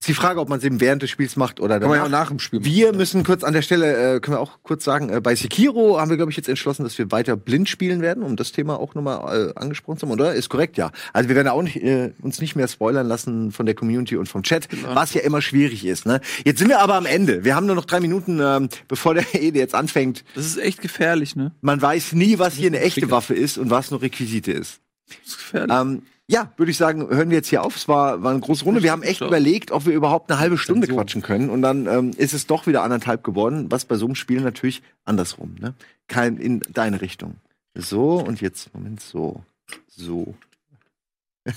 [0.00, 2.04] Ist die Frage, ob man es eben während des Spiels macht oder Kann man ja
[2.04, 2.18] danach.
[2.18, 2.60] auch nach dem Spiel.
[2.60, 2.70] machen.
[2.72, 5.98] Wir müssen kurz an der Stelle, äh, können wir auch kurz sagen, äh, bei Sekiro
[6.00, 8.78] haben wir, glaube ich, jetzt entschlossen, dass wir weiter blind spielen werden, um das Thema
[8.78, 10.34] auch nochmal äh, angesprochen zu haben, oder?
[10.34, 10.92] Ist korrekt, ja.
[11.12, 14.28] Also wir werden auch nicht, äh, uns nicht mehr spoilern lassen von der Community und
[14.28, 16.06] vom Chat, was ja immer schwierig ist.
[16.06, 16.20] Ne?
[16.44, 17.42] Jetzt sind wir aber am Ende.
[17.44, 20.22] Wir haben nur noch drei Minuten, ähm, bevor der Ede jetzt anfängt.
[20.36, 21.50] Das ist echt gefährlich, ne?
[21.60, 24.78] Man weiß nie, was hier eine echte Waffe ist und was nur Requisite ist.
[25.08, 25.76] Das ist gefährlich.
[25.76, 27.74] Ähm, ja, würde ich sagen, hören wir jetzt hier auf.
[27.76, 28.82] Es war, war eine große Runde.
[28.82, 29.26] Wir haben echt Ja.
[29.26, 31.48] überlegt, ob wir überhaupt eine halbe Stunde quatschen können.
[31.48, 34.82] Und dann ähm, ist es doch wieder anderthalb geworden, was bei so einem Spiel natürlich
[35.04, 35.74] andersrum, ne?
[36.06, 37.36] Kein in deine Richtung.
[37.74, 39.42] So, und jetzt, Moment, so.
[39.86, 40.34] So.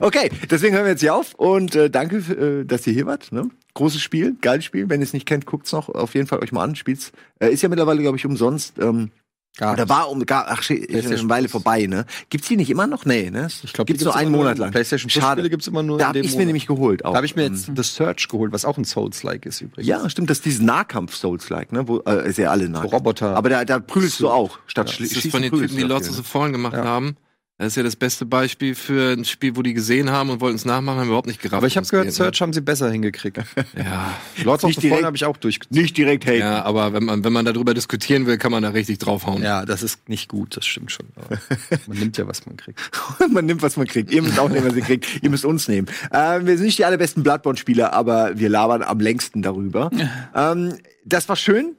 [0.00, 3.32] okay, deswegen hören wir jetzt hier auf und äh, danke, äh, dass ihr hier wart.
[3.32, 3.48] Ne?
[3.72, 4.90] Großes Spiel, geiles Spiel.
[4.90, 6.76] Wenn ihr es nicht kennt, guckt's noch auf jeden Fall euch mal an.
[6.76, 7.12] Spielt's.
[7.38, 8.78] Äh, ist ja mittlerweile, glaube ich, umsonst.
[8.78, 9.10] Ähm,
[9.56, 12.06] Gar oder war um gar, ach, ist ja eine PlayStation Weile vorbei, ne?
[12.30, 13.04] Gibt's die nicht immer noch?
[13.04, 13.48] Nee, ne?
[13.62, 14.70] Ich glaube, gibt's nur einen Monat lang.
[14.70, 15.50] PlayStation Schade.
[15.50, 16.46] Gibt's immer nur Da in hab dem ich's mir Monat.
[16.46, 17.04] nämlich geholt.
[17.04, 17.10] Auch.
[17.10, 19.86] Da habe ich mir jetzt Ähm, The Search geholt, was auch ein Souls-like ist übrigens.
[19.86, 21.86] Ja, stimmt, das ist dieses Nahkampf-Souls-like, ne?
[21.88, 22.92] Wo, äh, ist ja alle Nahkampf.
[22.92, 23.36] Roboter.
[23.36, 24.96] Aber da, da prügelst du auch, statt Ja.
[25.06, 26.84] Das ist von den Typen, die Lords of dafür, the Fallen gemacht Ja.
[26.84, 27.16] haben.
[27.60, 30.56] Das ist ja das beste Beispiel für ein Spiel, wo die gesehen haben und wollten
[30.56, 31.58] es nachmachen, haben überhaupt nicht gerafft.
[31.58, 33.36] Aber ich habe gehört, geht, Search haben sie besser hingekriegt.
[33.36, 33.44] Ne?
[33.76, 35.76] Ja, Lords of the Fallen habe ich auch durchgezogen.
[35.76, 35.82] ne?
[35.82, 36.38] Nicht direkt haten.
[36.38, 39.42] ja, aber wenn man, wenn man darüber diskutieren will, kann man da richtig draufhauen.
[39.42, 41.08] Ja, das ist nicht gut, das stimmt schon.
[41.16, 41.38] Aber
[41.86, 42.80] man nimmt ja, was man kriegt.
[43.30, 44.10] man nimmt, was man kriegt.
[44.10, 45.22] Ihr müsst auch nehmen, was ihr kriegt.
[45.22, 45.86] Ihr müsst uns nehmen.
[46.14, 49.90] Ähm, wir sind nicht die allerbesten Bloodborne-Spieler, aber wir labern am längsten darüber.
[50.34, 51.76] ähm, das war schön.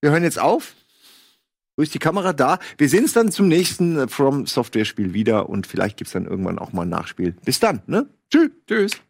[0.00, 0.74] Wir hören jetzt auf.
[1.76, 2.58] Wo ist die Kamera da?
[2.78, 6.26] Wir sehen uns dann zum nächsten äh, From Software Spiel wieder und vielleicht gibt's dann
[6.26, 7.34] irgendwann auch mal ein Nachspiel.
[7.44, 8.06] Bis dann, ne?
[8.30, 8.50] Tschüss.
[8.66, 9.00] Tschüss.